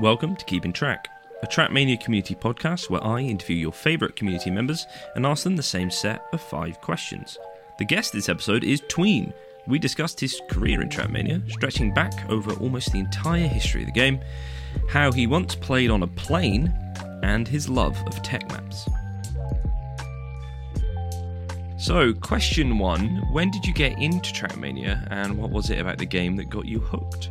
Welcome 0.00 0.36
to 0.36 0.44
Keeping 0.44 0.72
Track, 0.72 1.08
a 1.42 1.46
Trackmania 1.48 2.00
community 2.00 2.36
podcast 2.36 2.88
where 2.88 3.02
I 3.02 3.18
interview 3.18 3.56
your 3.56 3.72
favourite 3.72 4.14
community 4.14 4.48
members 4.48 4.86
and 5.16 5.26
ask 5.26 5.42
them 5.42 5.56
the 5.56 5.62
same 5.64 5.90
set 5.90 6.24
of 6.32 6.40
five 6.40 6.80
questions. 6.80 7.36
The 7.80 7.84
guest 7.84 8.12
this 8.12 8.28
episode 8.28 8.62
is 8.62 8.80
Tween. 8.86 9.34
We 9.66 9.80
discussed 9.80 10.20
his 10.20 10.40
career 10.50 10.82
in 10.82 10.88
Trackmania, 10.88 11.50
stretching 11.50 11.92
back 11.92 12.12
over 12.30 12.52
almost 12.60 12.92
the 12.92 13.00
entire 13.00 13.48
history 13.48 13.80
of 13.80 13.86
the 13.86 13.92
game, 13.92 14.20
how 14.88 15.10
he 15.10 15.26
once 15.26 15.56
played 15.56 15.90
on 15.90 16.04
a 16.04 16.06
plane, 16.06 16.72
and 17.24 17.48
his 17.48 17.68
love 17.68 18.00
of 18.06 18.22
tech 18.22 18.48
maps. 18.52 18.88
So, 21.76 22.12
question 22.12 22.78
one 22.78 23.16
When 23.32 23.50
did 23.50 23.66
you 23.66 23.74
get 23.74 23.98
into 23.98 24.32
Trackmania, 24.32 25.08
and 25.10 25.36
what 25.36 25.50
was 25.50 25.70
it 25.70 25.80
about 25.80 25.98
the 25.98 26.06
game 26.06 26.36
that 26.36 26.50
got 26.50 26.66
you 26.66 26.78
hooked? 26.78 27.30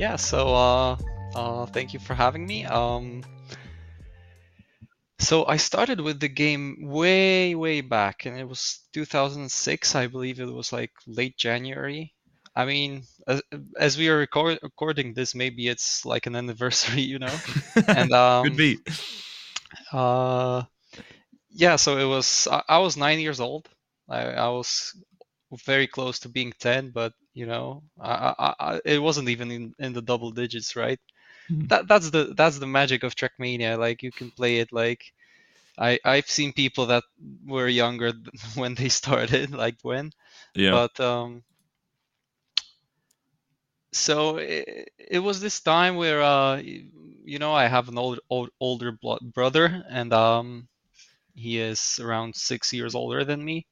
Yeah, 0.00 0.16
so 0.16 0.52
uh, 0.52 0.96
uh, 1.34 1.66
thank 1.66 1.92
you 1.92 2.00
for 2.00 2.14
having 2.14 2.46
me. 2.46 2.64
Um, 2.64 3.22
so 5.18 5.46
I 5.46 5.56
started 5.56 6.00
with 6.00 6.20
the 6.20 6.28
game 6.28 6.76
way, 6.80 7.54
way 7.54 7.80
back, 7.80 8.26
and 8.26 8.36
it 8.36 8.48
was 8.48 8.80
2006, 8.92 9.94
I 9.94 10.06
believe 10.08 10.40
it 10.40 10.46
was 10.46 10.72
like 10.72 10.90
late 11.06 11.36
January. 11.36 12.12
I 12.54 12.64
mean, 12.66 13.04
as, 13.26 13.40
as 13.78 13.96
we 13.96 14.08
are 14.08 14.18
record, 14.18 14.58
recording 14.62 15.14
this, 15.14 15.34
maybe 15.34 15.68
it's 15.68 16.04
like 16.04 16.26
an 16.26 16.36
anniversary, 16.36 17.02
you 17.02 17.18
know. 17.18 17.34
and 17.88 18.12
um, 18.12 18.44
could 18.44 18.56
be. 18.56 18.78
Uh, 19.90 20.64
yeah, 21.50 21.76
so 21.76 21.98
it 21.98 22.04
was. 22.04 22.48
I, 22.50 22.62
I 22.68 22.78
was 22.78 22.96
nine 22.96 23.20
years 23.20 23.40
old. 23.40 23.68
I, 24.08 24.24
I 24.24 24.48
was 24.48 24.94
very 25.64 25.86
close 25.86 26.18
to 26.20 26.28
being 26.28 26.52
10, 26.58 26.90
but 26.90 27.12
you 27.34 27.46
know, 27.46 27.82
I, 28.00 28.54
I, 28.60 28.80
it 28.84 29.00
wasn't 29.00 29.28
even 29.28 29.50
in, 29.50 29.72
in 29.78 29.92
the 29.92 30.02
double 30.02 30.30
digits, 30.30 30.76
right? 30.76 31.00
Mm-hmm. 31.50 31.66
That 31.68 31.88
that's 31.88 32.10
the 32.10 32.32
that's 32.36 32.58
the 32.58 32.66
magic 32.66 33.02
of 33.04 33.14
Trackmania. 33.14 33.78
Like 33.78 34.02
you 34.02 34.12
can 34.12 34.30
play 34.30 34.58
it 34.58 34.72
like 34.72 35.12
I 35.78 35.98
I've 36.04 36.28
seen 36.28 36.52
people 36.52 36.86
that 36.86 37.04
were 37.46 37.68
younger 37.68 38.12
when 38.54 38.74
they 38.74 38.88
started, 38.88 39.50
like 39.64 39.76
when. 39.82 40.12
Yeah. 40.54 40.80
But 40.80 40.98
um. 41.00 41.42
So 43.92 44.36
it, 44.38 44.90
it 44.98 45.18
was 45.20 45.40
this 45.40 45.60
time 45.60 45.96
where 45.96 46.22
uh 46.22 46.56
you 46.58 47.38
know 47.38 47.52
I 47.52 47.66
have 47.66 47.88
an 47.88 47.98
old, 47.98 48.20
old 48.28 48.50
older 48.60 48.92
brother 49.22 49.84
and 49.88 50.12
um 50.12 50.68
he 51.34 51.58
is 51.58 51.98
around 52.02 52.34
six 52.36 52.72
years 52.72 52.94
older 52.94 53.24
than 53.24 53.44
me 53.44 53.66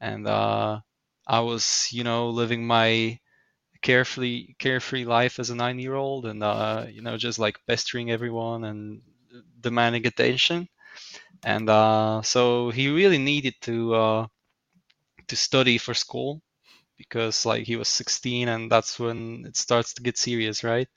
and 0.00 0.26
uh 0.26 0.80
I 1.26 1.40
was 1.40 1.88
you 1.92 2.04
know 2.04 2.30
living 2.30 2.66
my 2.66 3.18
carefree 3.82 4.54
carefree 4.58 5.04
life 5.04 5.38
as 5.38 5.50
a 5.50 5.54
nine 5.54 5.78
year 5.78 5.94
old 5.94 6.26
and 6.26 6.42
uh, 6.42 6.86
you 6.90 7.02
know 7.02 7.16
just 7.16 7.38
like 7.38 7.58
pestering 7.66 8.10
everyone 8.10 8.64
and 8.64 9.00
demanding 9.60 10.06
attention 10.06 10.68
and 11.44 11.68
uh, 11.68 12.22
so 12.22 12.70
he 12.70 12.88
really 12.90 13.18
needed 13.18 13.54
to 13.60 13.94
uh, 13.94 14.26
to 15.28 15.36
study 15.36 15.78
for 15.78 15.94
school 15.94 16.40
because 16.96 17.44
like 17.46 17.64
he 17.64 17.76
was 17.76 17.88
16 17.88 18.48
and 18.48 18.70
that's 18.70 18.98
when 18.98 19.44
it 19.46 19.56
starts 19.56 19.94
to 19.94 20.02
get 20.02 20.18
serious 20.18 20.62
right 20.62 20.88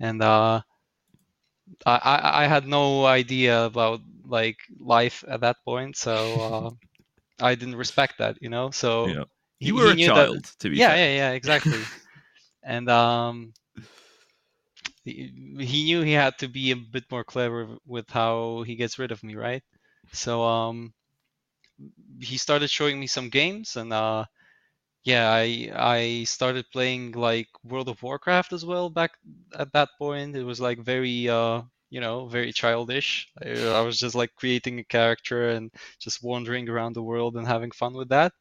and 0.00 0.22
uh, 0.22 0.60
I, 1.86 2.44
I 2.44 2.46
had 2.46 2.66
no 2.66 3.04
idea 3.06 3.64
about 3.64 4.00
like 4.24 4.58
life 4.78 5.24
at 5.28 5.40
that 5.40 5.56
point 5.64 5.96
so 5.96 6.40
uh, 6.40 6.70
I 7.40 7.54
didn't 7.54 7.76
respect 7.76 8.18
that 8.18 8.36
you 8.40 8.48
know 8.48 8.70
so 8.70 9.06
yeah. 9.06 9.24
you 9.60 9.74
were 9.76 9.90
a 9.92 9.96
child 9.96 10.44
that, 10.44 10.54
to 10.60 10.70
be 10.70 10.76
yeah 10.76 10.88
fair. 10.88 10.96
yeah 10.96 11.16
yeah 11.16 11.30
exactly 11.32 11.90
and 12.68 12.90
um, 12.90 13.54
he, 15.04 15.32
knew 15.84 16.02
he 16.02 16.12
had 16.12 16.38
to 16.38 16.48
be 16.48 16.70
a 16.70 16.76
bit 16.76 17.04
more 17.10 17.24
clever 17.24 17.78
with 17.86 18.08
how 18.10 18.62
he 18.66 18.76
gets 18.76 18.98
rid 18.98 19.10
of 19.12 19.22
me, 19.24 19.34
right? 19.34 19.62
So 20.12 20.42
um, 20.44 20.94
he 22.20 22.36
started 22.38 22.70
showing 22.70 22.98
me 23.00 23.06
some 23.06 23.28
games, 23.30 23.76
and 23.76 23.92
uh, 23.92 24.24
yeah, 25.04 25.30
I 25.32 25.70
I 25.74 26.24
started 26.24 26.66
playing 26.72 27.12
like 27.12 27.48
World 27.64 27.88
of 27.88 28.02
Warcraft 28.02 28.52
as 28.52 28.64
well 28.66 28.90
back 28.90 29.12
at 29.58 29.72
that 29.74 29.90
point. 29.98 30.36
It 30.36 30.44
was 30.44 30.60
like 30.60 30.80
very 30.80 31.28
uh, 31.28 31.62
you 31.90 32.00
know 32.00 32.28
very 32.28 32.52
childish. 32.52 33.28
I, 33.44 33.50
I 33.78 33.82
was 33.82 33.98
just 33.98 34.16
like 34.16 34.34
creating 34.36 34.80
a 34.80 34.84
character 34.84 35.50
and 35.50 35.72
just 36.00 36.22
wandering 36.24 36.68
around 36.70 36.94
the 36.94 37.02
world 37.04 37.36
and 37.36 37.46
having 37.48 37.72
fun 37.72 37.94
with 37.94 38.10
that. 38.10 38.32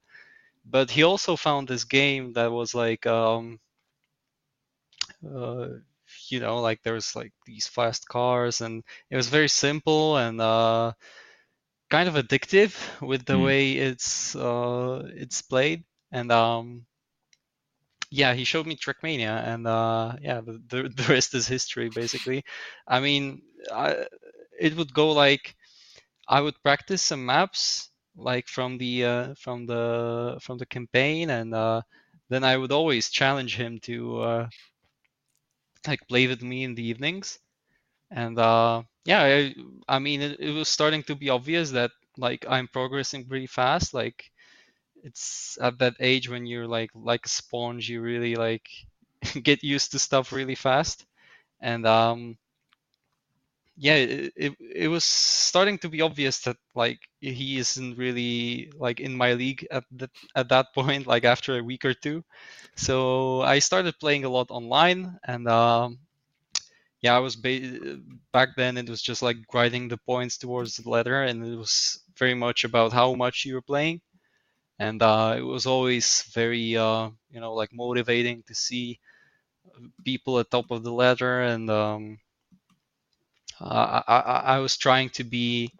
But 0.65 0.91
he 0.91 1.03
also 1.03 1.35
found 1.37 1.67
this 1.67 1.85
game 1.85 2.33
that 2.33 2.51
was 2.51 2.75
like 2.75 3.05
um, 3.07 3.59
uh, 5.25 5.67
you 6.29 6.39
know 6.39 6.61
like 6.61 6.81
there 6.83 6.93
was 6.93 7.15
like 7.15 7.33
these 7.45 7.67
fast 7.67 8.07
cars 8.07 8.61
and 8.61 8.83
it 9.09 9.15
was 9.15 9.27
very 9.27 9.49
simple 9.49 10.17
and 10.17 10.39
uh, 10.41 10.91
kind 11.89 12.09
of 12.09 12.15
addictive 12.15 12.75
with 13.01 13.25
the 13.25 13.33
mm. 13.33 13.45
way 13.45 13.71
it's 13.73 14.35
uh, 14.35 15.07
it's 15.13 15.41
played 15.41 15.83
and 16.11 16.31
um, 16.31 16.85
yeah 18.09 18.33
he 18.33 18.43
showed 18.43 18.65
me 18.65 18.75
trackmania 18.75 19.45
and 19.47 19.67
uh, 19.67 20.13
yeah 20.21 20.41
the, 20.41 20.61
the, 20.67 20.89
the 20.95 21.05
rest 21.09 21.33
is 21.33 21.47
history 21.47 21.89
basically 21.89 22.43
i 22.87 22.99
mean 22.99 23.41
I, 23.71 24.05
it 24.59 24.75
would 24.75 24.93
go 24.93 25.11
like 25.11 25.55
i 26.27 26.41
would 26.41 26.61
practice 26.63 27.01
some 27.01 27.25
maps 27.25 27.89
like 28.15 28.47
from 28.47 28.77
the 28.77 29.05
uh, 29.05 29.33
from 29.35 29.65
the 29.65 30.37
from 30.41 30.57
the 30.57 30.65
campaign 30.65 31.29
and 31.29 31.53
uh, 31.53 31.81
then 32.29 32.43
i 32.43 32.57
would 32.57 32.71
always 32.71 33.09
challenge 33.09 33.55
him 33.55 33.79
to 33.81 34.21
uh, 34.21 34.47
like 35.87 36.07
play 36.07 36.27
with 36.27 36.41
me 36.41 36.63
in 36.63 36.75
the 36.75 36.85
evenings. 36.87 37.39
And 38.11 38.39
uh 38.39 38.83
yeah 39.05 39.23
i, 39.23 39.55
I 39.87 39.99
mean 39.99 40.21
it, 40.21 40.39
it 40.39 40.51
was 40.51 40.69
starting 40.69 41.03
to 41.03 41.15
be 41.15 41.29
obvious 41.29 41.71
that 41.71 41.91
like 42.17 42.45
i'm 42.49 42.67
progressing 42.67 43.25
pretty 43.27 43.47
fast. 43.47 43.93
Like 43.93 44.31
it's 45.03 45.57
at 45.61 45.79
that 45.79 45.95
age 45.99 46.29
when 46.29 46.45
you're 46.45 46.67
like 46.67 46.91
like 46.95 47.25
a 47.25 47.29
sponge 47.29 47.89
you 47.89 48.01
really 48.01 48.35
like 48.35 48.67
get 49.43 49.63
used 49.63 49.91
to 49.91 49.99
stuff 49.99 50.31
really 50.31 50.55
fast. 50.55 51.05
And 51.61 51.85
um 51.87 52.37
yeah 53.77 53.95
it, 53.95 54.33
it, 54.35 54.53
it 54.75 54.87
was 54.89 55.05
starting 55.05 55.77
to 55.79 55.89
be 55.89 56.01
obvious 56.01 56.41
that 56.41 56.57
like 56.75 56.99
he 57.21 57.57
isn't 57.59 57.97
really 57.97 58.71
like 58.77 58.99
in 58.99 59.15
my 59.15 59.33
league 59.33 59.67
at 59.71 59.83
that 59.91 60.11
at 60.35 60.49
that 60.49 60.67
point 60.75 61.07
like 61.07 61.25
after 61.25 61.57
a 61.57 61.63
week 61.63 61.85
or 61.85 61.93
two. 61.93 62.23
So 62.75 63.41
i 63.41 63.59
started 63.59 63.99
playing 63.99 64.25
a 64.25 64.29
lot 64.29 64.47
online 64.51 65.17
and 65.25 65.47
um 65.47 65.99
yeah 67.01 67.15
i 67.15 67.19
was 67.19 67.35
ba- 67.35 67.99
back 68.33 68.49
then 68.57 68.77
it 68.77 68.89
was 68.89 69.01
just 69.01 69.21
like 69.21 69.37
grinding 69.47 69.87
the 69.87 69.97
points 69.97 70.37
towards 70.37 70.77
the 70.77 70.89
ladder 70.89 71.23
and 71.23 71.45
it 71.45 71.55
was 71.55 71.99
very 72.17 72.33
much 72.33 72.63
about 72.63 72.93
how 72.93 73.13
much 73.13 73.45
you 73.45 73.53
were 73.55 73.61
playing. 73.61 74.01
And 74.79 75.01
uh, 75.03 75.35
it 75.37 75.41
was 75.43 75.67
always 75.67 76.23
very 76.33 76.77
uh, 76.77 77.09
you 77.31 77.39
know 77.41 77.53
like 77.53 77.71
motivating 77.73 78.43
to 78.47 78.55
see 78.55 78.99
people 80.03 80.39
at 80.39 80.49
top 80.51 80.71
of 80.71 80.83
the 80.83 80.91
ladder 80.91 81.41
and 81.41 81.69
um, 81.69 82.17
uh, 83.61 84.01
I, 84.07 84.55
I, 84.55 84.59
was 84.59 84.77
trying 84.77 85.09
to 85.11 85.23
be 85.23 85.71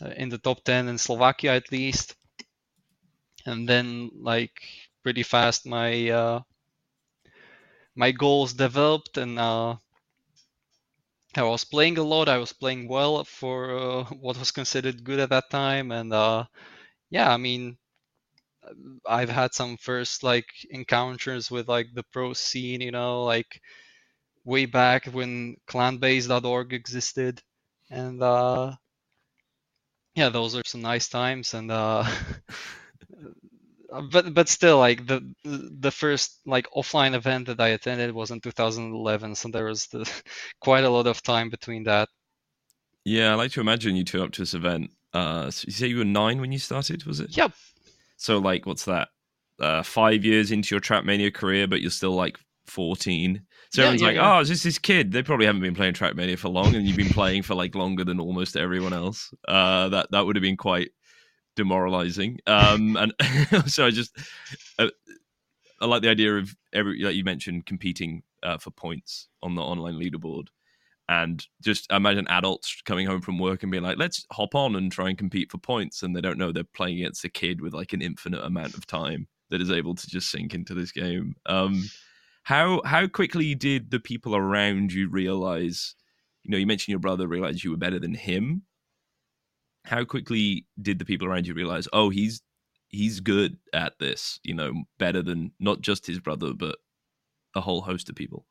uh, 0.00 0.10
in 0.16 0.28
the 0.28 0.38
top 0.38 0.64
10 0.64 0.88
in 0.88 0.98
Slovakia 0.98 1.54
at 1.54 1.72
least. 1.72 2.14
And 3.46 3.68
then, 3.68 4.10
like, 4.14 4.62
pretty 5.02 5.24
fast, 5.24 5.66
my 5.66 6.10
uh, 6.10 6.40
my 7.94 8.12
goals 8.12 8.52
developed, 8.54 9.18
and 9.18 9.38
uh, 9.38 9.76
I 11.34 11.42
was 11.42 11.64
playing 11.64 11.98
a 11.98 12.02
lot. 12.02 12.28
I 12.28 12.38
was 12.38 12.52
playing 12.52 12.88
well 12.88 13.24
for 13.24 13.76
uh, 13.76 14.04
what 14.20 14.38
was 14.38 14.50
considered 14.50 15.04
good 15.04 15.20
at 15.20 15.30
that 15.30 15.50
time, 15.50 15.90
and 15.90 16.12
uh, 16.12 16.44
yeah, 17.10 17.32
I 17.32 17.36
mean, 17.36 17.76
I've 19.06 19.28
had 19.30 19.54
some 19.54 19.76
first 19.76 20.22
like 20.22 20.46
encounters 20.70 21.50
with 21.50 21.68
like 21.68 21.88
the 21.94 22.04
pro 22.12 22.32
scene, 22.32 22.80
you 22.80 22.90
know, 22.90 23.24
like 23.24 23.60
way 24.44 24.66
back 24.66 25.06
when 25.06 25.56
clanbase.org 25.68 26.72
existed. 26.72 27.42
And 27.90 28.22
uh 28.22 28.72
yeah 30.14 30.28
those 30.28 30.56
are 30.56 30.62
some 30.64 30.82
nice 30.82 31.08
times. 31.08 31.54
And 31.54 31.70
uh 31.70 32.04
but 34.10 34.32
but 34.32 34.48
still 34.48 34.78
like 34.78 35.06
the 35.06 35.34
the 35.44 35.90
first 35.90 36.40
like 36.46 36.66
offline 36.70 37.14
event 37.14 37.46
that 37.46 37.60
i 37.60 37.68
attended 37.68 38.12
was 38.12 38.30
in 38.30 38.40
2011 38.40 39.34
so 39.34 39.48
there 39.48 39.66
was 39.66 39.86
the, 39.88 40.10
quite 40.60 40.84
a 40.84 40.90
lot 40.90 41.06
of 41.06 41.22
time 41.22 41.50
between 41.50 41.84
that. 41.84 42.08
Yeah 43.04 43.32
i 43.32 43.34
like 43.34 43.52
to 43.52 43.60
imagine 43.60 43.96
you 43.96 44.04
turned 44.04 44.24
up 44.24 44.32
to 44.32 44.42
this 44.42 44.54
event 44.54 44.90
uh 45.12 45.50
so 45.50 45.66
you 45.66 45.72
say 45.72 45.86
you 45.88 45.98
were 45.98 46.04
nine 46.04 46.40
when 46.40 46.52
you 46.52 46.58
started 46.58 47.04
was 47.04 47.20
it? 47.20 47.36
Yep. 47.36 47.52
So 48.16 48.38
like 48.38 48.64
what's 48.66 48.86
that? 48.86 49.08
Uh 49.60 49.82
five 49.82 50.24
years 50.24 50.50
into 50.50 50.74
your 50.74 50.80
Trackmania 50.80 51.32
career 51.32 51.66
but 51.66 51.82
you're 51.82 51.90
still 51.90 52.14
like 52.14 52.38
14 52.66 53.42
so 53.72 53.80
yeah, 53.80 53.88
everyone's 53.88 54.02
yeah, 54.02 54.06
like, 54.06 54.16
yeah. 54.16 54.36
"Oh, 54.36 54.40
it's 54.40 54.50
just 54.50 54.64
this 54.64 54.78
kid." 54.78 55.12
They 55.12 55.22
probably 55.22 55.46
haven't 55.46 55.62
been 55.62 55.74
playing 55.74 55.94
Trackmania 55.94 56.38
for 56.38 56.50
long, 56.50 56.74
and 56.74 56.86
you've 56.86 56.96
been 56.96 57.08
playing 57.08 57.42
for 57.42 57.54
like 57.54 57.74
longer 57.74 58.04
than 58.04 58.20
almost 58.20 58.54
everyone 58.54 58.92
else. 58.92 59.32
Uh, 59.48 59.88
that 59.88 60.10
that 60.10 60.26
would 60.26 60.36
have 60.36 60.42
been 60.42 60.58
quite 60.58 60.90
demoralizing. 61.56 62.38
Um, 62.46 62.96
and 62.96 63.14
so 63.66 63.86
I 63.86 63.90
just, 63.90 64.14
uh, 64.78 64.88
I 65.80 65.86
like 65.86 66.02
the 66.02 66.10
idea 66.10 66.36
of 66.36 66.54
every 66.74 67.02
like 67.02 67.14
you 67.14 67.24
mentioned 67.24 67.64
competing 67.64 68.22
uh, 68.42 68.58
for 68.58 68.70
points 68.70 69.28
on 69.42 69.54
the 69.54 69.62
online 69.62 69.94
leaderboard. 69.94 70.48
And 71.08 71.44
just 71.62 71.90
imagine 71.90 72.26
adults 72.28 72.82
coming 72.84 73.06
home 73.06 73.22
from 73.22 73.38
work 73.38 73.62
and 73.62 73.72
being 73.72 73.82
like, 73.82 73.98
let's 73.98 74.26
hop 74.32 74.54
on 74.54 74.76
and 74.76 74.92
try 74.92 75.08
and 75.08 75.18
compete 75.18 75.50
for 75.50 75.58
points. 75.58 76.02
And 76.02 76.14
they 76.14 76.20
don't 76.20 76.38
know 76.38 76.52
they're 76.52 76.64
playing 76.64 76.98
against 76.98 77.24
a 77.24 77.28
kid 77.28 77.60
with 77.60 77.74
like 77.74 77.92
an 77.92 78.02
infinite 78.02 78.44
amount 78.44 78.74
of 78.74 78.86
time 78.86 79.28
that 79.50 79.60
is 79.60 79.70
able 79.70 79.94
to 79.94 80.06
just 80.06 80.30
sink 80.30 80.54
into 80.54 80.74
this 80.74 80.92
game. 80.92 81.36
Um, 81.46 81.84
how 82.42 82.82
how 82.84 83.06
quickly 83.06 83.54
did 83.54 83.90
the 83.90 84.00
people 84.00 84.36
around 84.36 84.92
you 84.92 85.08
realize? 85.08 85.94
You 86.42 86.50
know, 86.50 86.58
you 86.58 86.66
mentioned 86.66 86.92
your 86.92 86.98
brother 86.98 87.28
realized 87.28 87.62
you 87.62 87.70
were 87.70 87.76
better 87.76 87.98
than 87.98 88.14
him. 88.14 88.62
How 89.84 90.04
quickly 90.04 90.66
did 90.80 90.98
the 90.98 91.04
people 91.04 91.26
around 91.26 91.46
you 91.46 91.54
realize? 91.54 91.88
Oh, 91.92 92.10
he's 92.10 92.42
he's 92.88 93.20
good 93.20 93.58
at 93.72 93.98
this. 93.98 94.40
You 94.42 94.54
know, 94.54 94.84
better 94.98 95.22
than 95.22 95.52
not 95.60 95.80
just 95.80 96.06
his 96.06 96.18
brother, 96.18 96.52
but 96.52 96.78
a 97.54 97.60
whole 97.60 97.82
host 97.82 98.08
of 98.08 98.16
people. 98.16 98.44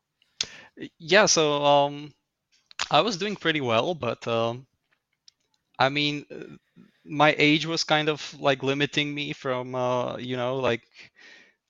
Yeah. 0.98 1.26
So 1.26 1.64
um, 1.64 2.14
I 2.90 3.02
was 3.02 3.18
doing 3.18 3.36
pretty 3.36 3.62
well, 3.62 3.94
but 3.94 4.26
um, 4.28 4.68
I 5.78 5.90
mean, 5.90 6.26
my 7.04 7.36
age 7.38 7.66
was 7.66 7.84
kind 7.84 8.08
of 8.10 8.40
like 8.40 8.64
limiting 8.64 9.14
me 9.14 9.34
from 9.34 9.76
uh, 9.76 10.18
you 10.18 10.38
know 10.38 10.58
like 10.58 10.84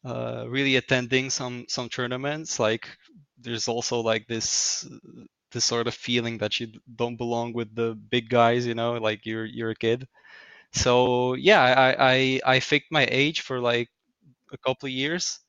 uh, 0.06 0.46
really 0.48 0.76
attending 0.78 1.30
some 1.30 1.66
some 1.70 1.90
tournaments. 1.90 2.60
Like 2.60 2.88
there's 3.40 3.68
also 3.68 4.02
like 4.02 4.28
this 4.28 4.88
this 5.52 5.66
sort 5.66 5.88
of 5.88 5.94
feeling 5.94 6.38
that 6.40 6.60
you 6.60 6.68
don't 6.96 7.18
belong 7.18 7.54
with 7.54 7.74
the 7.76 7.96
big 7.96 8.30
guys. 8.30 8.66
You 8.66 8.76
know, 8.76 8.94
like 8.94 9.26
you're 9.26 9.46
you're 9.46 9.72
a 9.72 9.76
kid. 9.76 10.08
So 10.74 11.36
yeah, 11.36 11.62
I 11.64 12.42
I, 12.46 12.56
I 12.56 12.60
faked 12.60 12.92
my 12.92 13.08
age 13.12 13.42
for 13.42 13.60
like 13.62 13.90
a 14.54 14.58
couple 14.60 14.88
of 14.88 14.94
years, 14.94 15.40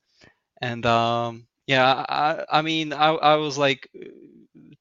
and 0.62 0.84
um, 0.86 1.46
yeah, 1.66 2.04
I 2.08 2.44
I 2.50 2.62
mean 2.62 2.92
I 2.92 3.10
I 3.14 3.36
was 3.36 3.58
like 3.58 3.88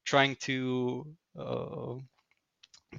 trying 0.04 0.36
to 0.36 1.06
uh, 1.38 1.94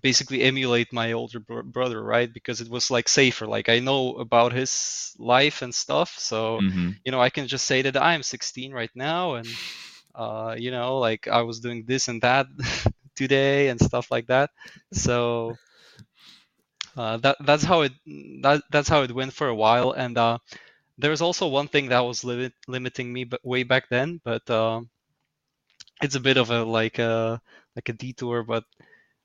basically 0.04 0.44
emulate 0.44 0.94
my 0.94 1.14
older 1.14 1.40
br- 1.40 1.62
brother, 1.62 2.04
right? 2.04 2.32
Because 2.32 2.62
it 2.62 2.70
was 2.70 2.92
like 2.92 3.10
safer. 3.10 3.48
Like 3.48 3.70
I 3.70 3.80
know 3.80 4.16
about 4.18 4.54
his 4.54 5.16
life 5.18 5.64
and 5.64 5.74
stuff, 5.74 6.14
so 6.20 6.60
mm-hmm. 6.60 6.92
you 7.04 7.12
know 7.12 7.22
I 7.22 7.32
can 7.32 7.48
just 7.48 7.66
say 7.66 7.82
that 7.82 7.98
I'm 7.98 8.22
16 8.22 8.72
right 8.72 8.92
now, 8.94 9.36
and 9.36 9.48
uh, 10.16 10.56
you 10.58 10.72
know, 10.72 11.00
like 11.00 11.28
I 11.28 11.42
was 11.42 11.60
doing 11.60 11.86
this 11.88 12.08
and 12.08 12.22
that 12.22 12.46
today 13.16 13.70
and 13.70 13.80
stuff 13.80 14.12
like 14.12 14.28
that. 14.28 14.52
So 14.92 15.56
uh, 16.96 17.18
that 17.18 17.38
that's 17.42 17.64
how 17.64 17.82
it 17.82 17.94
that 18.42 18.62
that's 18.70 18.90
how 18.90 19.02
it 19.02 19.12
went 19.12 19.34
for 19.34 19.48
a 19.48 19.56
while. 19.56 19.92
And 19.92 20.18
uh, 20.18 20.38
there 20.98 21.12
was 21.12 21.22
also 21.22 21.48
one 21.48 21.68
thing 21.68 21.90
that 21.90 22.06
was 22.06 22.24
limit, 22.24 22.54
limiting 22.68 23.12
me, 23.12 23.24
but 23.24 23.44
way 23.44 23.64
back 23.64 23.90
then. 23.90 24.22
But 24.24 24.48
uh, 24.50 24.82
it's 26.02 26.16
a 26.16 26.20
bit 26.22 26.38
of 26.38 26.52
a 26.52 26.64
like 26.64 27.00
a 27.00 27.42
like 27.76 27.90
a 27.90 27.94
detour, 27.94 28.44
but 28.44 28.66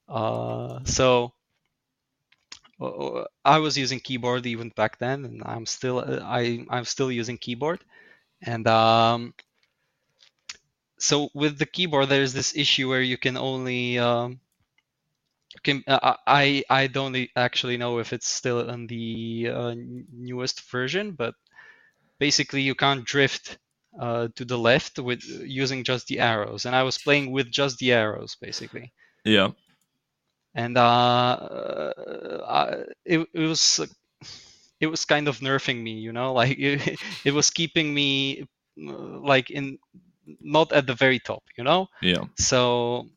uh, 0.09 0.81
so 0.85 1.33
uh, 2.81 3.25
I 3.45 3.59
was 3.59 3.77
using 3.77 4.01
keyboard 4.01 4.47
even 4.47 4.71
back 4.71 4.99
then, 4.99 5.25
and 5.25 5.43
I'm 5.45 5.67
still 5.67 5.99
uh, 5.99 6.21
I 6.23 6.65
I'm 6.71 6.85
still 6.85 7.11
using 7.13 7.39
keyboard, 7.39 7.85
and 8.43 8.67
um, 8.67 9.35
so 10.99 11.29
with 11.35 11.59
the 11.59 11.67
keyboard, 11.67 12.09
there's 12.09 12.33
this 12.33 12.57
issue 12.57 12.89
where 12.89 13.03
you 13.03 13.19
can 13.19 13.37
only 13.37 13.99
um, 13.99 14.41
can 15.63 15.83
uh, 15.87 16.15
I 16.27 16.65
I 16.71 16.87
don't 16.87 17.29
actually 17.37 17.77
know 17.77 17.99
if 17.99 18.13
it's 18.13 18.29
still 18.29 18.69
in 18.71 18.87
the 18.87 19.51
uh, 19.53 19.75
newest 19.77 20.71
version, 20.71 21.13
but 21.13 21.35
basically 22.19 22.63
you 22.63 22.75
can't 22.75 23.05
drift 23.05 23.59
uh, 24.01 24.29
to 24.37 24.45
the 24.45 24.59
left 24.59 24.99
with 24.99 25.23
using 25.25 25.85
just 25.85 26.07
the 26.07 26.21
arrows, 26.21 26.65
and 26.65 26.75
I 26.75 26.85
was 26.85 26.97
playing 26.97 27.33
with 27.33 27.51
just 27.51 27.79
the 27.79 27.93
arrows 27.93 28.37
basically. 28.41 28.93
Yeah 29.25 29.51
and 30.55 30.77
uh, 30.77 31.93
I, 32.49 32.85
it, 33.05 33.27
it 33.33 33.47
was 33.47 33.81
it 34.81 34.87
was 34.87 35.05
kind 35.05 35.29
of 35.29 35.41
nerfing 35.41 35.83
me, 35.83 35.93
you 35.93 36.13
know, 36.13 36.33
like 36.41 36.59
it, 36.59 37.01
it 37.25 37.33
was 37.33 37.51
keeping 37.51 37.93
me 37.93 38.47
like 38.77 39.51
in 39.51 39.79
not 40.41 40.73
at 40.73 40.87
the 40.87 40.95
very 40.95 41.19
top, 41.19 41.43
you 41.57 41.65
know. 41.65 41.89
Yeah. 42.03 42.25
So 42.39 43.09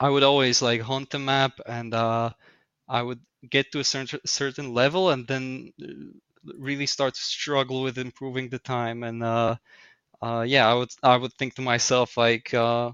I 0.00 0.08
would 0.08 0.22
always 0.22 0.62
like 0.62 0.80
hunt 0.80 1.10
the 1.10 1.18
map, 1.18 1.60
and 1.66 1.94
uh, 1.94 2.30
I 2.88 3.02
would 3.02 3.20
get 3.48 3.72
to 3.72 3.80
a 3.80 3.84
certain 3.84 4.20
certain 4.26 4.74
level, 4.74 5.10
and 5.10 5.26
then 5.26 5.72
really 6.58 6.86
start 6.86 7.14
to 7.14 7.20
struggle 7.20 7.82
with 7.82 7.98
improving 7.98 8.48
the 8.48 8.58
time. 8.58 9.02
And 9.04 9.22
uh, 9.22 9.56
uh, 10.22 10.44
yeah, 10.48 10.68
I 10.70 10.74
would 10.74 10.90
I 11.02 11.16
would 11.16 11.34
think 11.34 11.54
to 11.56 11.62
myself 11.62 12.16
like, 12.16 12.54
uh, 12.54 12.92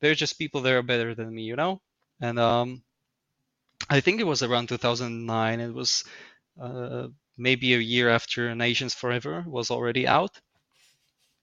there's 0.00 0.18
just 0.18 0.38
people 0.38 0.62
that 0.62 0.74
are 0.74 0.82
better 0.82 1.14
than 1.14 1.34
me, 1.34 1.42
you 1.44 1.56
know 1.56 1.80
and 2.20 2.38
um, 2.38 2.82
I 3.88 4.00
think 4.00 4.20
it 4.20 4.26
was 4.26 4.42
around 4.42 4.68
2009. 4.68 5.60
It 5.60 5.74
was 5.74 6.04
uh, 6.60 7.08
maybe 7.36 7.74
a 7.74 7.78
year 7.78 8.08
after 8.08 8.54
Nations 8.54 8.94
Forever 8.94 9.44
was 9.46 9.70
already 9.70 10.06
out, 10.06 10.40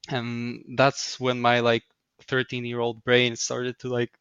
and 0.09 0.63
that's 0.75 1.19
when 1.19 1.39
my 1.39 1.59
like 1.59 1.83
13 2.27 2.65
year 2.65 2.79
old 2.79 3.03
brain 3.03 3.35
started 3.35 3.77
to 3.79 3.89
like 3.89 4.11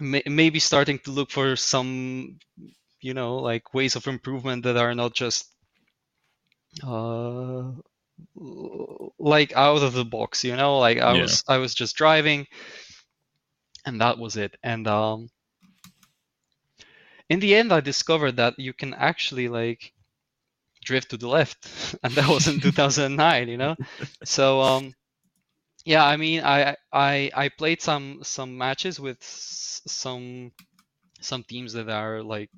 may- 0.00 0.22
maybe 0.26 0.58
starting 0.58 0.98
to 1.00 1.10
look 1.10 1.30
for 1.30 1.56
some 1.56 2.38
you 3.00 3.14
know 3.14 3.36
like 3.36 3.74
ways 3.74 3.96
of 3.96 4.06
improvement 4.06 4.64
that 4.64 4.76
are 4.76 4.94
not 4.94 5.14
just 5.14 5.46
uh 6.82 7.70
like 9.18 9.52
out 9.56 9.82
of 9.82 9.92
the 9.92 10.04
box 10.04 10.44
you 10.44 10.56
know 10.56 10.78
like 10.78 10.98
i 10.98 11.14
yeah. 11.14 11.22
was 11.22 11.44
i 11.48 11.58
was 11.58 11.74
just 11.74 11.96
driving 11.96 12.46
and 13.86 14.00
that 14.00 14.18
was 14.18 14.36
it. 14.36 14.56
And 14.62 14.86
um, 14.88 15.30
in 17.28 17.40
the 17.40 17.54
end, 17.54 17.72
I 17.72 17.80
discovered 17.80 18.36
that 18.36 18.58
you 18.58 18.72
can 18.72 18.94
actually 18.94 19.48
like 19.48 19.92
drift 20.84 21.10
to 21.10 21.18
the 21.18 21.28
left, 21.28 21.96
and 22.04 22.14
that 22.14 22.28
was 22.28 22.48
in 22.48 22.60
2009. 22.62 23.48
You 23.48 23.56
know, 23.58 23.76
so 24.24 24.60
um, 24.60 24.94
yeah, 25.84 26.04
I 26.06 26.16
mean, 26.16 26.42
I 26.44 26.76
I 26.92 27.30
I 27.34 27.48
played 27.50 27.82
some 27.82 28.20
some 28.24 28.58
matches 28.58 29.00
with 29.00 29.18
some 29.22 30.52
some 31.20 31.44
teams 31.44 31.74
that 31.74 31.90
are 31.90 32.22
like 32.22 32.50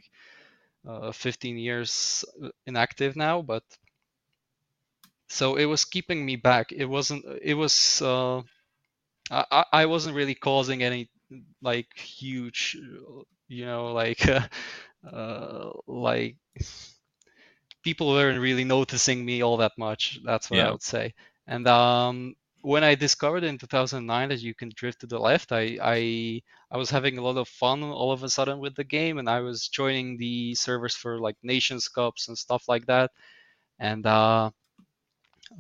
uh, 0.89 1.13
15 1.13 1.59
years 1.59 2.25
inactive 2.67 3.17
now, 3.17 3.43
but 3.43 3.65
so 5.29 5.57
it 5.57 5.65
was 5.67 5.85
keeping 5.85 6.25
me 6.25 6.37
back. 6.37 6.73
It 6.73 6.87
wasn't. 6.87 7.25
It 7.43 7.55
was. 7.55 8.01
Uh, 8.03 8.43
I 9.31 9.65
I 9.73 9.87
wasn't 9.87 10.17
really 10.17 10.35
causing 10.35 10.83
any 10.83 11.11
like 11.63 11.97
huge, 11.97 12.77
you 13.49 13.67
know, 13.67 13.93
like 13.93 14.27
uh, 14.29 14.47
uh, 15.13 15.71
like 15.87 16.37
people 17.83 18.09
weren't 18.09 18.41
really 18.41 18.65
noticing 18.65 19.25
me 19.25 19.43
all 19.43 19.59
that 19.59 19.73
much. 19.79 20.19
That's 20.25 20.51
what 20.51 20.57
yeah. 20.59 20.69
I 20.69 20.71
would 20.73 20.83
say. 20.83 21.15
And 21.47 21.67
um, 21.69 22.35
when 22.63 22.83
I 22.83 22.97
discovered 22.97 23.45
in 23.45 23.59
2009 23.59 24.29
that 24.31 24.41
you 24.41 24.55
can 24.55 24.73
drift 24.75 25.01
to 25.01 25.07
the 25.07 25.19
left, 25.21 25.53
I, 25.53 25.79
I 25.81 26.43
I 26.71 26.79
was 26.79 26.91
having 26.91 27.17
a 27.19 27.23
lot 27.23 27.37
of 27.37 27.49
fun 27.49 27.85
all 27.85 28.11
of 28.11 28.25
a 28.25 28.29
sudden 28.29 28.59
with 28.59 28.75
the 28.75 28.85
game, 28.85 29.19
and 29.19 29.31
I 29.31 29.41
was 29.41 29.69
joining 29.69 30.19
the 30.19 30.55
servers 30.57 30.95
for 30.97 31.21
like 31.21 31.37
Nations 31.43 31.89
Cups 31.89 32.29
and 32.29 32.37
stuff 32.37 32.65
like 32.69 32.87
that. 32.87 33.13
And 33.79 34.05
uh, 34.07 34.51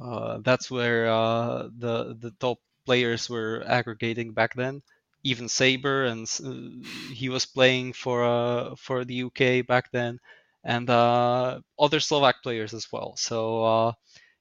uh, 0.03 0.39
that's 0.43 0.71
where 0.71 1.09
uh, 1.09 1.69
the 1.79 2.17
the 2.19 2.33
top 2.41 2.59
players 2.85 3.31
were 3.31 3.65
aggregating 3.67 4.33
back 4.33 4.55
then 4.55 4.83
even 5.26 5.49
Saber, 5.49 6.06
and 6.06 6.26
uh, 6.45 6.87
he 7.12 7.28
was 7.28 7.47
playing 7.47 7.92
for 7.95 8.25
uh, 8.25 8.76
for 8.76 9.04
the 9.04 9.14
UK 9.14 9.62
back 9.62 9.90
then, 9.92 10.18
and 10.64 10.88
uh, 10.90 11.61
other 11.78 12.00
Slovak 12.00 12.42
players 12.42 12.75
as 12.75 12.87
well. 12.92 13.16
So 13.18 13.64
uh, 13.64 13.92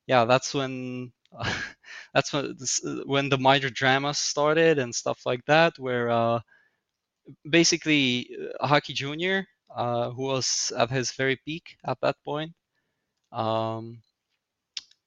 yeah, 0.08 0.26
that's 0.26 0.54
when 0.54 1.12
that's 2.14 2.34
when 2.34 2.56
this, 2.60 2.84
uh, 2.86 3.04
when 3.06 3.30
the 3.30 3.38
minor 3.40 3.70
drama 3.70 4.14
started 4.14 4.80
and 4.80 4.94
stuff 4.96 5.22
like 5.26 5.46
that, 5.48 5.80
where 5.80 6.10
uh, 6.12 6.40
basically 7.50 8.30
Hockey 8.62 8.94
Junior, 8.94 9.48
who 9.76 10.24
was 10.24 10.72
at 10.78 10.90
his 10.90 11.12
very 11.12 11.38
peak 11.46 11.78
at 11.86 11.98
that 12.02 12.16
point. 12.24 12.54
Um, 13.32 14.02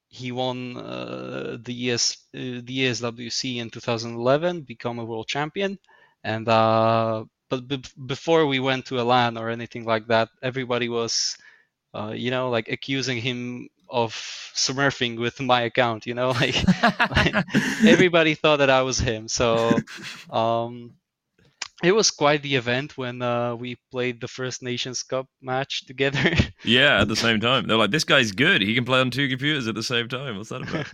he 0.09 0.31
won 0.31 0.77
uh, 0.77 1.57
the 1.61 1.73
ES 1.89 2.17
uh, 2.35 2.61
the 2.63 2.81
ESWC 2.81 3.59
in 3.59 3.69
2011, 3.69 4.61
become 4.61 4.99
a 4.99 5.05
world 5.05 5.27
champion, 5.27 5.79
and 6.23 6.47
uh, 6.49 7.25
but 7.49 7.67
b- 7.67 7.83
before 8.05 8.45
we 8.47 8.59
went 8.59 8.85
to 8.87 8.99
a 8.99 9.03
LAN 9.03 9.37
or 9.37 9.49
anything 9.49 9.85
like 9.85 10.07
that, 10.07 10.29
everybody 10.43 10.89
was, 10.89 11.37
uh, 11.93 12.13
you 12.15 12.31
know, 12.31 12.49
like 12.49 12.69
accusing 12.69 13.19
him 13.21 13.69
of 13.89 14.13
smurfing 14.55 15.19
with 15.19 15.39
my 15.41 15.61
account. 15.63 16.05
You 16.07 16.15
know, 16.15 16.29
like, 16.41 16.67
like 17.09 17.37
everybody 17.85 18.35
thought 18.35 18.57
that 18.57 18.69
I 18.69 18.83
was 18.83 18.99
him. 18.99 19.27
So, 19.27 19.85
um, 20.29 20.95
it 21.83 21.93
was 21.93 22.11
quite 22.11 22.41
the 22.41 22.55
event 22.55 22.97
when 22.97 23.21
uh, 23.21 23.55
we 23.55 23.77
played 23.91 24.19
the 24.19 24.27
first 24.27 24.61
Nations 24.61 25.03
Cup 25.03 25.27
match 25.41 25.85
together. 25.87 26.33
yeah, 26.63 27.01
at 27.01 27.07
the 27.07 27.15
same 27.15 27.39
time, 27.39 27.67
they're 27.67 27.77
like, 27.77 27.91
"This 27.91 28.03
guy's 28.03 28.31
good. 28.31 28.61
He 28.61 28.75
can 28.75 28.85
play 28.85 28.99
on 28.99 29.11
two 29.11 29.29
computers 29.29 29.67
at 29.67 29.75
the 29.75 29.83
same 29.83 30.07
time." 30.07 30.37
What's 30.37 30.49
that 30.49 30.67
about? 30.67 30.87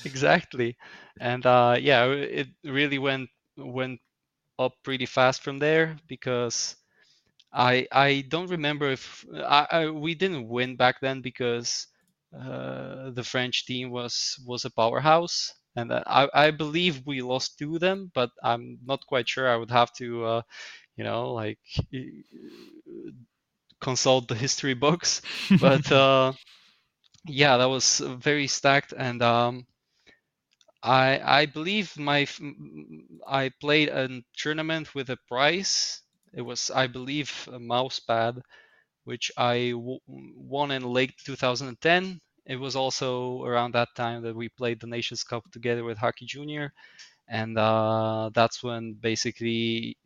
exactly, 0.04 0.76
and 1.20 1.44
uh, 1.46 1.76
yeah, 1.78 2.06
it 2.06 2.48
really 2.64 2.98
went 2.98 3.28
went 3.56 4.00
up 4.58 4.72
pretty 4.82 5.06
fast 5.06 5.42
from 5.42 5.58
there 5.58 5.96
because 6.08 6.76
I 7.52 7.86
I 7.92 8.24
don't 8.28 8.50
remember 8.50 8.90
if 8.90 9.24
I, 9.34 9.66
I 9.70 9.90
we 9.90 10.14
didn't 10.14 10.48
win 10.48 10.76
back 10.76 11.00
then 11.00 11.20
because 11.20 11.86
uh, 12.34 13.10
the 13.10 13.24
French 13.24 13.66
team 13.66 13.90
was 13.90 14.38
was 14.44 14.64
a 14.64 14.70
powerhouse 14.70 15.54
and 15.76 15.92
I, 15.92 16.28
I 16.34 16.50
believe 16.50 17.06
we 17.06 17.22
lost 17.22 17.58
to 17.58 17.78
them, 17.78 18.10
but 18.14 18.30
I'm 18.42 18.78
not 18.84 19.06
quite 19.06 19.28
sure. 19.28 19.48
I 19.48 19.56
would 19.56 19.70
have 19.70 19.92
to, 19.94 20.24
uh, 20.24 20.42
you 20.96 21.04
know, 21.04 21.32
like 21.32 21.58
consult 23.80 24.28
the 24.28 24.34
history 24.34 24.74
books. 24.74 25.22
but 25.60 25.90
uh, 25.90 26.32
yeah, 27.26 27.58
that 27.58 27.66
was 27.66 28.00
very 28.00 28.46
stacked, 28.46 28.94
and 28.96 29.22
um, 29.22 29.66
I 30.82 31.20
I 31.42 31.44
believe 31.46 31.98
my 31.98 32.26
I 33.26 33.50
played 33.60 33.90
a 33.90 34.22
tournament 34.38 34.94
with 34.94 35.10
a 35.10 35.18
prize. 35.28 36.00
It 36.32 36.40
was 36.40 36.70
I 36.70 36.86
believe 36.86 37.46
a 37.52 37.58
mouse 37.60 38.00
pad, 38.00 38.40
which 39.04 39.32
I 39.36 39.70
w- 39.72 40.00
won 40.06 40.70
in 40.72 40.84
late 40.84 41.14
2010 41.24 42.20
it 42.46 42.56
was 42.56 42.76
also 42.76 43.44
around 43.44 43.72
that 43.74 43.88
time 43.96 44.22
that 44.22 44.36
we 44.36 44.48
played 44.48 44.80
the 44.80 44.86
Nations 44.86 45.24
Cup 45.24 45.50
together 45.52 45.84
with 45.84 45.98
Hockey 45.98 46.26
Junior, 46.26 46.72
and 47.28 47.58
uh, 47.58 48.30
that's 48.34 48.62
when 48.62 48.94
basically 48.94 49.96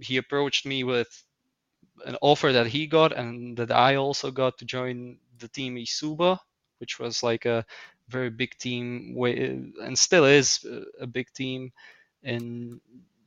he 0.00 0.16
approached 0.18 0.66
me 0.66 0.84
with 0.84 1.08
an 2.04 2.16
offer 2.22 2.52
that 2.52 2.66
he 2.66 2.86
got 2.86 3.12
and 3.12 3.56
that 3.56 3.70
I 3.70 3.96
also 3.96 4.30
got 4.30 4.58
to 4.58 4.64
join 4.64 5.18
the 5.38 5.48
team 5.48 5.76
eSuba, 5.76 6.38
which 6.78 6.98
was 6.98 7.22
like 7.22 7.46
a 7.46 7.64
very 8.08 8.30
big 8.30 8.56
team 8.58 9.14
and 9.82 9.98
still 9.98 10.24
is 10.24 10.64
a 11.00 11.06
big 11.06 11.32
team 11.32 11.72
in 12.22 12.80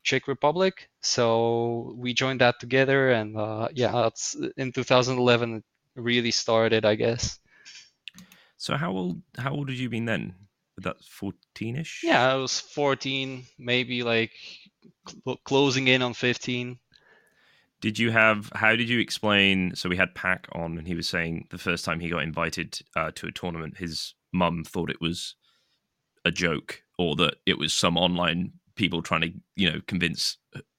Czech 0.03 0.27
Republic. 0.27 0.89
So 1.01 1.93
we 1.97 2.13
joined 2.13 2.41
that 2.41 2.59
together, 2.59 3.11
and 3.11 3.37
uh, 3.37 3.69
yeah, 3.73 3.91
that's 3.91 4.35
in 4.57 4.71
2011 4.71 5.57
it 5.57 5.63
really 5.95 6.31
started, 6.31 6.85
I 6.85 6.95
guess. 6.95 7.39
So 8.59 8.75
how 8.75 8.91
old 8.91 9.21
how 9.37 9.53
old 9.53 9.69
had 9.69 9.77
you 9.77 9.89
been 9.89 10.05
then? 10.05 10.35
That's 10.77 11.07
fourteen-ish. 11.07 12.01
Yeah, 12.03 12.33
I 12.33 12.35
was 12.35 12.59
fourteen, 12.59 13.45
maybe 13.57 14.03
like 14.03 14.31
cl- 15.07 15.39
closing 15.45 15.87
in 15.87 16.01
on 16.01 16.13
fifteen. 16.13 16.77
Did 17.79 17.97
you 17.97 18.11
have? 18.11 18.51
How 18.53 18.75
did 18.75 18.89
you 18.89 18.99
explain? 18.99 19.75
So 19.75 19.87
we 19.87 19.95
had 19.95 20.13
Pack 20.13 20.47
on, 20.51 20.77
and 20.77 20.85
he 20.85 20.93
was 20.93 21.07
saying 21.07 21.47
the 21.51 21.57
first 21.57 21.85
time 21.85 22.01
he 22.01 22.09
got 22.09 22.21
invited 22.21 22.79
uh, 22.97 23.11
to 23.15 23.27
a 23.27 23.31
tournament, 23.31 23.77
his 23.77 24.13
mum 24.33 24.65
thought 24.65 24.89
it 24.89 24.99
was 24.99 25.35
a 26.25 26.31
joke, 26.31 26.83
or 26.97 27.15
that 27.15 27.35
it 27.45 27.57
was 27.57 27.73
some 27.73 27.97
online 27.97 28.51
people 28.75 29.01
trying 29.01 29.21
to, 29.21 29.31
you 29.55 29.71
know, 29.71 29.79
convince 29.87 30.35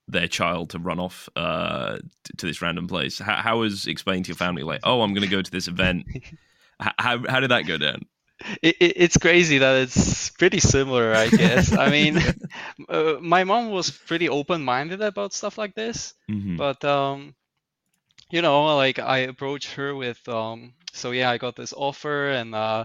their 0.06 0.28
child 0.28 0.68
to 0.70 0.78
run 0.78 1.00
off 1.00 1.30
uh, 1.34 1.96
to 2.36 2.46
this 2.46 2.60
random 2.60 2.86
place. 2.86 3.18
How, 3.18 3.36
how 3.36 3.58
was 3.60 3.86
explaining 3.86 4.24
to 4.24 4.28
your 4.28 4.36
family, 4.36 4.64
like, 4.64 4.80
oh, 4.82 5.00
I'm 5.00 5.14
going 5.14 5.26
to 5.26 5.34
go 5.34 5.40
to 5.40 5.50
this 5.50 5.66
event? 5.66 6.04
How 6.98 7.18
how 7.28 7.40
did 7.40 7.50
that 7.50 7.66
go 7.66 7.78
down? 7.78 8.06
It, 8.62 8.76
it, 8.80 8.92
it's 8.96 9.18
crazy 9.18 9.58
that 9.58 9.82
it's 9.82 10.30
pretty 10.30 10.60
similar, 10.60 11.14
I 11.14 11.28
guess. 11.28 11.76
I 11.76 11.90
mean, 11.96 12.18
uh, 12.88 13.16
my 13.20 13.44
mom 13.44 13.70
was 13.70 13.90
pretty 13.90 14.28
open-minded 14.28 15.02
about 15.02 15.34
stuff 15.34 15.58
like 15.58 15.74
this, 15.74 16.14
mm-hmm. 16.30 16.56
but 16.56 16.82
um, 16.84 17.34
you 18.30 18.42
know, 18.42 18.76
like 18.76 18.98
I 18.98 19.18
approached 19.18 19.72
her 19.74 19.94
with, 19.94 20.26
um, 20.28 20.72
so 20.92 21.10
yeah, 21.10 21.30
I 21.30 21.38
got 21.38 21.56
this 21.56 21.74
offer, 21.76 22.30
and 22.30 22.54
uh, 22.54 22.84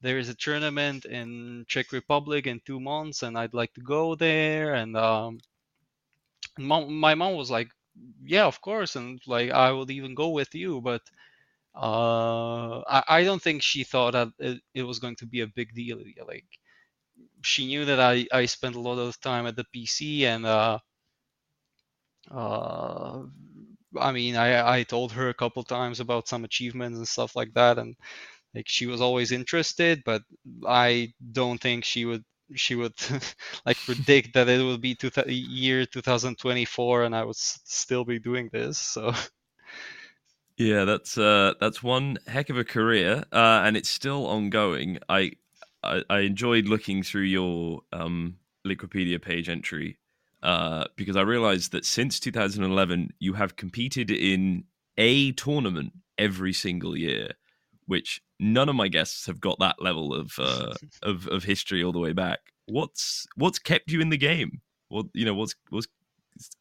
there 0.00 0.18
is 0.18 0.28
a 0.28 0.34
tournament 0.34 1.06
in 1.06 1.64
Czech 1.66 1.90
Republic 1.90 2.46
in 2.46 2.60
two 2.64 2.78
months, 2.78 3.22
and 3.22 3.36
I'd 3.36 3.54
like 3.54 3.72
to 3.74 3.80
go 3.80 4.14
there, 4.14 4.74
and 4.74 4.96
um, 4.96 5.40
mom, 6.58 6.94
my 6.94 7.14
mom 7.14 7.34
was 7.34 7.50
like, 7.50 7.70
yeah, 8.24 8.44
of 8.44 8.60
course, 8.60 8.96
and 8.96 9.20
like 9.26 9.50
I 9.50 9.72
would 9.72 9.90
even 9.90 10.14
go 10.14 10.28
with 10.30 10.54
you, 10.54 10.80
but 10.80 11.02
uh, 11.74 12.80
I, 12.88 13.04
I 13.08 13.24
don't 13.24 13.42
think 13.42 13.62
she 13.62 13.84
thought 13.84 14.12
that 14.12 14.28
it, 14.38 14.60
it 14.74 14.82
was 14.84 14.98
going 14.98 15.16
to 15.16 15.26
be 15.26 15.40
a 15.40 15.46
big 15.46 15.74
deal. 15.74 15.98
Like 16.26 16.46
she 17.42 17.66
knew 17.66 17.84
that 17.84 18.00
I, 18.00 18.26
I 18.32 18.46
spent 18.46 18.74
a 18.76 18.80
lot 18.80 18.98
of 18.98 19.20
time 19.20 19.46
at 19.46 19.56
the 19.56 19.64
PC 19.72 20.26
and 20.26 20.44
uh, 20.46 20.78
uh, 22.30 23.22
I 23.98 24.12
mean 24.12 24.36
I, 24.36 24.78
I 24.78 24.82
told 24.82 25.12
her 25.12 25.28
a 25.28 25.34
couple 25.34 25.62
times 25.62 26.00
about 26.00 26.28
some 26.28 26.44
achievements 26.44 26.98
and 26.98 27.06
stuff 27.08 27.36
like 27.36 27.52
that 27.54 27.78
and 27.78 27.96
like 28.54 28.66
she 28.68 28.86
was 28.86 29.00
always 29.00 29.32
interested 29.32 30.02
but 30.04 30.22
I 30.66 31.14
don't 31.32 31.60
think 31.60 31.84
she 31.84 32.04
would 32.06 32.24
she 32.56 32.74
would 32.76 32.94
like 33.66 33.78
predict 33.86 34.34
that 34.34 34.48
it 34.48 34.64
would 34.64 34.80
be 34.82 34.94
two 34.96 35.10
th- 35.10 35.28
year 35.28 35.86
2024 35.86 37.04
and 37.04 37.16
I 37.16 37.24
would 37.24 37.36
s- 37.36 37.60
still 37.64 38.04
be 38.04 38.20
doing 38.20 38.50
this 38.52 38.78
so 38.78 39.12
Yeah, 40.56 40.84
that's 40.84 41.18
uh, 41.18 41.54
that's 41.60 41.82
one 41.82 42.18
heck 42.28 42.48
of 42.48 42.56
a 42.56 42.64
career, 42.64 43.24
uh, 43.32 43.62
and 43.64 43.76
it's 43.76 43.88
still 43.88 44.26
ongoing. 44.26 44.98
I, 45.08 45.32
I, 45.82 46.02
I 46.08 46.20
enjoyed 46.20 46.68
looking 46.68 47.02
through 47.02 47.22
your 47.22 47.80
um, 47.92 48.36
Liquipedia 48.64 49.20
page 49.20 49.48
entry 49.48 49.98
uh, 50.44 50.84
because 50.94 51.16
I 51.16 51.22
realized 51.22 51.72
that 51.72 51.84
since 51.84 52.20
2011 52.20 53.12
you 53.18 53.32
have 53.32 53.56
competed 53.56 54.12
in 54.12 54.64
a 54.96 55.32
tournament 55.32 55.92
every 56.18 56.52
single 56.52 56.96
year, 56.96 57.30
which 57.86 58.22
none 58.38 58.68
of 58.68 58.76
my 58.76 58.86
guests 58.86 59.26
have 59.26 59.40
got 59.40 59.58
that 59.58 59.82
level 59.82 60.14
of 60.14 60.34
uh, 60.38 60.74
of 61.02 61.26
of 61.28 61.42
history 61.42 61.82
all 61.82 61.92
the 61.92 61.98
way 61.98 62.12
back. 62.12 62.38
What's 62.66 63.26
what's 63.34 63.58
kept 63.58 63.90
you 63.90 64.00
in 64.00 64.10
the 64.10 64.16
game? 64.16 64.60
What 64.88 65.06
you 65.14 65.24
know? 65.24 65.34
What's 65.34 65.56
what's 65.70 65.88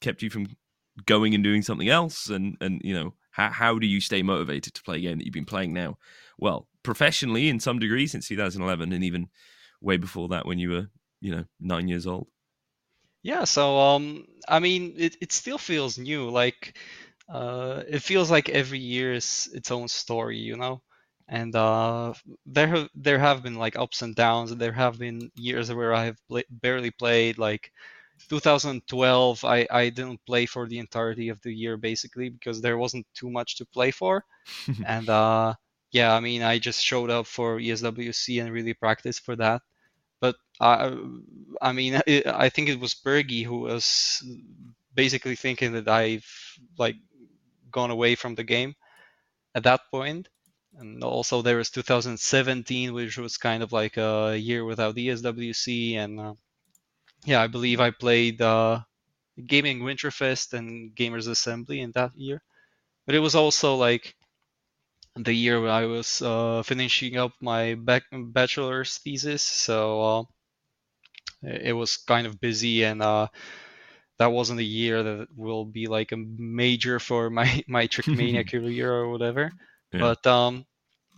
kept 0.01 0.23
you 0.23 0.31
from 0.31 0.47
going 1.05 1.35
and 1.35 1.43
doing 1.43 1.62
something 1.62 1.89
else? 1.89 2.29
And 2.29 2.57
and 2.59 2.81
you 2.83 2.95
know 2.95 3.13
how, 3.33 3.49
how 3.49 3.79
do 3.79 3.87
you 3.87 3.99
stay 3.99 4.21
motivated 4.21 4.73
to 4.75 4.83
play 4.83 4.97
a 4.97 5.01
game 5.01 5.17
that 5.17 5.25
you've 5.25 5.33
been 5.33 5.45
playing 5.45 5.73
now? 5.73 5.97
Well, 6.37 6.67
professionally 6.83 7.49
in 7.49 7.59
some 7.59 7.79
degree 7.79 8.07
since 8.07 8.27
2011, 8.27 8.93
and 8.93 9.03
even 9.03 9.29
way 9.81 9.97
before 9.97 10.29
that 10.29 10.45
when 10.45 10.59
you 10.59 10.69
were, 10.69 10.87
you 11.19 11.35
know, 11.35 11.45
nine 11.59 11.87
years 11.87 12.07
old. 12.07 12.27
Yeah, 13.23 13.45
so 13.45 13.79
um, 13.79 14.25
I 14.47 14.59
mean, 14.59 14.95
it, 14.97 15.15
it 15.21 15.31
still 15.31 15.57
feels 15.57 15.97
new. 15.97 16.29
Like, 16.29 16.77
uh, 17.29 17.83
it 17.87 17.99
feels 17.99 18.29
like 18.29 18.49
every 18.49 18.79
year 18.79 19.13
is 19.13 19.49
its 19.53 19.71
own 19.71 19.87
story, 19.87 20.37
you 20.37 20.57
know. 20.57 20.81
And 21.27 21.55
uh, 21.55 22.13
there 22.45 22.67
have 22.67 22.89
there 22.95 23.17
have 23.17 23.41
been 23.41 23.55
like 23.55 23.77
ups 23.77 24.01
and 24.01 24.13
downs, 24.13 24.55
there 24.55 24.73
have 24.73 24.99
been 24.99 25.31
years 25.35 25.73
where 25.73 25.93
I 25.93 26.05
have 26.05 26.17
barely 26.49 26.91
played. 26.91 27.37
Like 27.37 27.71
2012 28.30 29.44
I, 29.46 29.68
I 29.72 29.89
didn't 29.89 30.25
play 30.25 30.46
for 30.46 30.68
the 30.68 30.80
entirety 30.80 31.30
of 31.30 31.42
the 31.42 31.53
year 31.53 31.77
basically 31.77 32.30
because 32.30 32.62
there 32.62 32.77
wasn't 32.77 33.08
too 33.13 33.30
much 33.30 33.58
to 33.58 33.65
play 33.65 33.92
for. 33.92 34.25
And 34.86 35.10
uh, 35.10 35.56
yeah 35.92 36.13
i 36.15 36.20
mean 36.20 36.42
i 36.42 36.58
just 36.60 36.84
showed 36.84 37.10
up 37.12 37.27
for 37.27 37.60
eswc 37.60 38.42
and 38.42 38.51
really 38.51 38.74
practiced 38.74 39.22
for 39.25 39.36
that. 39.38 39.62
But 40.22 40.36
i 40.62 40.96
i 41.62 41.72
mean 41.74 42.01
it, 42.08 42.27
i 42.27 42.50
think 42.50 42.70
it 42.70 42.80
was 42.80 42.96
bergie 42.96 43.46
who 43.46 43.60
was 43.60 44.24
basically 44.94 45.36
thinking 45.36 45.74
that 45.74 45.88
i've 45.88 46.27
like 46.77 46.98
gone 47.72 47.92
away 47.92 48.15
from 48.15 48.36
the 48.36 48.44
game 48.44 48.75
at 49.56 49.63
that 49.63 49.82
point. 49.92 50.30
And 50.75 51.03
also 51.03 51.42
there 51.42 51.58
was 51.58 51.70
2017 51.70 52.94
which 52.94 53.18
was 53.18 53.38
kind 53.38 53.62
of 53.63 53.72
like 53.72 53.98
a 53.98 54.36
year 54.38 54.65
without 54.65 54.96
eswc 54.96 55.96
and 55.96 56.20
uh, 56.20 56.34
yeah, 57.25 57.42
I 57.42 57.48
believe 57.48 57.80
I 57.80 57.92
played 57.92 58.42
uh, 58.42 58.82
Gaming 59.46 59.82
Winterfest 59.82 60.53
and 60.53 60.96
Gamers 60.96 61.27
Assembly 61.27 61.82
in 61.82 61.92
that 61.94 62.12
year. 62.15 62.44
But 63.06 63.15
it 63.15 63.20
was 63.20 63.36
also 63.36 63.75
like 63.75 64.15
the 65.15 65.34
year 65.34 65.60
where 65.60 65.72
I 65.72 65.86
was 65.86 66.22
uh, 66.22 66.62
finishing 66.62 67.18
up 67.18 67.32
my 67.42 67.74
bac- 67.74 68.03
bachelor's 68.12 69.00
thesis, 69.00 69.42
so 69.42 70.01
uh, 70.01 70.24
it 71.42 71.74
was 71.74 71.98
kind 71.98 72.27
of 72.27 72.39
busy, 72.39 72.84
and 72.84 73.01
uh, 73.01 73.27
that 74.20 74.27
wasn't 74.32 74.60
a 74.60 74.63
year 74.63 75.03
that 75.03 75.27
will 75.36 75.65
be 75.65 75.88
like 75.88 76.12
a 76.12 76.18
major 76.18 77.00
for 77.00 77.30
my 77.30 77.63
my 77.68 77.88
Trackmania 77.88 78.48
career 78.48 78.92
or 78.94 79.10
whatever. 79.10 79.53
Yeah. 79.94 80.12
But 80.12 80.25
um, 80.27 80.65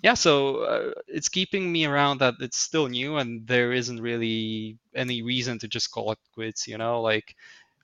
yeah, 0.03 0.13
so 0.13 0.57
uh, 0.63 0.91
it's 1.07 1.29
keeping 1.29 1.71
me 1.71 1.85
around 1.85 2.19
that 2.19 2.35
it's 2.39 2.57
still 2.57 2.87
new 2.87 3.17
and 3.17 3.47
there 3.47 3.73
isn't 3.73 3.99
really 4.01 4.77
any 4.93 5.21
reason 5.21 5.57
to 5.59 5.67
just 5.67 5.91
call 5.91 6.11
it 6.11 6.19
quits. 6.33 6.67
You 6.67 6.77
know, 6.77 7.01
like 7.01 7.35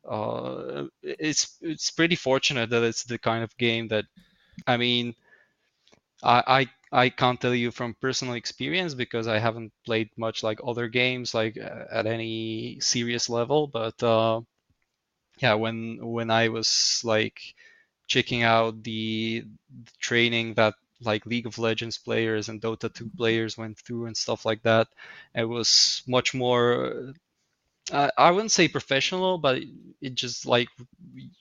uh, 0.10 0.86
it's 1.04 1.58
it's 1.62 1.92
pretty 1.92 2.16
fortunate 2.16 2.70
that 2.72 2.84
it's 2.84 3.06
the 3.06 3.20
kind 3.20 3.44
of 3.44 3.58
game 3.58 3.90
that, 3.90 4.06
I 4.68 4.78
mean, 4.78 5.16
I 6.24 6.68
I 6.92 7.04
I 7.04 7.10
can't 7.10 7.40
tell 7.40 7.54
you 7.54 7.70
from 7.72 7.94
personal 7.94 8.34
experience 8.34 8.94
because 8.96 9.28
I 9.28 9.38
haven't 9.38 9.72
played 9.86 10.10
much 10.18 10.42
like 10.44 10.60
other 10.64 10.88
games 10.88 11.34
like 11.36 11.58
at 11.58 12.08
any 12.08 12.80
serious 12.80 13.30
level, 13.30 13.68
but 13.68 14.02
uh, 14.04 14.42
yeah, 15.40 15.54
when 15.56 15.98
when 16.06 16.30
I 16.32 16.50
was 16.50 17.02
like 17.04 17.42
checking 18.08 18.44
out 18.44 18.84
the, 18.84 19.46
the 19.70 19.92
training 20.00 20.56
that 20.56 20.76
like 21.02 21.26
League 21.26 21.48
of 21.48 21.58
Legends 21.58 21.98
players 21.98 22.50
and 22.50 22.62
Dota 22.62 22.94
2 22.94 23.10
players 23.18 23.58
went 23.58 23.78
through 23.80 24.06
and 24.08 24.18
stuff 24.18 24.46
like 24.46 24.62
that, 24.64 24.88
it 25.36 25.46
was 25.46 26.04
much 26.08 26.34
more 26.34 27.14
uh, 27.92 28.10
I 28.18 28.32
wouldn't 28.32 28.52
say 28.52 28.68
professional, 28.68 29.38
but 29.38 29.64
it 30.02 30.16
just 30.16 30.46
like 30.46 30.70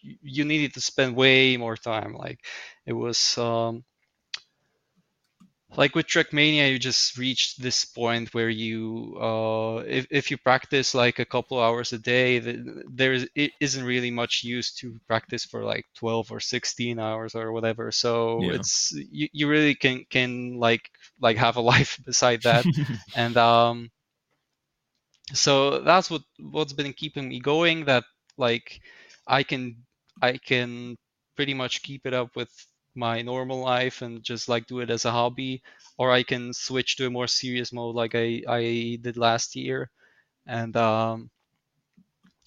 you 0.03 0.45
needed 0.45 0.75
to 0.75 0.81
spend 0.81 1.17
way 1.17 1.57
more 1.57 1.77
time. 1.77 2.15
Like 2.15 2.45
it 2.87 2.93
was 2.93 3.37
um, 3.39 3.85
like 5.77 5.95
with 5.95 6.07
Trackmania, 6.07 6.71
you 6.71 6.79
just 6.79 7.17
reached 7.17 7.63
this 7.63 7.85
point 7.85 8.35
where 8.35 8.49
you, 8.49 9.17
uh, 9.21 9.85
if, 9.87 10.07
if 10.11 10.31
you 10.31 10.37
practice 10.37 10.95
like 10.95 11.19
a 11.19 11.25
couple 11.25 11.61
hours 11.61 11.93
a 11.93 11.99
day, 11.99 12.41
there 12.41 13.13
is, 13.13 13.29
it 13.37 13.53
isn't 13.61 13.85
really 13.85 14.11
much 14.11 14.43
use 14.43 14.73
to 14.77 14.99
practice 15.07 15.45
for 15.45 15.63
like 15.63 15.87
12 15.95 16.33
or 16.33 16.41
16 16.41 16.99
hours 16.99 17.35
or 17.35 17.53
whatever. 17.53 17.93
So 17.93 18.43
yeah. 18.43 18.55
it's 18.55 18.93
you, 18.93 19.29
you 19.33 19.49
really 19.49 19.75
can 19.75 20.05
can 20.11 20.59
like 20.59 20.91
like 21.21 21.37
have 21.37 21.57
a 21.57 21.61
life 21.73 22.01
beside 22.05 22.43
that, 22.43 22.65
and 23.15 23.37
um, 23.37 23.91
so 25.33 25.81
that's 25.81 26.11
what 26.11 26.23
what's 26.39 26.73
been 26.73 26.93
keeping 26.93 27.29
me 27.29 27.39
going. 27.39 27.85
That 27.85 28.05
like 28.37 28.81
I 29.27 29.45
can 29.45 29.77
I 30.21 30.37
can 30.37 30.97
pretty 31.37 31.55
much 31.55 31.83
keep 31.83 32.07
it 32.07 32.15
up 32.15 32.35
with 32.35 32.51
my 32.95 33.23
normal 33.23 33.61
life 33.61 34.03
and 34.03 34.23
just 34.23 34.49
like 34.49 34.67
do 34.67 34.81
it 34.81 34.91
as 34.91 35.05
a 35.05 35.11
hobby 35.11 35.63
or 35.99 36.11
i 36.11 36.23
can 36.23 36.53
switch 36.53 36.97
to 36.97 37.07
a 37.07 37.11
more 37.11 37.27
serious 37.29 37.73
mode 37.73 37.95
like 37.95 38.15
i 38.15 38.43
i 38.49 38.99
did 39.03 39.17
last 39.17 39.57
year. 39.57 39.91
And 40.47 40.77
um 40.77 41.31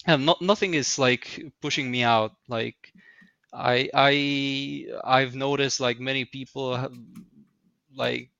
and 0.06 0.26
not, 0.26 0.40
nothing 0.42 0.74
is 0.74 0.98
like 0.98 1.42
pushing 1.60 1.90
me 1.90 2.02
out. 2.02 2.32
Like 2.48 2.92
i 3.52 3.88
i 3.94 4.86
i've 5.04 5.34
noticed 5.34 5.80
like 5.80 6.00
many 6.00 6.24
people 6.24 6.76
have, 6.76 6.92
like 7.94 8.30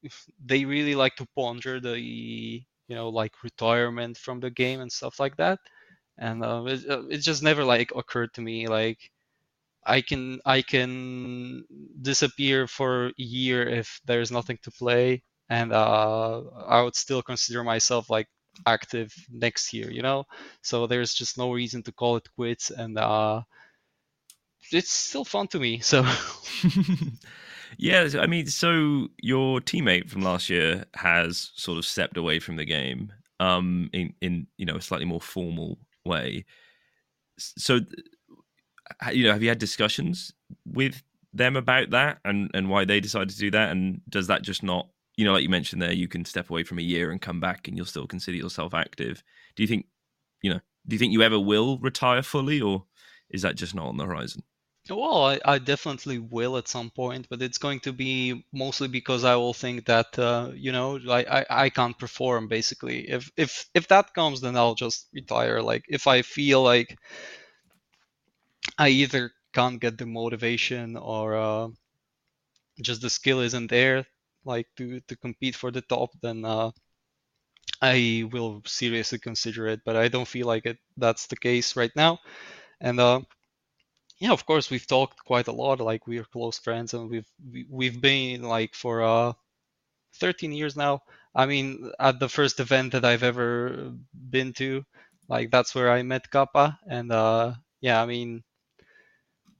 they 0.45 0.65
really 0.65 0.95
like 0.95 1.17
to 1.17 1.27
ponder 1.37 1.81
the 1.81 1.99
you 2.01 2.95
know 2.95 3.09
like 3.09 3.43
retirement 3.43 4.17
from 4.19 4.41
the 4.41 4.51
game 4.51 4.81
and 4.81 4.91
stuff 4.93 5.21
like 5.21 5.37
that. 5.37 5.59
And 6.19 6.45
uh, 6.45 6.65
it, 6.67 6.89
uh, 6.89 7.05
it 7.09 7.19
just 7.19 7.43
never 7.43 7.65
like 7.65 7.93
occurred 7.97 8.35
to 8.35 8.43
me 8.43 8.69
like 8.69 9.11
I 9.87 10.01
can 10.01 10.41
I 10.45 10.63
can 10.63 11.65
disappear 12.01 12.67
for 12.67 13.09
a 13.09 13.13
year 13.17 13.69
if 13.69 14.01
there's 14.05 14.31
nothing 14.31 14.59
to 14.63 14.71
play, 14.71 15.23
and 15.49 15.73
uh, 15.73 16.43
I 16.67 16.83
would 16.83 16.97
still 16.97 17.23
consider 17.23 17.65
myself 17.65 18.11
like 18.11 18.29
active 18.67 19.13
next 19.31 19.73
year, 19.73 19.91
you 19.91 20.03
know. 20.03 20.25
So 20.63 20.87
there's 20.87 21.15
just 21.15 21.39
no 21.39 21.53
reason 21.53 21.83
to 21.85 21.93
call 21.93 22.17
it 22.17 22.29
quits, 22.37 22.71
and 22.71 22.99
uh, 22.99 23.43
it's 24.73 24.91
still 24.93 25.25
fun 25.25 25.49
to 25.49 25.61
me. 25.61 25.81
So. 25.81 26.05
yeah, 27.79 28.09
I 28.19 28.27
mean, 28.27 28.47
so 28.47 29.09
your 29.21 29.61
teammate 29.61 30.09
from 30.11 30.23
last 30.23 30.49
year 30.49 30.85
has 30.95 31.51
sort 31.55 31.79
of 31.79 31.85
stepped 31.85 32.17
away 32.17 32.39
from 32.39 32.57
the 32.57 32.65
game, 32.65 33.13
um, 33.41 33.91
in 33.93 34.15
in 34.21 34.47
you 34.57 34.67
know 34.67 34.77
a 34.77 34.81
slightly 34.81 35.07
more 35.07 35.21
formal 35.21 35.79
way. 36.05 36.45
So 37.39 37.81
you 39.13 39.25
know, 39.25 39.33
have 39.33 39.43
you 39.43 39.49
had 39.49 39.59
discussions 39.59 40.33
with 40.67 41.03
them 41.33 41.57
about 41.57 41.91
that 41.91 42.19
and 42.25 42.51
and 42.55 42.69
why 42.69 42.85
they 42.85 43.01
decided 43.01 43.31
to 43.31 43.39
do 43.39 43.51
that? 43.51 43.71
And 43.71 44.01
does 44.09 44.27
that 44.29 44.43
just 44.43 44.63
not, 44.63 44.89
you 45.17 45.25
know, 45.25 45.33
like 45.33 45.43
you 45.43 45.49
mentioned 45.49 45.83
there, 45.83 45.93
you 45.93 46.09
can 46.09 46.25
step 46.25 46.51
away 46.51 46.65
from 46.65 46.79
a 46.79 46.83
year 46.83 47.11
and 47.11 47.21
come 47.21 47.41
back, 47.41 47.69
and 47.69 47.77
you'll 47.77 47.87
still 47.87 48.07
consider 48.07 48.37
yourself 48.37 48.75
active. 48.75 49.23
Do 49.57 49.63
you 49.63 49.67
think, 49.67 49.87
you 50.43 50.51
know, 50.51 50.61
do 50.87 50.95
you 50.95 50.99
think 50.99 51.13
you 51.13 51.23
ever 51.23 51.39
will 51.39 51.79
retire 51.79 52.23
fully, 52.23 52.61
or 52.61 52.85
is 53.31 53.43
that 53.43 53.57
just 53.57 53.75
not 53.75 53.89
on 53.89 53.97
the 53.97 54.05
horizon? 54.05 54.43
Well, 54.91 55.25
I, 55.25 55.41
I, 55.47 55.59
definitely 55.59 56.19
will 56.19 56.59
at 56.59 56.69
some 56.69 56.91
point, 56.91 57.27
but 57.31 57.41
it's 57.41 57.57
going 57.57 57.81
to 57.81 57.93
be 57.93 58.45
mostly 58.53 58.87
because 58.87 59.25
I 59.25 59.35
will 59.37 59.55
think 59.55 59.87
that 59.87 60.19
uh, 60.19 60.51
you 60.55 60.73
know 60.73 60.99
I, 61.09 61.25
I, 61.25 61.47
I 61.65 61.71
can't 61.71 61.99
perform 61.99 62.49
basically. 62.49 63.09
If 63.09 63.31
if 63.39 63.67
if 63.73 63.89
that 63.89 64.13
comes, 64.13 64.43
then 64.43 64.57
I'll 64.57 64.75
just 64.75 65.09
retire. 65.15 65.63
Like 65.63 65.87
if 65.89 66.07
I 66.07 66.21
feel 66.21 66.63
like 66.63 66.99
I 68.79 68.89
either 68.91 69.33
can't 69.53 69.81
get 69.81 69.99
the 69.99 70.07
motivation 70.07 70.97
or 70.97 71.35
uh, 71.37 71.69
just 72.81 73.01
the 73.03 73.11
skill 73.11 73.41
isn't 73.41 73.69
there, 73.69 74.07
like 74.45 74.69
to 74.77 75.01
to 75.09 75.17
compete 75.17 75.57
for 75.57 75.71
the 75.71 75.81
top, 75.83 76.11
then 76.21 76.45
uh, 76.45 76.71
I 77.81 78.29
will 78.33 78.63
seriously 78.67 79.19
consider 79.19 79.67
it. 79.69 79.81
But 79.85 79.97
I 79.97 80.09
don't 80.09 80.27
feel 80.29 80.47
like 80.47 80.67
it. 80.67 80.79
That's 80.97 81.27
the 81.27 81.37
case 81.37 81.77
right 81.77 81.95
now, 81.95 82.19
and 82.81 83.01
uh, 83.01 83.23
yeah, 84.19 84.33
of 84.33 84.47
course 84.47 84.71
we've 84.71 84.87
talked 84.87 85.25
quite 85.25 85.49
a 85.49 85.53
lot. 85.53 85.81
Like 85.81 86.07
we're 86.07 86.25
close 86.25 86.59
friends, 86.59 86.95
and 86.95 87.11
we've 87.11 87.29
we've 87.71 88.01
been 88.01 88.43
like 88.43 88.75
for 88.75 89.03
uh, 89.03 89.33
13 90.17 90.53
years 90.53 90.77
now. 90.77 91.03
I 91.35 91.47
mean, 91.47 91.93
at 92.01 92.21
the 92.21 92.29
first 92.29 92.61
event 92.61 92.93
that 92.93 93.05
I've 93.05 93.25
ever 93.25 93.93
been 94.31 94.53
to, 94.55 94.85
like 95.29 95.51
that's 95.51 95.75
where 95.75 95.91
I 95.91 96.03
met 96.03 96.31
Kappa, 96.31 96.79
and 96.89 97.13
uh, 97.13 97.55
yeah, 97.81 98.03
I 98.03 98.07
mean 98.07 98.45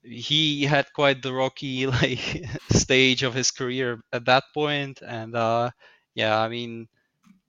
he 0.05 0.65
had 0.65 0.87
quite 0.95 1.23
the 1.23 1.33
rocky 1.33 1.87
like 2.01 2.21
stage 2.71 3.23
of 3.23 3.35
his 3.35 3.51
career 3.51 4.01
at 4.13 4.25
that 4.27 4.45
point 4.55 5.01
and 5.07 5.35
uh, 5.35 5.71
yeah 6.15 6.39
i 6.41 6.49
mean 6.49 6.89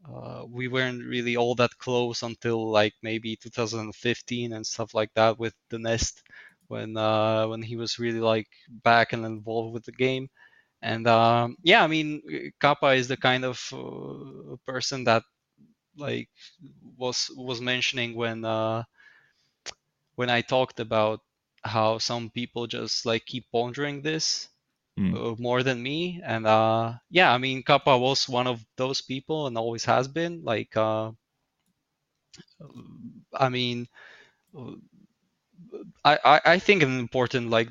uh, 0.10 0.44
we 0.50 0.68
weren't 0.68 1.04
really 1.06 1.36
all 1.38 1.56
that 1.56 1.72
close 1.80 2.24
until 2.24 2.70
like 2.72 2.94
maybe 3.04 3.36
2015 3.36 4.54
and 4.54 4.65
stuff 4.65 4.94
like 4.94 5.13
that 5.15 5.39
with 5.39 5.54
the 5.70 5.80
nest 5.80 6.24
when 6.68 6.98
uh, 6.98 7.48
when 7.48 7.62
he 7.62 7.76
was 7.76 8.00
really 8.00 8.20
like 8.22 8.48
back 8.84 9.13
and 9.13 9.26
involved 9.26 9.74
with 9.74 9.86
the 9.86 9.91
game. 9.91 10.30
And 10.82 11.08
um, 11.08 11.58
yeah 11.63 11.84
i 11.84 11.88
mean 11.88 12.22
kappa 12.62 12.88
is 12.94 13.08
the 13.10 13.18
kind 13.18 13.46
of 13.46 13.60
uh, 13.74 14.56
person 14.65 15.06
that 15.06 15.24
like 15.98 16.30
was 16.98 17.32
was 17.38 17.62
mentioning 17.62 18.15
when 18.15 18.46
uh, 18.46 18.84
when 20.15 20.30
i 20.30 20.41
talked 20.41 20.80
about 20.80 21.20
how 21.65 21.97
some 21.97 22.30
people 22.30 22.67
just 22.67 23.06
like 23.06 23.25
keep 23.25 23.45
pondering 23.51 24.01
this 24.01 24.47
mm. 24.99 25.39
more 25.39 25.63
than 25.63 25.82
me. 25.82 26.21
And 26.23 26.45
uh 26.47 26.93
yeah 27.10 27.34
i 27.34 27.38
mean 27.38 27.63
kappa 27.63 27.97
was 27.97 28.30
one 28.30 28.47
of 28.47 28.63
those 28.78 29.01
people 29.01 29.47
and 29.47 29.58
always 29.58 29.86
has 29.86 30.08
been. 30.08 30.43
Like 30.43 30.75
uh 30.78 31.12
i 33.34 33.49
mean 33.49 33.88
I, 36.04 36.41
I 36.45 36.60
think 36.60 36.84
an 36.84 36.99
important 36.99 37.49
like 37.49 37.69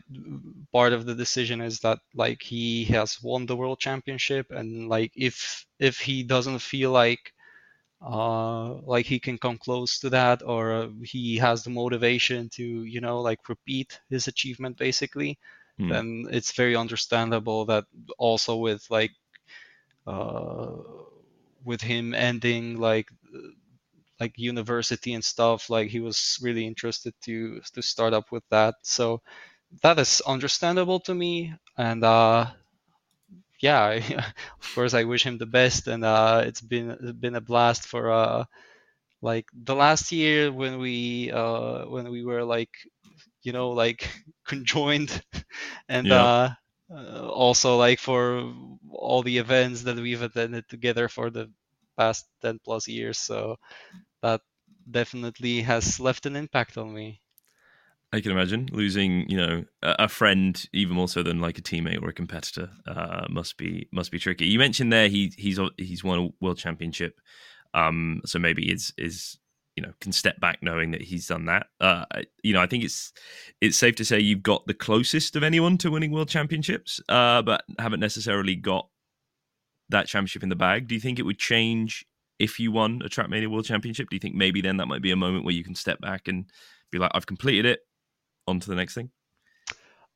part 0.73 0.93
of 0.93 1.07
the 1.07 1.15
decision 1.15 1.61
is 1.61 1.81
that 1.81 1.99
like 2.15 2.43
he 2.43 2.85
has 2.87 3.23
won 3.23 3.47
the 3.47 3.57
world 3.57 3.79
championship. 3.79 4.51
And 4.51 4.89
like 4.89 5.13
if 5.15 5.65
if 5.79 5.99
he 6.01 6.23
doesn't 6.25 6.59
feel 6.59 6.91
like 6.91 7.33
uh, 8.05 8.75
like 8.83 9.07
he 9.07 9.19
can 9.19 9.39
come 9.39 9.57
close 9.57 9.99
to 9.99 10.11
that 10.11 10.43
or 10.45 10.73
uh, 10.73 10.89
he 11.03 11.37
has 11.37 11.63
the 11.63 11.71
motivation 11.71 12.49
to 12.51 12.85
you 12.85 13.01
know 13.01 13.21
like 13.21 13.49
repeat 13.49 13.99
his 14.11 14.29
achievement 14.29 14.77
basically 14.77 15.39
mm. 15.81 15.91
then 15.91 16.27
it's 16.31 16.53
very 16.53 16.77
understandable 16.77 17.65
that 17.65 17.85
also 18.19 18.57
with 18.57 18.85
like 18.91 19.13
uh, 20.07 20.73
with 21.65 21.81
him 21.81 22.15
ending 22.15 22.79
like 22.79 23.09
like 24.21 24.33
university 24.37 25.15
and 25.15 25.25
stuff 25.25 25.71
like 25.71 25.89
he 25.89 26.01
was 26.01 26.39
really 26.43 26.67
interested 26.67 27.15
to 27.23 27.61
to 27.73 27.83
start 27.83 28.13
up 28.13 28.31
with 28.31 28.45
that 28.51 28.75
so 28.83 29.21
that 29.83 29.99
is 29.99 30.21
understandable 30.27 31.01
to 31.01 31.15
me 31.15 31.53
and 31.79 32.05
uh 32.05 32.47
yeah, 33.67 33.81
I, 33.83 33.97
of 34.61 34.67
course 34.75 34.95
I 34.95 35.05
wish 35.05 35.25
him 35.27 35.39
the 35.39 35.47
best, 35.47 35.89
and 35.89 36.05
uh, 36.05 36.43
it's 36.47 36.61
been 36.61 36.91
it's 36.91 37.13
been 37.13 37.37
a 37.37 37.41
blast 37.41 37.83
for 37.87 38.13
uh, 38.13 38.45
like 39.23 39.47
the 39.55 39.75
last 39.75 40.13
year 40.13 40.53
when 40.53 40.79
we 40.79 41.31
uh, 41.33 41.87
when 41.87 42.11
we 42.11 42.25
were 42.25 42.45
like 42.45 42.73
you 43.43 43.53
know 43.53 43.71
like 43.71 44.09
conjoined, 44.47 45.13
and 45.89 46.11
yeah. 46.11 46.27
uh, 46.27 46.51
uh, 46.95 47.29
also 47.29 47.77
like 47.79 47.99
for 48.01 48.53
all 48.91 49.23
the 49.23 49.39
events 49.39 49.83
that 49.85 49.97
we've 49.97 50.23
attended 50.23 50.65
together 50.69 51.09
for 51.09 51.31
the 51.31 51.51
past 51.99 52.27
10 52.43 52.59
plus 52.65 52.89
years 52.89 53.19
so 53.19 53.57
that 54.23 54.43
definitely 54.91 55.63
has 55.63 56.01
left 56.01 56.27
an 56.27 56.37
impact 56.37 56.79
on 56.79 56.95
me 56.95 57.23
I 58.15 58.21
can 58.21 58.31
imagine 58.31 58.69
losing, 58.71 59.29
you 59.29 59.37
know, 59.37 59.65
a 59.83 60.09
friend 60.09 60.65
even 60.73 60.95
more 60.95 61.09
so 61.09 61.25
than 61.25 61.41
like 61.41 61.59
a 61.59 61.63
teammate 61.63 62.01
or 62.01 62.09
a 62.09 62.13
competitor 62.13 62.71
uh, 62.87 63.27
must 63.29 63.57
be 63.57 63.89
must 63.91 64.13
be 64.13 64.21
tricky. 64.21 64.47
You 64.47 64.61
mentioned 64.61 64.93
there 64.93 65.09
he 65.09 65.33
he's 65.37 65.59
he's 65.79 66.05
won 66.05 66.19
a 66.21 66.45
world 66.45 66.59
championship, 66.59 67.21
um, 67.75 68.21
so 68.25 68.39
maybe 68.39 68.71
is 68.71 68.93
is 68.97 69.37
you 69.75 69.83
know 69.83 69.93
can 70.01 70.13
step 70.13 70.39
back 70.39 70.59
knowing 70.63 70.93
that 70.93 71.03
he's 71.03 71.27
done 71.27 71.47
that. 71.47 71.67
Uh, 71.81 72.05
you 72.45 72.53
know, 72.53 72.61
I 72.61 72.69
think 72.69 72.85
it's 72.85 73.13
it's 73.61 73.77
safe 73.77 73.97
to 73.97 74.05
say 74.05 74.21
you've 74.21 74.45
got 74.45 74.65
the 74.69 74.75
closest 74.75 75.35
of 75.35 75.43
anyone 75.43 75.77
to 75.79 75.91
winning 75.91 76.13
world 76.13 76.29
championships, 76.29 77.01
uh, 77.09 77.43
but 77.43 77.65
haven't 77.81 77.99
necessarily 77.99 78.55
got 78.55 78.89
that 79.89 80.07
championship 80.07 80.45
in 80.45 80.51
the 80.51 80.57
bag. 80.57 80.87
Do 80.87 80.95
you 80.95 81.01
think 81.01 81.19
it 81.19 81.27
would 81.27 81.41
change 81.41 82.07
if 82.39 82.61
you 82.61 82.71
won 82.71 83.03
a 83.05 83.09
Trackmania 83.09 83.49
World 83.49 83.65
Championship? 83.65 84.09
Do 84.09 84.15
you 84.15 84.21
think 84.21 84.37
maybe 84.37 84.61
then 84.61 84.77
that 84.77 84.87
might 84.87 85.03
be 85.03 85.11
a 85.11 85.17
moment 85.17 85.45
where 85.45 85.55
you 85.55 85.65
can 85.65 85.75
step 85.75 86.01
back 86.01 86.29
and 86.29 86.49
be 86.93 86.99
like, 86.99 87.11
I've 87.13 87.27
completed 87.27 87.67
it 87.67 87.81
on 88.47 88.61
to 88.61 88.69
the 88.69 88.77
next 88.77 88.95
thing? 88.95 89.11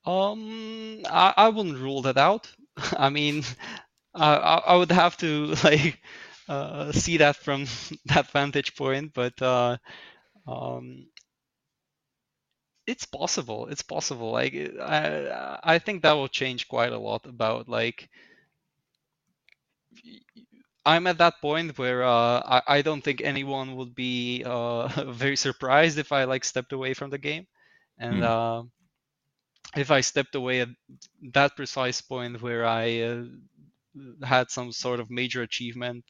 Um, 0.05 1.03
I, 1.07 1.35
I 1.37 1.49
wouldn't 1.49 1.79
rule 1.79 2.03
that 2.03 2.17
out. 2.17 2.51
I 2.97 3.11
mean, 3.11 3.43
I, 4.15 4.35
I 4.35 4.77
would 4.77 4.91
have 4.93 5.17
to 5.19 5.47
like 5.65 6.01
uh, 6.49 6.93
see 6.93 7.19
that 7.19 7.37
from 7.37 7.67
that 8.07 8.31
vantage 8.31 8.75
point, 8.77 9.13
but 9.15 9.41
uh, 9.43 9.77
um, 10.47 11.07
it's 12.87 13.05
possible. 13.05 13.67
It's 13.69 13.83
possible. 13.83 14.33
Like 14.33 14.55
I, 14.81 15.59
I 15.63 15.79
think 15.79 16.03
that 16.03 16.13
will 16.13 16.29
change 16.29 16.69
quite 16.69 16.93
a 16.93 16.99
lot 16.99 17.27
about 17.27 17.69
like. 17.69 18.09
I'm 20.85 21.07
at 21.07 21.19
that 21.19 21.41
point 21.41 21.79
where 21.79 22.03
uh, 22.05 22.41
I, 22.45 22.63
I 22.67 22.83
don't 22.83 23.03
think 23.03 23.21
anyone 23.23 23.77
would 23.77 23.95
be 23.95 24.43
uh, 24.47 24.89
very 25.13 25.37
surprised 25.37 25.99
if 25.99 26.13
I 26.13 26.25
like 26.25 26.45
stepped 26.45 26.73
away 26.73 26.95
from 26.95 27.11
the 27.11 27.19
game, 27.19 27.47
and 27.99 28.23
mm. 28.23 28.69
if 29.77 29.91
I 29.91 30.01
stepped 30.01 30.35
away 30.35 30.61
at 30.61 30.69
that 31.35 31.57
precise 31.57 32.01
point 32.01 32.41
where 32.43 32.67
I 32.67 33.01
uh, 33.03 33.25
had 34.23 34.51
some 34.51 34.73
sort 34.73 35.01
of 35.01 35.11
major 35.11 35.43
achievement, 35.43 36.05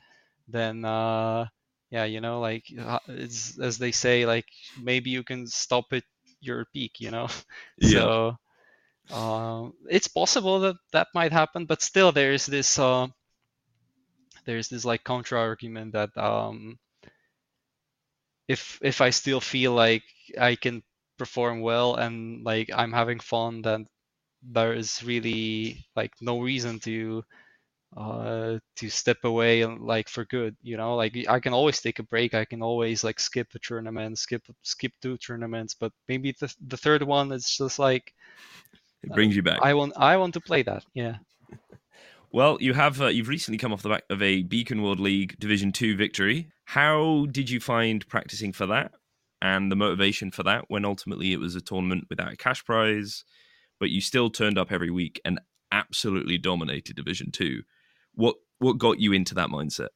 then 0.49 0.85
uh, 0.85 1.47
yeah, 1.91 2.05
you 2.05 2.21
know, 2.21 2.41
like 2.41 2.65
uh, 2.79 2.99
it's 3.09 3.59
as 3.59 3.79
they 3.79 3.93
say, 3.93 4.27
like 4.27 4.47
maybe 4.81 5.11
you 5.11 5.23
can 5.23 5.47
stop 5.47 5.93
it 5.93 6.05
your 6.41 6.67
peak, 6.73 7.01
you 7.01 7.11
know. 7.11 7.29
Yeah. 7.81 7.91
So 7.91 8.37
uh, 9.11 9.69
it's 9.89 10.09
possible 10.09 10.61
that 10.61 10.77
that 10.93 11.09
might 11.15 11.33
happen, 11.33 11.65
but 11.67 11.83
still, 11.83 12.13
there's 12.13 12.47
this 12.47 12.79
uh, 12.79 13.07
there's 14.45 14.69
this 14.69 14.85
like 14.85 15.05
counter 15.05 15.37
argument 15.37 15.93
that 15.93 16.17
um, 16.17 16.79
if 18.49 18.79
if 18.83 19.01
I 19.01 19.11
still 19.11 19.41
feel 19.41 19.73
like 19.73 20.03
I 20.39 20.57
can 20.57 20.83
perform 21.19 21.61
well 21.61 21.97
and 21.97 22.45
like 22.45 22.71
I'm 22.75 22.93
having 22.93 23.21
fun, 23.21 23.63
then 23.63 23.87
there 24.43 24.73
is 24.73 25.03
really 25.03 25.85
like 25.97 26.13
no 26.21 26.41
reason 26.41 26.79
to 26.81 27.25
uh 27.97 28.59
to 28.77 28.91
step 28.91 29.17
away 29.25 29.63
and 29.63 29.81
like 29.81 30.09
for 30.09 30.25
good 30.27 30.55
you 30.63 30.77
know? 30.77 30.95
Like 30.95 31.17
i 31.29 31.41
can 31.41 31.53
always 31.53 31.81
take 31.81 31.99
a 31.99 32.03
break. 32.05 32.35
I 32.35 32.45
can 32.45 32.63
always 32.63 33.03
like 33.03 33.19
skip 33.19 33.49
a 33.55 33.59
tournament 33.59 34.19
skip 34.19 34.45
skip 34.63 34.93
two 35.03 35.17
tournaments 35.19 35.75
but 35.75 35.93
maybe 36.09 36.35
the, 36.39 36.55
the 36.67 36.77
third 36.77 37.03
one 37.03 37.33
is 37.33 37.57
just 37.57 37.79
like 37.79 38.13
it 39.03 39.11
brings 39.11 39.35
uh, 39.35 39.37
you 39.37 39.43
back. 39.43 39.59
I 39.63 39.75
want 39.75 39.93
i 39.97 40.17
want 40.17 40.35
to 40.35 40.41
play 40.41 40.63
that 40.63 40.85
yeah. 40.95 41.17
Well 42.31 42.59
you 42.61 42.75
have 42.75 43.01
uh, 43.01 43.07
you've 43.07 43.29
recently 43.29 43.57
come 43.57 43.73
off 43.73 43.83
the 43.83 43.89
back 43.89 44.05
of 44.11 44.21
a 44.21 44.43
beacon 44.43 44.83
world 44.83 45.01
league 45.01 45.39
division 45.39 45.73
2 45.73 45.97
victory. 45.97 46.51
How 46.67 47.27
did 47.31 47.49
you 47.49 47.59
find 47.59 48.07
practicing 48.07 48.53
for 48.53 48.67
that 48.67 48.93
and 49.41 49.71
the 49.71 49.77
motivation 49.77 50.31
for 50.31 50.43
that 50.43 50.65
when 50.69 50.85
ultimately 50.85 51.33
it 51.33 51.41
was 51.41 51.55
a 51.55 51.61
tournament 51.61 52.05
without 52.09 52.33
a 52.33 52.37
cash 52.37 52.65
prize 52.65 53.25
but 53.81 53.91
you 53.91 54.01
still 54.01 54.31
turned 54.31 54.59
up 54.59 54.73
every 54.73 54.91
week 54.91 55.21
and 55.25 55.41
absolutely 55.71 56.39
dominated 56.39 56.97
division 56.97 57.31
2 57.31 57.63
what 58.15 58.37
what 58.59 58.79
got 58.79 58.99
you 58.99 59.13
into 59.13 59.35
that 59.35 59.49
mindset? 59.49 59.89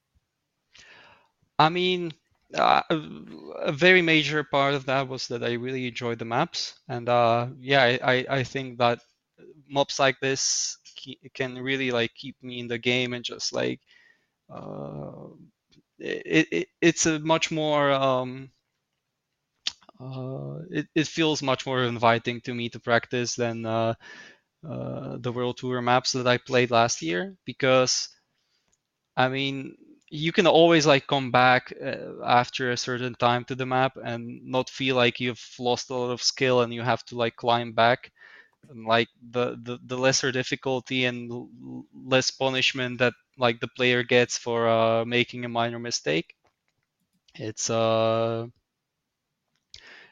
I 1.58 1.68
mean, 1.68 2.12
uh, 2.54 2.82
a 2.88 3.72
very 3.72 4.02
major 4.02 4.44
part 4.44 4.74
of 4.74 4.86
that 4.86 5.08
was 5.08 5.28
that 5.28 5.42
I 5.42 5.54
really 5.54 5.86
enjoyed 5.86 6.18
the 6.18 6.24
maps, 6.24 6.74
and 6.88 7.08
uh, 7.08 7.48
yeah, 7.58 7.98
I, 8.02 8.26
I 8.28 8.44
think 8.44 8.78
that 8.78 9.00
mobs 9.68 9.98
like 9.98 10.20
this 10.20 10.78
can 11.34 11.58
really 11.58 11.90
like 11.90 12.14
keep 12.14 12.36
me 12.42 12.60
in 12.60 12.68
the 12.68 12.78
game 12.78 13.12
and 13.12 13.24
just 13.24 13.52
like 13.52 13.80
uh, 14.48 15.28
it, 15.98 16.46
it 16.52 16.68
it's 16.80 17.06
a 17.06 17.18
much 17.18 17.50
more 17.50 17.90
um, 17.90 18.50
uh, 20.02 20.58
it, 20.70 20.86
it 20.94 21.06
feels 21.08 21.42
much 21.42 21.66
more 21.66 21.82
inviting 21.84 22.40
to 22.42 22.54
me 22.54 22.68
to 22.70 22.80
practice 22.80 23.34
than 23.36 23.66
uh, 23.66 23.94
uh, 24.68 25.18
the 25.20 25.32
World 25.32 25.58
Tour 25.58 25.82
maps 25.82 26.12
that 26.12 26.26
I 26.28 26.38
played 26.38 26.70
last 26.72 27.02
year 27.02 27.36
because 27.46 28.08
I 29.16 29.28
mean 29.28 29.76
you 30.10 30.32
can 30.32 30.46
always 30.46 30.86
like 30.86 31.06
come 31.06 31.30
back 31.30 31.72
uh, 31.82 32.22
after 32.24 32.70
a 32.70 32.76
certain 32.76 33.14
time 33.14 33.44
to 33.46 33.54
the 33.54 33.64
map 33.64 33.96
and 33.96 34.44
not 34.44 34.68
feel 34.68 34.96
like 34.96 35.20
you've 35.20 35.42
lost 35.58 35.88
a 35.90 35.94
lot 35.94 36.10
of 36.10 36.22
skill 36.22 36.60
and 36.60 36.74
you 36.74 36.82
have 36.82 37.02
to 37.06 37.16
like 37.16 37.36
climb 37.36 37.72
back. 37.72 38.12
And 38.68 38.86
like 38.86 39.08
the, 39.30 39.56
the 39.62 39.78
the 39.86 39.98
lesser 39.98 40.32
difficulty 40.32 41.06
and 41.06 41.30
less 41.94 42.30
punishment 42.32 42.98
that 43.00 43.14
like 43.38 43.60
the 43.60 43.68
player 43.76 44.02
gets 44.04 44.38
for 44.38 44.68
uh, 44.68 45.04
making 45.06 45.44
a 45.44 45.48
minor 45.50 45.78
mistake 45.80 46.34
it's 47.34 47.70
uh 47.70 48.46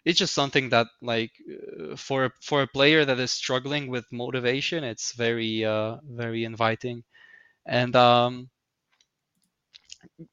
it's 0.05 0.19
just 0.19 0.35
something 0.35 0.71
that 0.71 0.87
like 1.03 1.33
uh, 1.51 1.97
for 1.97 2.33
for 2.43 2.63
a 2.63 2.67
player 2.69 3.05
that 3.05 3.19
is 3.21 3.33
struggling 3.33 3.89
with 3.89 4.05
motivation 4.13 4.85
it's 4.85 5.13
very 5.15 5.65
uh, 5.65 5.97
very 6.05 6.45
inviting. 6.45 7.05
And 7.67 7.95
um, 7.97 8.51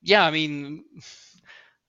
yeah 0.02 0.24
i 0.26 0.32
mean 0.32 0.84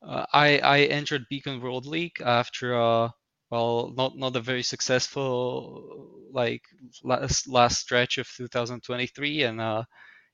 uh, 0.02 0.24
i 0.32 0.58
i 0.58 0.78
entered 0.84 1.26
beacon 1.28 1.60
world 1.60 1.86
league 1.86 2.20
after 2.24 2.74
uh 2.80 3.08
well 3.50 3.92
not 3.96 4.16
not 4.16 4.36
a 4.36 4.40
very 4.40 4.62
successful 4.62 6.08
like 6.32 6.62
last 7.02 7.48
last 7.48 7.80
stretch 7.80 8.18
of 8.18 8.28
2023 8.36 9.42
and 9.42 9.60
uh 9.60 9.82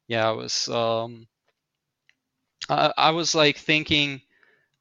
yeah 0.09 0.29
i 0.29 0.33
was 0.33 0.69
um 0.69 1.27
I, 2.69 2.93
I 2.97 3.11
was 3.11 3.35
like 3.35 3.57
thinking 3.59 4.21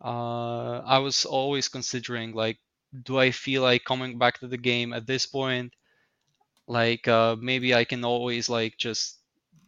uh, 0.04 0.80
I 0.80 1.00
was 1.00 1.26
always 1.26 1.70
considering 1.70 2.34
like, 2.34 2.58
do 3.04 3.18
I 3.18 3.32
feel 3.32 3.64
like 3.64 3.86
coming 3.86 4.18
back 4.18 4.40
to 4.40 4.48
the 4.48 4.58
game 4.58 4.94
at 4.94 5.08
this 5.08 5.26
point? 5.26 5.74
Like 6.68 7.08
uh, 7.08 7.36
maybe 7.40 7.74
I 7.74 7.86
can 7.86 8.04
always 8.06 8.50
like 8.50 8.78
just 8.78 9.20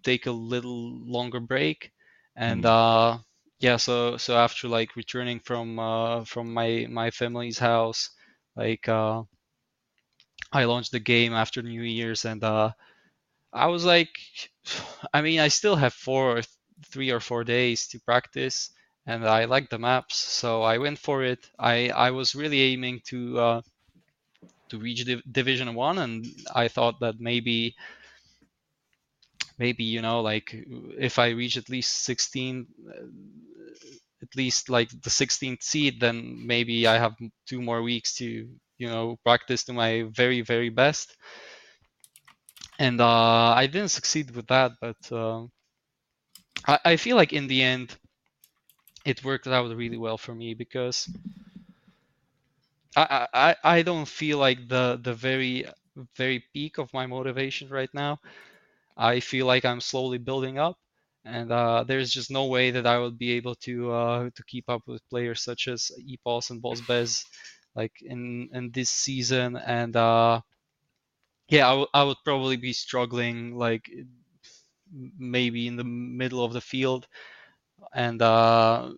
take 0.03 0.27
a 0.27 0.31
little 0.31 0.97
longer 1.05 1.39
break, 1.39 1.91
and 2.35 2.63
mm. 2.63 2.67
uh, 2.67 3.17
yeah. 3.59 3.77
So 3.77 4.17
so 4.17 4.37
after 4.37 4.67
like 4.67 4.95
returning 4.95 5.39
from 5.39 5.79
uh, 5.79 6.23
from 6.25 6.53
my 6.53 6.87
my 6.89 7.11
family's 7.11 7.59
house, 7.59 8.09
like 8.55 8.87
uh, 8.87 9.23
I 10.51 10.65
launched 10.65 10.91
the 10.91 10.99
game 10.99 11.33
after 11.33 11.61
New 11.61 11.81
Year's, 11.81 12.25
and 12.25 12.43
uh, 12.43 12.71
I 13.53 13.67
was 13.67 13.85
like, 13.85 14.09
I 15.13 15.21
mean, 15.21 15.39
I 15.39 15.49
still 15.49 15.75
have 15.75 15.93
four, 15.93 16.41
three 16.91 17.11
or 17.11 17.19
four 17.19 17.43
days 17.43 17.87
to 17.89 17.99
practice 17.99 18.71
and 19.07 19.25
I 19.25 19.45
liked 19.45 19.69
the 19.71 19.79
maps, 19.79 20.17
so 20.17 20.61
I 20.63 20.77
went 20.77 20.99
for 20.99 21.23
it. 21.23 21.49
I 21.59 21.89
I 21.89 22.11
was 22.11 22.35
really 22.35 22.61
aiming 22.61 23.01
to 23.07 23.39
uh, 23.39 23.61
to 24.69 24.79
reach 24.79 25.05
Div- 25.05 25.23
Division 25.31 25.73
One, 25.75 25.97
and 25.97 26.25
I 26.53 26.67
thought 26.67 26.99
that 26.99 27.19
maybe 27.19 27.75
maybe 29.57 29.83
you 29.83 30.01
know 30.01 30.21
like 30.21 30.49
if 30.53 31.19
I 31.19 31.29
reach 31.29 31.57
at 31.57 31.69
least 31.69 32.03
16, 32.03 32.67
uh, 32.89 33.07
at 34.21 34.35
least 34.35 34.69
like 34.69 34.89
the 35.01 35.09
16th 35.09 35.63
seed, 35.63 35.99
then 35.99 36.45
maybe 36.45 36.87
I 36.87 36.97
have 36.97 37.15
two 37.47 37.61
more 37.61 37.81
weeks 37.81 38.15
to 38.15 38.25
you 38.77 38.87
know 38.87 39.17
practice 39.23 39.63
to 39.65 39.73
my 39.73 40.03
very 40.11 40.41
very 40.41 40.69
best. 40.69 41.15
And 42.79 43.01
uh, 43.01 43.49
I 43.53 43.67
didn't 43.67 43.89
succeed 43.89 44.31
with 44.31 44.47
that, 44.47 44.71
but 44.79 45.11
uh, 45.11 45.47
I, 46.67 46.79
I 46.85 46.97
feel 46.97 47.15
like 47.15 47.33
in 47.33 47.47
the 47.47 47.61
end 47.63 47.97
it 49.05 49.23
worked 49.23 49.47
out 49.47 49.75
really 49.75 49.97
well 49.97 50.17
for 50.17 50.35
me 50.35 50.53
because 50.53 51.09
I, 52.95 53.27
I 53.33 53.55
I 53.63 53.81
don't 53.81 54.07
feel 54.07 54.37
like 54.37 54.67
the 54.67 54.99
the 55.01 55.13
very 55.13 55.65
very 56.15 56.43
peak 56.53 56.77
of 56.77 56.93
my 56.93 57.05
motivation 57.07 57.69
right 57.69 57.89
now. 57.93 58.19
I 58.97 59.19
feel 59.21 59.45
like 59.47 59.65
I'm 59.65 59.81
slowly 59.81 60.17
building 60.19 60.57
up, 60.59 60.77
and 61.25 61.51
uh, 61.51 61.83
there's 61.85 62.11
just 62.11 62.31
no 62.31 62.47
way 62.47 62.71
that 62.71 62.87
I 62.87 62.99
would 62.99 63.17
be 63.19 63.33
able 63.33 63.55
to 63.67 63.91
uh, 63.91 64.29
to 64.35 64.43
keep 64.45 64.69
up 64.69 64.83
with 64.87 65.07
players 65.09 65.41
such 65.43 65.67
as 65.69 65.91
Epos 65.99 66.51
and 66.51 66.61
Bozbez, 66.63 67.25
like 67.75 67.93
in 68.01 68.49
in 68.53 68.71
this 68.71 68.89
season. 68.91 69.57
And 69.57 69.95
uh, 69.95 70.41
yeah, 71.49 71.67
I, 71.67 71.71
w- 71.71 71.87
I 71.93 72.03
would 72.03 72.17
probably 72.23 72.57
be 72.57 72.73
struggling 72.73 73.55
like 73.57 73.89
maybe 75.17 75.67
in 75.67 75.75
the 75.75 75.83
middle 75.83 76.43
of 76.43 76.53
the 76.53 76.61
field 76.61 77.07
and 77.93 78.21
uh, 78.21 78.91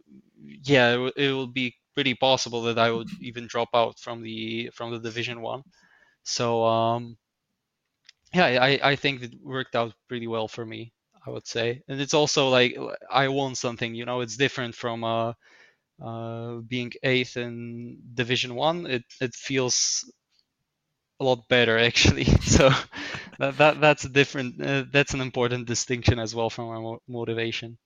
yeah, 0.63 0.96
it, 0.96 1.13
it 1.18 1.32
will 1.34 1.48
be 1.48 1.76
pretty 1.96 2.13
possible 2.16 2.63
that 2.63 2.80
I 2.80 2.92
would 2.92 3.10
even 3.20 3.48
drop 3.48 3.70
out 3.74 4.00
from 4.00 4.22
the 4.24 4.70
from 4.74 4.92
the 4.92 5.00
Division 5.00 5.42
One. 5.42 5.63
So 6.24 6.66
um, 6.66 7.18
yeah, 8.34 8.46
I, 8.62 8.80
I 8.92 8.96
think 8.96 9.22
it 9.24 9.34
worked 9.42 9.76
out 9.76 9.94
pretty 10.08 10.28
well 10.28 10.48
for 10.48 10.66
me. 10.66 10.94
I 11.26 11.30
would 11.30 11.48
say, 11.48 11.84
and 11.90 12.00
it's 12.00 12.13
also 12.13 12.48
like 12.50 12.78
I 13.12 13.28
won 13.28 13.56
something. 13.56 13.94
You 13.94 14.06
know, 14.06 14.22
it's 14.22 14.38
different 14.38 14.76
from 14.76 15.04
uh, 15.04 15.34
uh, 16.04 16.56
being 16.68 16.94
eighth 17.04 17.38
in 17.38 18.00
Division 18.13 18.56
One. 18.56 18.88
It 18.88 19.04
it 19.22 19.36
feels 19.36 20.06
a 21.20 21.24
lot 21.24 21.48
better 21.48 21.78
actually. 21.90 22.26
So 22.26 22.70
that, 23.40 23.58
that 23.58 23.82
that's 23.82 24.06
a 24.06 24.10
different. 24.10 24.62
Uh, 24.62 24.86
that's 24.92 25.13
an 25.13 25.22
important 25.22 25.68
distinction 25.68 26.20
as 26.20 26.34
well 26.34 26.50
from 26.50 26.68
mo- 26.82 27.02
motivation. 27.08 27.78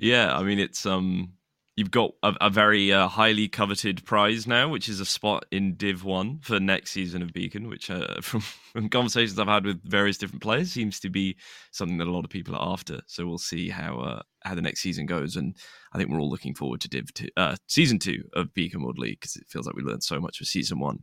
Yeah, 0.00 0.34
I 0.36 0.42
mean 0.42 0.58
it's 0.58 0.86
um 0.86 1.34
you've 1.76 1.90
got 1.90 2.12
a, 2.22 2.34
a 2.40 2.50
very 2.50 2.92
uh, 2.92 3.06
highly 3.06 3.48
coveted 3.48 4.04
prize 4.04 4.46
now, 4.46 4.68
which 4.68 4.88
is 4.88 4.98
a 4.98 5.04
spot 5.04 5.44
in 5.50 5.74
Div 5.74 6.04
One 6.04 6.40
for 6.40 6.58
next 6.58 6.92
season 6.92 7.22
of 7.22 7.32
Beacon, 7.34 7.68
which 7.68 7.90
uh, 7.90 8.20
from, 8.22 8.40
from 8.40 8.88
conversations 8.88 9.38
I've 9.38 9.46
had 9.46 9.66
with 9.66 9.82
various 9.84 10.16
different 10.16 10.42
players 10.42 10.72
seems 10.72 11.00
to 11.00 11.10
be 11.10 11.36
something 11.70 11.98
that 11.98 12.08
a 12.08 12.10
lot 12.10 12.24
of 12.24 12.30
people 12.30 12.56
are 12.56 12.72
after. 12.72 13.00
So 13.06 13.26
we'll 13.26 13.38
see 13.38 13.68
how 13.68 13.98
uh, 14.00 14.22
how 14.42 14.54
the 14.54 14.62
next 14.62 14.80
season 14.80 15.04
goes, 15.04 15.36
and 15.36 15.54
I 15.92 15.98
think 15.98 16.10
we're 16.10 16.20
all 16.20 16.30
looking 16.30 16.54
forward 16.54 16.80
to 16.80 16.88
Div 16.88 17.12
two, 17.12 17.28
uh, 17.36 17.56
season 17.66 17.98
two 17.98 18.22
of 18.32 18.54
Beacon 18.54 18.82
World 18.82 18.98
League 18.98 19.20
because 19.20 19.36
it 19.36 19.48
feels 19.48 19.66
like 19.66 19.76
we 19.76 19.82
learned 19.82 20.02
so 20.02 20.18
much 20.18 20.40
with 20.40 20.48
season 20.48 20.80
one. 20.80 21.00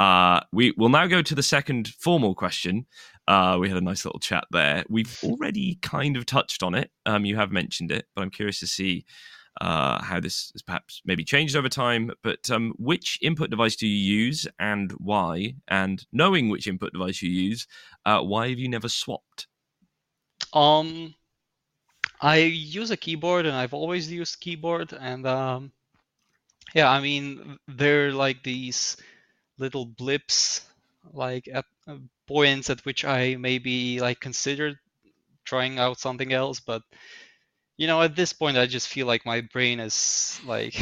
Uh, 0.00 0.40
we 0.50 0.72
will 0.78 0.88
now 0.88 1.06
go 1.06 1.20
to 1.20 1.34
the 1.34 1.42
second 1.42 1.88
formal 1.88 2.34
question. 2.34 2.86
Uh, 3.28 3.58
we 3.60 3.68
had 3.68 3.76
a 3.76 3.82
nice 3.82 4.06
little 4.06 4.18
chat 4.18 4.44
there. 4.50 4.82
We've 4.88 5.20
already 5.22 5.78
kind 5.82 6.16
of 6.16 6.24
touched 6.24 6.62
on 6.62 6.74
it. 6.74 6.90
Um, 7.04 7.26
you 7.26 7.36
have 7.36 7.52
mentioned 7.52 7.92
it, 7.92 8.06
but 8.14 8.22
I'm 8.22 8.30
curious 8.30 8.60
to 8.60 8.66
see 8.66 9.04
uh, 9.60 10.02
how 10.02 10.18
this 10.18 10.52
has 10.54 10.62
perhaps 10.62 11.02
maybe 11.04 11.22
changed 11.22 11.54
over 11.54 11.68
time. 11.68 12.12
But 12.22 12.50
um, 12.50 12.72
which 12.78 13.18
input 13.20 13.50
device 13.50 13.76
do 13.76 13.86
you 13.86 14.24
use 14.24 14.46
and 14.58 14.90
why? 14.92 15.56
And 15.68 16.02
knowing 16.14 16.48
which 16.48 16.66
input 16.66 16.94
device 16.94 17.20
you 17.20 17.28
use, 17.28 17.66
uh, 18.06 18.22
why 18.22 18.48
have 18.48 18.58
you 18.58 18.70
never 18.70 18.88
swapped? 18.88 19.48
Um, 20.54 21.14
I 22.22 22.38
use 22.38 22.90
a 22.90 22.96
keyboard 22.96 23.44
and 23.44 23.54
I've 23.54 23.74
always 23.74 24.10
used 24.10 24.40
keyboard. 24.40 24.94
And 24.98 25.26
um, 25.26 25.72
yeah, 26.74 26.88
I 26.88 27.00
mean, 27.00 27.58
they're 27.68 28.12
like 28.12 28.42
these 28.42 28.96
little 29.60 29.86
blips, 29.86 30.66
like 31.12 31.48
at 31.52 31.66
uh, 31.86 31.98
points 32.26 32.70
at 32.70 32.84
which 32.84 33.04
I 33.04 33.36
maybe 33.36 34.00
like 34.00 34.20
considered 34.20 34.78
trying 35.44 35.78
out 35.78 36.00
something 36.00 36.32
else, 36.32 36.60
but 36.60 36.82
you 37.76 37.86
know 37.86 38.02
at 38.02 38.14
this 38.14 38.34
point 38.34 38.58
i 38.58 38.66
just 38.66 38.88
feel 38.88 39.06
like 39.06 39.24
my 39.24 39.40
brain 39.40 39.80
is 39.80 40.38
like 40.44 40.76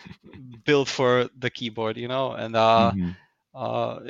built 0.64 0.88
for 0.88 1.28
the 1.38 1.50
keyboard 1.50 1.98
you 1.98 2.08
know 2.08 2.32
and 2.32 2.56
uh, 2.56 2.92
mm-hmm. 2.94 3.10
Uh 3.54 4.00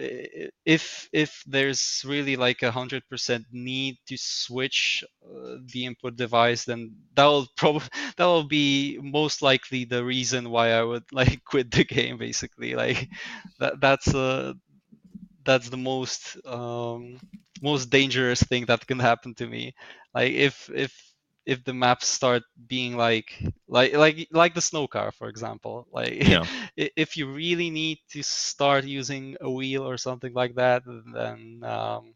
if 0.65 1.09
if 1.13 1.43
there's 1.47 2.05
really 2.07 2.37
like 2.37 2.63
a 2.63 2.71
hundred 2.71 3.03
percent 3.09 3.45
need 3.51 3.97
to 4.07 4.17
switch 4.17 5.03
uh, 5.27 5.57
the 5.73 5.85
input 5.87 6.17
device 6.17 6.65
then 6.65 6.95
that 7.15 7.25
will 7.27 7.47
probably 7.57 7.89
that 8.17 8.25
will 8.27 8.45
be 8.47 8.99
most 9.03 9.43
likely 9.43 9.85
the 9.85 10.05
reason 10.05 10.49
why 10.51 10.71
i 10.71 10.83
would 10.83 11.03
like 11.13 11.43
quit 11.45 11.71
the 11.71 11.85
game 11.85 12.19
basically. 12.19 12.75
Like 12.75 13.09
that 13.59 13.81
that's 13.81 14.15
uh 14.15 14.53
that's 15.45 15.69
the 15.69 15.77
most 15.77 16.37
um 16.47 17.19
most 17.63 17.91
dangerous 17.91 18.43
thing 18.43 18.67
that 18.67 18.87
can 18.87 18.99
happen 18.99 19.35
to 19.37 19.47
me. 19.47 19.75
Like 20.15 20.33
if 20.33 20.71
if 20.75 20.93
if 21.47 21.65
the 21.65 21.73
maps 21.75 22.07
start 22.09 22.43
being 22.69 22.97
like 22.97 23.43
like 23.69 23.95
like 23.95 24.29
like 24.33 24.55
the 24.55 24.61
snow 24.61 24.87
car 24.87 25.11
for 25.13 25.29
example 25.29 25.87
like 25.93 26.15
yeah. 26.21 26.47
if 26.77 27.17
you 27.17 27.31
really 27.33 27.71
need 27.71 27.99
to 28.11 28.23
start 28.23 28.85
using 28.85 29.37
a 29.41 29.51
wheel 29.51 29.83
or 29.89 29.97
something 29.97 30.33
like 30.35 30.55
that 30.55 30.83
then 30.87 31.61
um, 31.65 32.15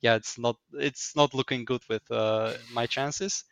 yeah 0.00 0.14
it's 0.14 0.38
not 0.38 0.56
it's 0.74 1.14
not 1.16 1.34
looking 1.34 1.64
good 1.64 1.82
with 1.88 2.02
uh, 2.10 2.54
my 2.72 2.86
chances 2.86 3.44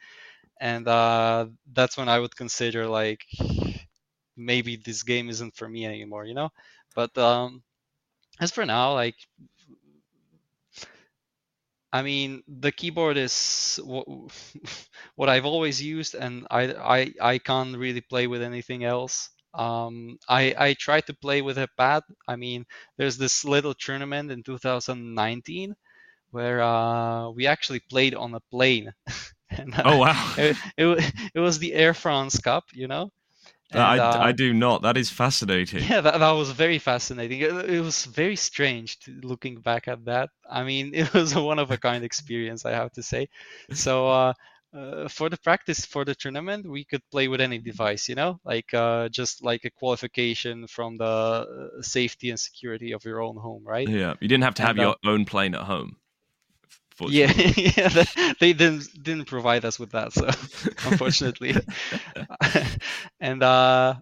and 0.60 0.86
uh, 0.88 1.46
that's 1.72 1.96
when 1.96 2.08
i 2.08 2.18
would 2.18 2.34
consider 2.36 2.86
like 2.86 3.24
maybe 4.36 4.76
this 4.76 5.02
game 5.02 5.28
isn't 5.28 5.54
for 5.56 5.68
me 5.68 5.84
anymore 5.86 6.24
you 6.24 6.34
know 6.34 6.50
but 6.94 7.16
um, 7.18 7.62
as 8.40 8.50
for 8.50 8.64
now 8.64 8.92
like 8.94 9.16
I 11.98 12.02
mean, 12.02 12.42
the 12.48 12.72
keyboard 12.72 13.16
is 13.16 13.80
what, 13.84 14.06
what 15.16 15.28
I've 15.28 15.46
always 15.46 15.82
used, 15.82 16.14
and 16.14 16.46
I, 16.50 16.62
I 16.74 17.00
I 17.34 17.38
can't 17.38 17.76
really 17.76 18.00
play 18.02 18.26
with 18.26 18.42
anything 18.42 18.84
else. 18.84 19.30
Um, 19.54 20.18
I 20.28 20.54
I 20.58 20.74
tried 20.74 21.06
to 21.06 21.14
play 21.14 21.42
with 21.42 21.58
a 21.58 21.68
pad. 21.76 22.02
I 22.28 22.36
mean, 22.36 22.66
there's 22.98 23.16
this 23.18 23.44
little 23.44 23.74
tournament 23.74 24.30
in 24.30 24.42
2019 24.42 25.74
where 26.30 26.60
uh, 26.62 27.30
we 27.30 27.46
actually 27.46 27.80
played 27.80 28.14
on 28.14 28.34
a 28.34 28.40
plane. 28.50 28.92
and, 29.50 29.74
uh, 29.74 29.82
oh 29.86 29.98
wow! 29.98 30.34
It, 30.38 30.56
it, 30.76 31.14
it 31.34 31.40
was 31.40 31.58
the 31.58 31.72
Air 31.74 31.94
France 31.94 32.38
Cup, 32.40 32.64
you 32.72 32.88
know, 32.88 33.10
and, 33.72 33.82
I, 33.82 33.98
uh, 33.98 34.18
I 34.22 34.32
do 34.32 34.54
not. 34.54 34.82
That 34.82 34.96
is 34.96 35.10
fascinating. 35.10 35.82
Yeah, 35.90 36.00
that, 36.00 36.18
that 36.18 36.30
was 36.30 36.50
very 36.50 36.78
fascinating. 36.78 37.40
It, 37.40 37.52
it 37.70 37.80
was 37.80 38.04
very 38.04 38.36
strange 38.36 38.98
to, 39.00 39.20
looking 39.22 39.60
back 39.60 39.88
at 39.88 40.04
that. 40.04 40.30
I 40.48 40.64
mean, 40.64 40.94
it 40.94 41.12
was 41.12 41.34
a 41.34 41.42
one 41.42 41.58
of 41.58 41.70
a 41.70 41.76
kind 41.76 42.04
experience, 42.04 42.64
I 42.64 42.72
have 42.72 42.92
to 42.92 43.02
say. 43.02 43.28
So, 43.72 44.08
uh, 44.08 44.32
uh, 44.76 45.08
for 45.08 45.30
the 45.30 45.38
practice 45.38 45.86
for 45.86 46.04
the 46.04 46.14
tournament, 46.14 46.68
we 46.68 46.84
could 46.84 47.02
play 47.10 47.28
with 47.28 47.40
any 47.40 47.58
device, 47.58 48.08
you 48.08 48.14
know, 48.14 48.38
like 48.44 48.74
uh, 48.74 49.08
just 49.08 49.42
like 49.42 49.64
a 49.64 49.70
qualification 49.70 50.66
from 50.66 50.98
the 50.98 51.04
uh, 51.04 51.82
safety 51.82 52.30
and 52.30 52.38
security 52.38 52.92
of 52.92 53.04
your 53.04 53.22
own 53.22 53.36
home, 53.36 53.64
right? 53.64 53.88
Yeah, 53.88 54.14
you 54.20 54.28
didn't 54.28 54.44
have 54.44 54.54
to 54.56 54.62
have 54.62 54.76
and, 54.76 54.80
your 54.80 54.96
own 55.04 55.24
plane 55.24 55.54
at 55.54 55.62
home. 55.62 55.96
Yeah, 57.04 57.30
yeah, 57.56 58.04
they 58.40 58.52
didn't 58.52 58.88
didn't 59.02 59.26
provide 59.26 59.64
us 59.64 59.78
with 59.78 59.90
that, 59.92 60.12
so 60.12 60.26
unfortunately. 60.84 61.54
and 63.20 63.42
uh, 63.42 63.94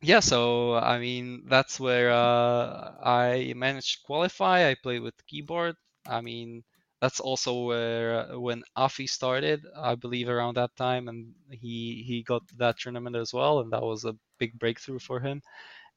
yeah, 0.00 0.20
so 0.20 0.74
I 0.74 0.98
mean 0.98 1.44
that's 1.46 1.78
where 1.78 2.10
uh, 2.10 2.92
I 3.02 3.52
managed 3.56 4.00
to 4.00 4.06
qualify. 4.06 4.68
I 4.68 4.74
played 4.82 5.02
with 5.02 5.14
keyboard. 5.26 5.76
I 6.06 6.20
mean 6.20 6.64
that's 7.00 7.20
also 7.20 7.64
where 7.64 8.30
uh, 8.32 8.38
when 8.38 8.62
Affi 8.76 9.08
started, 9.08 9.64
I 9.76 9.94
believe 9.94 10.28
around 10.28 10.56
that 10.56 10.74
time, 10.76 11.08
and 11.08 11.32
he 11.50 12.04
he 12.06 12.22
got 12.22 12.42
that 12.58 12.78
tournament 12.78 13.16
as 13.16 13.32
well, 13.32 13.60
and 13.60 13.72
that 13.72 13.82
was 13.82 14.04
a 14.04 14.16
big 14.38 14.58
breakthrough 14.58 14.98
for 14.98 15.20
him. 15.20 15.42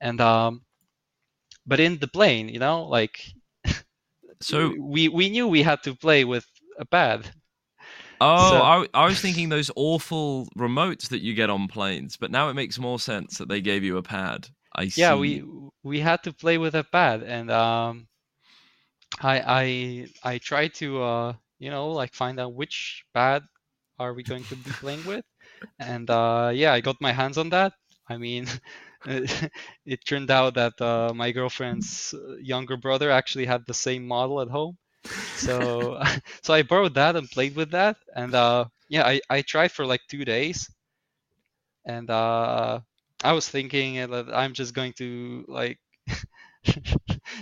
And 0.01 0.21
um, 0.21 0.63
but 1.65 1.79
in 1.79 1.97
the 1.99 2.07
plane, 2.07 2.49
you 2.49 2.59
know, 2.59 2.83
like 2.85 3.21
so 4.45 4.73
we 4.77 5.07
we 5.07 5.29
knew 5.29 5.47
we 5.47 5.63
had 5.63 5.83
to 5.83 5.95
play 5.95 6.23
with 6.23 6.45
a 6.79 6.85
pad. 6.85 7.29
Oh, 8.21 8.49
so, 8.49 8.61
I, 8.61 8.87
I 8.93 9.05
was 9.05 9.19
thinking 9.19 9.49
those 9.49 9.71
awful 9.75 10.47
remotes 10.57 11.09
that 11.09 11.21
you 11.21 11.33
get 11.33 11.49
on 11.49 11.67
planes, 11.67 12.15
but 12.15 12.31
now 12.31 12.49
it 12.49 12.53
makes 12.53 12.79
more 12.79 12.99
sense 12.99 13.37
that 13.37 13.49
they 13.49 13.61
gave 13.61 13.83
you 13.83 13.97
a 13.97 14.03
pad. 14.03 14.47
I 14.73 14.87
see. 14.87 15.01
Yeah, 15.01 15.15
we 15.15 15.43
we 15.83 15.99
had 15.99 16.23
to 16.23 16.33
play 16.33 16.57
with 16.57 16.75
a 16.75 16.83
pad, 16.83 17.23
and 17.23 17.51
um, 17.51 18.07
I 19.21 20.07
I 20.23 20.33
I 20.33 20.37
tried 20.37 20.73
to 20.75 21.01
uh 21.01 21.33
you 21.59 21.69
know 21.69 21.89
like 21.89 22.13
find 22.13 22.39
out 22.39 22.53
which 22.53 23.03
pad 23.13 23.43
are 23.99 24.13
we 24.13 24.23
going 24.23 24.43
to 24.45 24.55
be 24.55 24.71
playing 24.71 25.05
with, 25.05 25.25
and 25.79 26.09
uh 26.09 26.51
yeah, 26.53 26.73
I 26.73 26.81
got 26.81 27.01
my 27.01 27.11
hands 27.13 27.37
on 27.37 27.49
that. 27.49 27.73
I 28.07 28.17
mean, 28.17 28.47
it 29.85 30.05
turned 30.05 30.31
out 30.31 30.55
that 30.55 30.79
uh, 30.81 31.13
my 31.15 31.31
girlfriend's 31.31 32.13
uh, 32.13 32.35
younger 32.37 32.77
brother 32.77 33.11
actually 33.11 33.45
had 33.45 33.65
the 33.65 33.73
same 33.73 34.07
model 34.07 34.41
at 34.41 34.49
home. 34.49 34.77
So 35.33 36.01
so 36.43 36.53
I 36.53 36.63
borrowed 36.63 36.95
that 36.95 37.15
and 37.15 37.29
played 37.29 37.55
with 37.55 37.71
that, 37.71 37.97
and 38.15 38.33
uh, 38.35 38.65
yeah, 38.89 39.05
I, 39.05 39.21
I 39.29 39.41
tried 39.41 39.71
for 39.71 39.85
like 39.85 40.01
two 40.09 40.25
days, 40.25 40.69
and 41.85 42.09
uh, 42.09 42.79
I 43.23 43.33
was 43.33 43.47
thinking 43.49 43.95
that 43.95 44.27
I'm 44.33 44.53
just 44.53 44.73
going 44.73 44.93
to 44.93 45.45
like 45.47 45.79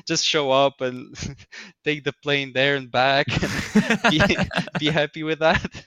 just 0.08 0.26
show 0.26 0.52
up 0.52 0.82
and 0.82 1.15
take 1.84 2.04
the 2.04 2.13
plane 2.23 2.52
there 2.54 2.76
and 2.76 2.91
back 2.91 3.28
and 3.43 3.63
be, 4.08 4.23
be 4.78 4.89
happy 4.89 5.23
with 5.23 5.39
that. 5.39 5.86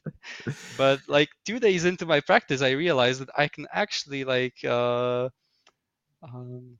But 0.76 1.00
like 1.08 1.30
two 1.46 1.58
days 1.60 1.84
into 1.84 2.06
my 2.06 2.20
practice 2.20 2.62
i 2.62 2.70
realized 2.70 3.20
that 3.20 3.30
i 3.36 3.48
can 3.48 3.66
actually 3.72 4.24
like 4.24 4.56
uh, 4.64 5.28
um, 6.32 6.78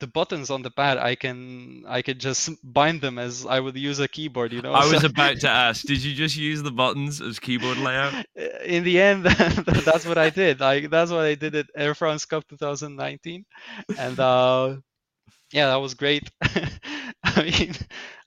the 0.00 0.06
buttons 0.06 0.50
on 0.50 0.62
the 0.62 0.70
pad 0.70 0.98
i 0.98 1.14
can 1.14 1.84
i 1.86 2.02
could 2.02 2.18
just 2.18 2.50
bind 2.62 3.00
them 3.00 3.18
as 3.18 3.46
i 3.46 3.58
would 3.58 3.76
use 3.76 4.00
a 4.00 4.08
keyboard 4.08 4.52
you 4.52 4.60
know? 4.60 4.72
I 4.72 4.86
was 4.92 5.04
about 5.12 5.40
to 5.40 5.48
ask 5.48 5.86
did 5.86 6.02
you 6.02 6.14
just 6.14 6.36
use 6.36 6.62
the 6.62 6.70
buttons 6.70 7.20
as 7.20 7.38
keyboard 7.38 7.78
layout? 7.78 8.26
In 8.64 8.84
the 8.84 9.00
end 9.00 9.24
that's 9.88 10.04
what 10.04 10.18
i 10.18 10.30
did. 10.30 10.60
Like 10.60 10.90
that's 10.90 11.10
what 11.10 11.24
i 11.24 11.34
did 11.34 11.54
at 11.54 11.66
air 11.76 11.94
france 11.94 12.24
cup 12.24 12.46
2019 12.48 13.44
and 13.98 14.20
uh 14.20 14.76
yeah 15.52 15.68
that 15.68 15.76
was 15.76 15.94
great. 15.94 16.30
I 16.42 17.42
mean 17.42 17.74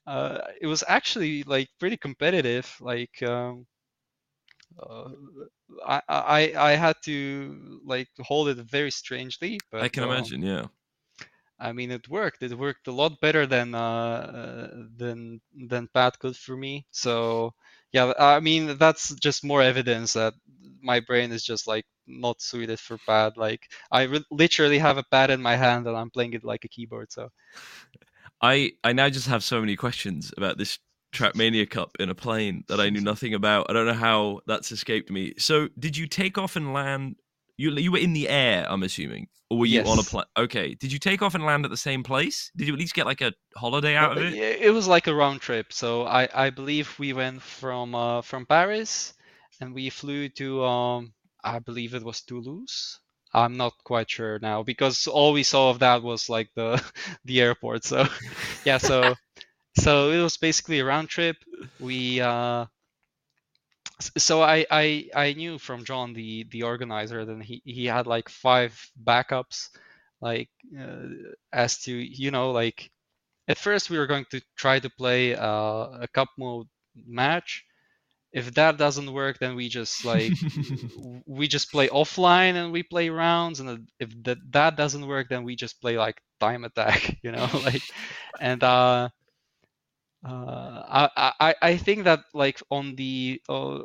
uh 0.06 0.38
it 0.60 0.66
was 0.66 0.82
actually 0.88 1.44
like 1.44 1.68
pretty 1.78 1.96
competitive. 1.96 2.74
Like 2.80 3.22
um 3.22 3.66
uh, 4.82 5.10
I, 5.86 6.02
I 6.08 6.52
I 6.56 6.72
had 6.72 6.96
to 7.04 7.80
like 7.84 8.08
hold 8.20 8.48
it 8.48 8.58
very 8.58 8.90
strangely. 8.90 9.58
But 9.70 9.82
I 9.82 9.88
can 9.88 10.02
um, 10.02 10.10
imagine, 10.10 10.42
yeah. 10.42 10.66
I 11.58 11.72
mean, 11.72 11.90
it 11.90 12.08
worked. 12.08 12.42
It 12.42 12.56
worked 12.56 12.86
a 12.86 12.92
lot 12.92 13.20
better 13.20 13.46
than 13.46 13.74
uh, 13.74 13.78
uh, 13.80 14.68
than 14.96 15.40
than 15.54 15.88
Pat 15.92 16.18
could 16.18 16.36
for 16.36 16.56
me. 16.56 16.86
So 16.90 17.54
yeah, 17.92 18.12
I 18.18 18.40
mean 18.40 18.76
that's 18.78 19.14
just 19.16 19.44
more 19.44 19.62
evidence 19.62 20.12
that 20.14 20.34
my 20.82 21.00
brain 21.00 21.32
is 21.32 21.42
just 21.44 21.66
like 21.66 21.84
not 22.06 22.40
suited 22.40 22.78
for 22.80 22.98
pad. 23.06 23.36
Like 23.36 23.62
I 23.90 24.02
re- 24.02 24.24
literally 24.30 24.78
have 24.78 24.98
a 24.98 25.04
pad 25.10 25.30
in 25.30 25.42
my 25.42 25.56
hand 25.56 25.86
and 25.86 25.96
I'm 25.96 26.10
playing 26.10 26.34
it 26.34 26.44
like 26.44 26.64
a 26.64 26.68
keyboard. 26.68 27.12
So 27.12 27.28
I 28.40 28.72
I 28.84 28.92
now 28.92 29.08
just 29.08 29.26
have 29.28 29.42
so 29.42 29.60
many 29.60 29.76
questions 29.76 30.32
about 30.36 30.58
this 30.58 30.78
Trackmania 31.12 31.68
Cup 31.68 31.96
in 31.98 32.10
a 32.10 32.14
plane 32.14 32.64
that 32.68 32.80
I 32.80 32.90
knew 32.90 33.00
nothing 33.00 33.34
about. 33.34 33.66
I 33.70 33.72
don't 33.72 33.86
know 33.86 33.92
how 33.94 34.40
that's 34.46 34.72
escaped 34.72 35.10
me. 35.10 35.34
So, 35.38 35.68
did 35.78 35.96
you 35.96 36.06
take 36.06 36.38
off 36.38 36.56
and 36.56 36.72
land 36.72 37.16
You 37.56 37.70
you 37.72 37.92
were 37.92 37.98
in 37.98 38.12
the 38.12 38.28
air, 38.28 38.66
I'm 38.70 38.82
assuming, 38.82 39.28
or 39.50 39.58
were 39.58 39.66
you 39.66 39.82
on 39.82 39.98
a 39.98 40.02
plane? 40.02 40.24
Okay. 40.36 40.74
Did 40.74 40.92
you 40.92 40.98
take 40.98 41.22
off 41.22 41.34
and 41.34 41.44
land 41.44 41.64
at 41.64 41.70
the 41.70 41.76
same 41.76 42.02
place? 42.02 42.50
Did 42.56 42.68
you 42.68 42.74
at 42.74 42.78
least 42.80 42.94
get 42.94 43.06
like 43.06 43.20
a 43.20 43.32
holiday 43.56 43.96
out 43.96 44.12
of 44.16 44.22
it? 44.22 44.34
It 44.34 44.72
was 44.72 44.86
like 44.86 45.06
a 45.06 45.14
round 45.14 45.40
trip. 45.40 45.72
So 45.72 46.04
I, 46.06 46.28
I 46.34 46.50
believe 46.50 46.98
we 46.98 47.12
went 47.12 47.42
from 47.42 47.94
uh, 47.94 48.22
from 48.22 48.46
Paris 48.46 49.14
and 49.60 49.74
we 49.74 49.90
flew 49.90 50.28
to 50.30 50.64
um 50.64 51.12
I 51.42 51.58
believe 51.60 51.94
it 51.94 52.04
was 52.04 52.20
Toulouse. 52.22 53.00
I'm 53.32 53.56
not 53.56 53.74
quite 53.84 54.10
sure 54.10 54.38
now 54.40 54.62
because 54.62 55.06
all 55.06 55.32
we 55.32 55.42
saw 55.42 55.70
of 55.70 55.80
that 55.80 56.02
was 56.02 56.28
like 56.28 56.50
the 56.54 56.82
the 57.24 57.40
airport. 57.40 57.84
So 57.84 58.06
yeah, 58.64 58.78
so 58.78 59.14
so 59.78 60.10
it 60.10 60.22
was 60.22 60.36
basically 60.36 60.80
a 60.80 60.84
round 60.84 61.08
trip. 61.08 61.36
We 61.78 62.20
uh 62.20 62.66
so 64.16 64.42
I 64.42 64.66
I 64.70 65.08
I 65.14 65.32
knew 65.32 65.58
from 65.58 65.84
John 65.84 66.12
the 66.12 66.44
the 66.50 66.62
organizer 66.64 67.24
that 67.24 67.42
he 67.42 67.62
he 67.64 67.86
had 67.86 68.06
like 68.06 68.28
five 68.28 68.72
backups 69.02 69.70
like 70.20 70.50
uh, 70.78 71.06
as 71.52 71.78
to 71.84 71.92
you 71.94 72.30
know 72.30 72.50
like 72.52 72.90
at 73.48 73.58
first 73.58 73.90
we 73.90 73.98
were 73.98 74.06
going 74.06 74.26
to 74.32 74.40
try 74.56 74.78
to 74.80 74.90
play 74.90 75.34
uh, 75.36 76.04
a 76.04 76.08
cup 76.12 76.28
mode 76.38 76.68
match 77.06 77.64
if 78.32 78.54
that 78.54 78.78
doesn't 78.78 79.12
work 79.12 79.38
then 79.38 79.56
we 79.56 79.68
just 79.68 80.04
like 80.04 80.36
we 81.26 81.48
just 81.48 81.70
play 81.72 81.88
offline 81.88 82.54
and 82.56 82.72
we 82.72 82.82
play 82.82 83.08
rounds 83.10 83.60
and 83.60 83.88
if 84.00 84.10
that 84.24 84.38
that 84.52 84.76
doesn't 84.76 85.06
work 85.06 85.28
then 85.28 85.44
we 85.44 85.56
just 85.56 85.80
play 85.80 85.98
like 85.98 86.20
time 86.40 86.64
attack 86.64 87.18
you 87.22 87.32
know 87.32 87.48
like 87.64 87.84
and 88.40 88.62
uh 88.64 89.08
uh, 90.24 91.08
I, 91.16 91.32
I 91.40 91.54
I 91.62 91.76
think 91.76 92.04
that 92.04 92.20
like 92.34 92.60
on 92.70 92.96
the 92.96 93.40
uh, 93.48 93.78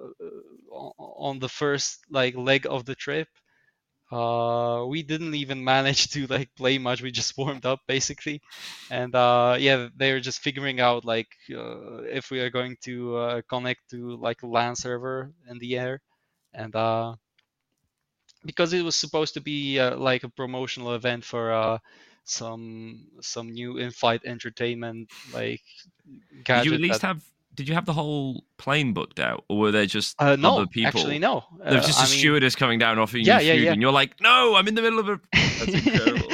on 0.71 1.39
the 1.39 1.49
first 1.49 1.99
like 2.09 2.35
leg 2.35 2.65
of 2.67 2.85
the 2.85 2.95
trip, 2.95 3.27
uh, 4.11 4.85
we 4.87 5.03
didn't 5.03 5.35
even 5.35 5.63
manage 5.63 6.09
to 6.11 6.27
like 6.27 6.55
play 6.55 6.77
much. 6.77 7.01
We 7.01 7.11
just 7.11 7.37
warmed 7.39 7.65
up 7.65 7.81
basically, 7.87 8.41
and 8.91 9.15
uh, 9.15 9.57
yeah, 9.59 9.89
they 9.95 10.13
were 10.13 10.21
just 10.21 10.41
figuring 10.41 10.79
out 10.81 11.05
like 11.05 11.29
uh, 11.51 12.03
if 12.03 12.31
we 12.31 12.41
are 12.41 12.49
going 12.51 12.77
to 12.83 13.17
uh, 13.17 13.41
connect 13.49 13.89
to 13.91 14.17
like 14.17 14.43
a 14.43 14.47
LAN 14.47 14.75
server 14.75 15.33
in 15.49 15.59
the 15.59 15.77
air, 15.77 16.01
and 16.53 16.75
uh, 16.75 17.15
because 18.45 18.73
it 18.73 18.83
was 18.83 18.95
supposed 18.95 19.33
to 19.33 19.41
be 19.41 19.79
uh, 19.79 19.95
like 19.97 20.23
a 20.23 20.29
promotional 20.29 20.93
event 20.93 21.23
for 21.23 21.51
uh, 21.53 21.77
some 22.23 23.07
some 23.21 23.51
new 23.51 23.77
in-flight 23.77 24.21
entertainment 24.25 25.09
like 25.33 25.61
Did 26.05 26.43
gadget. 26.45 26.65
you 26.65 26.73
at 26.73 26.81
least 26.81 27.01
that- 27.01 27.07
have? 27.07 27.23
Did 27.55 27.67
you 27.69 27.75
have 27.75 27.85
the 27.85 27.93
whole 27.93 28.43
plane 28.57 28.93
booked 28.93 29.19
out, 29.19 29.43
or 29.47 29.59
were 29.59 29.71
there 29.71 29.85
just 29.85 30.15
uh, 30.19 30.35
no, 30.35 30.55
other 30.57 30.65
people? 30.65 30.87
actually 30.99 31.19
no. 31.19 31.43
There 31.63 31.75
was 31.75 31.83
Uh, 31.83 31.87
just 31.87 31.99
a 31.99 32.09
mean- 32.09 32.19
stewardess 32.19 32.55
coming 32.55 32.79
down 32.79 32.97
offering 32.97 33.25
Yeah, 33.25 33.39
you 33.41 33.47
yeah, 33.47 33.53
food, 33.53 33.63
yeah. 33.65 33.71
and 33.73 33.81
you're 33.83 33.91
like, 33.91 34.19
"No, 34.19 34.55
I'm 34.55 34.67
in 34.67 34.73
the 34.73 34.81
middle 34.81 34.97
of 34.97 35.07
a." 35.09 35.19
That's 35.33 35.67
incredible. 35.85 36.29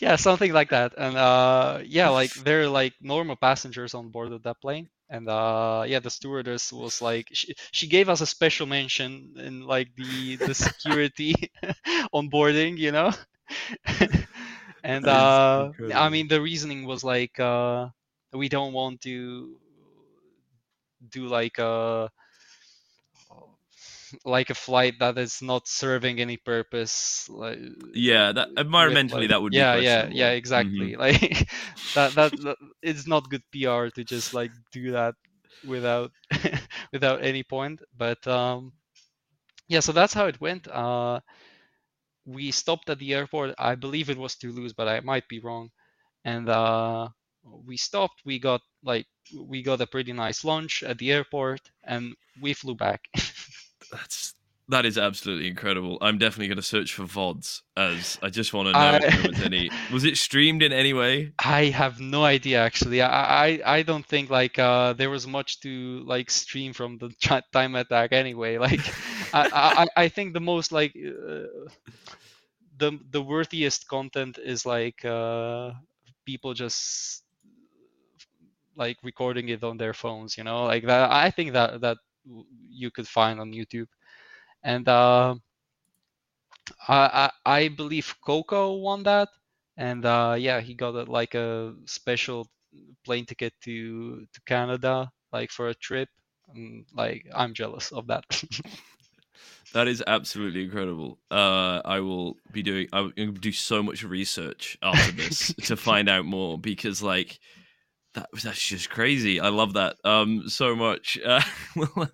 yeah, 0.00 0.16
something 0.16 0.54
like 0.54 0.70
that. 0.70 0.94
And 0.96 1.18
uh, 1.18 1.80
yeah, 1.84 2.08
like 2.08 2.32
there 2.32 2.62
are 2.62 2.68
like 2.68 2.94
normal 3.02 3.36
passengers 3.36 3.92
on 3.92 4.08
board 4.08 4.32
of 4.32 4.42
that 4.44 4.58
plane. 4.62 4.88
And 5.10 5.28
uh, 5.28 5.84
yeah, 5.86 6.00
the 6.00 6.08
stewardess 6.08 6.72
was 6.72 7.02
like, 7.02 7.28
she, 7.34 7.54
she 7.70 7.86
gave 7.86 8.08
us 8.08 8.22
a 8.22 8.26
special 8.26 8.66
mention 8.66 9.34
in 9.36 9.66
like 9.66 9.88
the 9.96 10.36
the 10.36 10.54
security 10.54 11.34
on 12.14 12.30
boarding, 12.30 12.78
you 12.78 12.90
know. 12.90 13.12
And 14.84 15.08
uh, 15.08 15.72
I 15.94 16.10
mean, 16.10 16.28
the 16.28 16.40
reasoning 16.42 16.86
was 16.86 17.04
like, 17.04 17.40
uh, 17.40 17.88
we 18.32 18.48
don't 18.48 18.74
want 18.74 19.02
to 19.02 19.56
do 21.10 21.26
like 21.28 21.58
a 21.58 22.10
like 24.24 24.50
a 24.50 24.54
flight 24.54 24.94
that 25.00 25.18
is 25.18 25.42
not 25.42 25.68
serving 25.68 26.20
any 26.20 26.36
purpose 26.38 27.28
like 27.30 27.58
Yeah, 27.94 28.32
that 28.32 28.48
with, 28.78 29.00
environmentally 29.06 29.08
like- 29.08 29.30
that 29.30 29.42
would 29.42 29.54
be 29.54 29.64
yeah 29.64 29.76
yeah 29.76 30.08
yeah 30.10 30.30
questionable. 30.30 30.42
Mhm. 30.54 30.92
exactly 30.92 30.96
like 31.04 31.48
that, 31.94 32.14
that 32.16 32.32
that 32.42 32.56
it's 32.82 33.06
not 33.06 33.28
good 33.30 33.42
pr 33.52 33.88
to 33.94 34.04
just 34.04 34.32
like 34.34 34.52
do 34.72 34.92
that 34.92 35.14
without 35.62 36.12
without 36.92 37.22
any 37.24 37.42
point 37.44 37.82
but 37.96 38.26
um 38.26 38.72
yeah 39.68 39.80
so 39.80 39.92
that's 39.92 40.14
how 40.14 40.26
it 40.26 40.40
went 40.40 40.68
uh 40.68 41.20
we 42.26 42.50
stopped 42.50 42.88
at 42.90 42.98
the 42.98 43.14
airport 43.14 43.54
i 43.58 43.74
believe 43.74 44.08
it 44.10 44.18
was 44.18 44.34
toulouse 44.34 44.72
but 44.72 44.88
i 44.88 45.00
might 45.00 45.26
be 45.28 45.40
wrong 45.40 45.70
and 46.24 46.48
uh 46.48 47.08
we 47.66 47.76
stopped 47.76 48.22
we 48.24 48.38
got 48.38 48.60
like 48.82 49.06
we 49.38 49.62
got 49.62 49.80
a 49.80 49.86
pretty 49.86 50.12
nice 50.12 50.44
lunch 50.44 50.82
at 50.82 50.98
the 50.98 51.12
airport 51.12 51.60
and 51.84 52.14
we 52.40 52.54
flew 52.54 52.74
back 52.74 53.02
That's 53.92 54.34
that 54.68 54.86
is 54.86 54.96
absolutely 54.96 55.46
incredible. 55.48 55.98
I'm 56.00 56.16
definitely 56.16 56.48
going 56.48 56.56
to 56.56 56.62
search 56.62 56.94
for 56.94 57.02
vods 57.02 57.60
as 57.76 58.18
I 58.22 58.30
just 58.30 58.54
want 58.54 58.68
to 58.68 58.72
know 58.72 58.94
I- 58.94 58.96
if 58.96 59.14
there 59.14 59.28
was 59.28 59.40
any. 59.44 59.70
Was 59.92 60.04
it 60.04 60.16
streamed 60.16 60.62
in 60.62 60.72
any 60.72 60.94
way? 60.94 61.32
I 61.38 61.66
have 61.66 62.00
no 62.00 62.24
idea 62.24 62.60
actually. 62.62 63.02
I 63.02 63.46
I, 63.46 63.60
I 63.64 63.82
don't 63.82 64.06
think 64.06 64.30
like 64.30 64.58
uh, 64.58 64.94
there 64.94 65.10
was 65.10 65.26
much 65.26 65.60
to 65.60 66.02
like 66.06 66.30
stream 66.30 66.72
from 66.72 66.96
the 66.96 67.10
time 67.52 67.74
attack 67.74 68.12
anyway. 68.12 68.56
Like 68.56 68.80
I, 69.42 69.86
I 69.96 70.04
I 70.04 70.08
think 70.08 70.34
the 70.34 70.40
most 70.40 70.72
like 70.72 70.94
uh, 70.96 71.68
the 72.76 72.98
the 73.10 73.22
worthiest 73.22 73.88
content 73.88 74.38
is 74.38 74.66
like 74.66 75.04
uh, 75.04 75.72
people 76.26 76.54
just 76.54 77.22
like 78.76 78.96
recording 79.02 79.48
it 79.48 79.62
on 79.64 79.76
their 79.76 79.94
phones. 79.94 80.36
You 80.36 80.44
know, 80.44 80.64
like 80.64 80.84
that. 80.86 81.10
I 81.10 81.30
think 81.30 81.52
that 81.52 81.80
that 81.80 81.98
you 82.70 82.90
could 82.90 83.08
find 83.08 83.40
on 83.40 83.52
YouTube, 83.52 83.88
and 84.62 84.88
uh, 84.88 85.36
I, 86.88 87.30
I 87.44 87.68
believe 87.68 88.14
Coco 88.24 88.74
won 88.74 89.02
that 89.04 89.28
and 89.76 90.04
uh, 90.04 90.36
yeah, 90.38 90.60
he 90.60 90.74
got 90.74 90.94
a, 90.94 91.10
like 91.10 91.34
a 91.34 91.74
special 91.86 92.48
plane 93.04 93.26
ticket 93.26 93.54
to 93.62 94.26
to 94.32 94.40
Canada, 94.46 95.10
like 95.32 95.50
for 95.50 95.68
a 95.68 95.74
trip. 95.74 96.08
And, 96.54 96.86
like 96.94 97.26
I'm 97.34 97.54
jealous 97.54 97.92
of 97.92 98.06
that. 98.08 98.24
That 99.74 99.88
is 99.88 100.02
absolutely 100.06 100.62
incredible. 100.64 101.18
Uh, 101.32 101.82
I 101.84 101.98
will 101.98 102.36
be 102.52 102.62
doing. 102.62 102.88
I'm 102.92 103.12
going 103.16 103.34
to 103.34 103.40
do 103.40 103.50
so 103.50 103.82
much 103.82 104.04
research 104.04 104.78
after 104.82 105.10
this 105.12 105.52
to 105.64 105.76
find 105.76 106.08
out 106.08 106.24
more 106.24 106.56
because, 106.56 107.02
like, 107.02 107.40
that 108.14 108.28
that's 108.42 108.64
just 108.64 108.88
crazy. 108.88 109.40
I 109.40 109.48
love 109.48 109.74
that 109.74 109.96
um 110.04 110.48
so 110.48 110.76
much. 110.76 111.18
Uh, 111.26 111.42
we'll, 111.76 112.08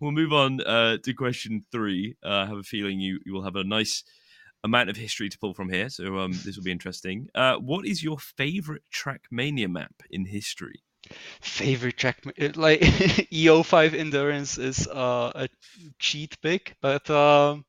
we'll 0.00 0.12
move 0.12 0.32
on 0.32 0.60
uh, 0.62 0.98
to 1.04 1.14
question 1.14 1.64
three. 1.70 2.16
Uh, 2.24 2.28
I 2.28 2.46
have 2.46 2.58
a 2.58 2.62
feeling 2.62 3.00
you 3.00 3.20
you 3.24 3.32
will 3.32 3.44
have 3.44 3.56
a 3.56 3.64
nice 3.64 4.02
amount 4.64 4.90
of 4.90 4.96
history 4.96 5.28
to 5.28 5.38
pull 5.38 5.54
from 5.54 5.70
here, 5.70 5.88
so 5.88 6.18
um 6.18 6.32
this 6.44 6.56
will 6.56 6.64
be 6.64 6.72
interesting. 6.72 7.28
Uh, 7.34 7.56
what 7.56 7.86
is 7.86 8.02
your 8.02 8.18
favorite 8.18 8.82
Trackmania 8.92 9.70
map 9.70 9.94
in 10.10 10.26
history? 10.26 10.82
Favorite 11.40 11.96
track, 11.96 12.22
like 12.56 12.80
E05 13.32 13.94
Endurance 13.94 14.58
is 14.58 14.86
uh, 14.88 15.32
a 15.34 15.48
cheat 15.98 16.40
pick, 16.42 16.76
but 16.80 17.08
um, 17.10 17.64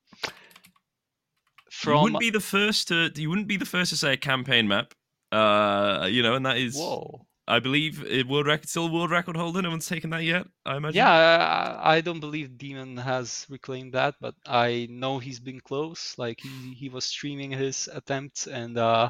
you 1.86 1.98
wouldn't 1.98 2.20
be 2.20 2.30
the 2.30 2.40
first 2.40 2.88
to 2.90 3.12
you 3.16 3.30
wouldn't 3.30 3.48
be 3.48 3.58
the 3.58 3.66
first 3.66 3.92
to 3.92 3.98
say 3.98 4.14
a 4.14 4.18
campaign 4.18 4.68
map. 4.68 4.94
Uh, 5.32 6.08
you 6.10 6.22
know, 6.22 6.36
and 6.36 6.46
that 6.46 6.58
is 6.58 6.76
whoa, 6.76 7.26
I 7.48 7.60
believe 7.60 8.04
it 8.06 8.28
world 8.28 8.48
record 8.48 8.70
still 8.70 8.88
a 8.88 8.92
world 8.92 9.12
record 9.12 9.36
holder. 9.36 9.62
No 9.62 9.70
one's 9.72 9.88
taken 9.88 10.10
that 10.12 10.24
yet. 10.24 10.48
I 10.66 10.78
imagine. 10.78 10.98
yeah, 10.98 11.10
I, 11.12 11.96
I 11.96 12.02
don't 12.02 12.20
believe 12.20 12.58
Demon 12.58 12.98
has 12.98 13.46
reclaimed 13.50 13.94
that, 13.94 14.16
but 14.22 14.36
I 14.46 14.88
know 14.90 15.20
he's 15.20 15.40
been 15.40 15.60
close. 15.60 16.16
Like 16.18 16.40
he 16.40 16.74
he 16.76 16.90
was 16.90 17.06
streaming 17.06 17.52
his 17.52 17.90
attempts, 17.92 18.48
and 18.48 18.78
uh, 18.78 19.10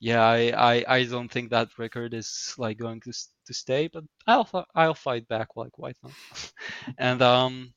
yeah, 0.00 0.22
I, 0.24 0.52
I 0.74 0.84
I 0.88 1.04
don't 1.04 1.30
think 1.30 1.50
that 1.50 1.78
record 1.78 2.14
is 2.14 2.54
like 2.58 2.78
going 2.78 3.00
to 3.02 3.12
to 3.46 3.54
stay, 3.54 3.88
but 3.88 4.04
I'll 4.26 4.66
I'll 4.74 4.94
fight 4.94 5.28
back. 5.28 5.48
Like 5.56 5.78
why 5.78 5.92
not? 6.02 6.12
and 6.98 7.22
um, 7.22 7.74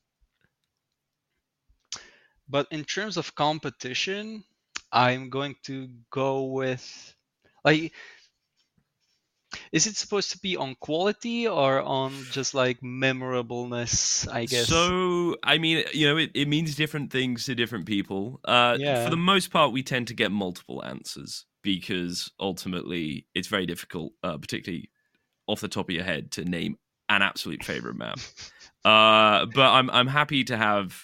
but 2.48 2.66
in 2.70 2.84
terms 2.84 3.16
of 3.16 3.34
competition, 3.34 4.44
I'm 4.92 5.30
going 5.30 5.56
to 5.64 5.88
go 6.10 6.44
with 6.44 7.14
like. 7.64 7.92
Is 9.72 9.86
it 9.86 9.96
supposed 9.96 10.30
to 10.32 10.38
be 10.38 10.56
on 10.56 10.74
quality 10.74 11.48
or 11.48 11.80
on 11.80 12.12
just 12.32 12.52
like 12.52 12.80
memorableness? 12.80 14.30
I 14.30 14.44
guess. 14.44 14.66
So, 14.68 15.36
I 15.42 15.56
mean, 15.56 15.84
you 15.94 16.06
know, 16.06 16.18
it, 16.18 16.30
it 16.34 16.48
means 16.48 16.74
different 16.74 17.10
things 17.10 17.46
to 17.46 17.54
different 17.54 17.86
people. 17.86 18.40
Uh, 18.44 18.76
Yeah. 18.78 19.04
For 19.04 19.10
the 19.10 19.16
most 19.16 19.50
part, 19.50 19.72
we 19.72 19.82
tend 19.82 20.08
to 20.08 20.14
get 20.14 20.30
multiple 20.32 20.84
answers 20.84 21.46
because 21.62 22.30
ultimately 22.38 23.26
it's 23.34 23.48
very 23.48 23.66
difficult, 23.66 24.12
uh, 24.22 24.36
particularly 24.36 24.90
off 25.48 25.60
the 25.60 25.68
top 25.68 25.88
of 25.88 25.94
your 25.94 26.04
head, 26.04 26.30
to 26.32 26.44
name 26.44 26.76
an 27.08 27.22
absolute 27.22 27.64
favorite 27.64 27.96
map. 27.96 28.18
uh, 28.84 29.46
but 29.46 29.70
I'm 29.70 29.90
I'm 29.90 30.06
happy 30.06 30.44
to 30.44 30.56
have, 30.56 31.02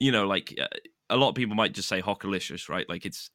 you 0.00 0.12
know, 0.12 0.26
like 0.26 0.54
uh, 0.58 0.66
a 1.10 1.16
lot 1.16 1.28
of 1.28 1.34
people 1.34 1.54
might 1.56 1.74
just 1.74 1.88
say 1.88 2.00
Hockolicious, 2.00 2.68
right? 2.68 2.88
Like 2.88 3.04
it's 3.04 3.30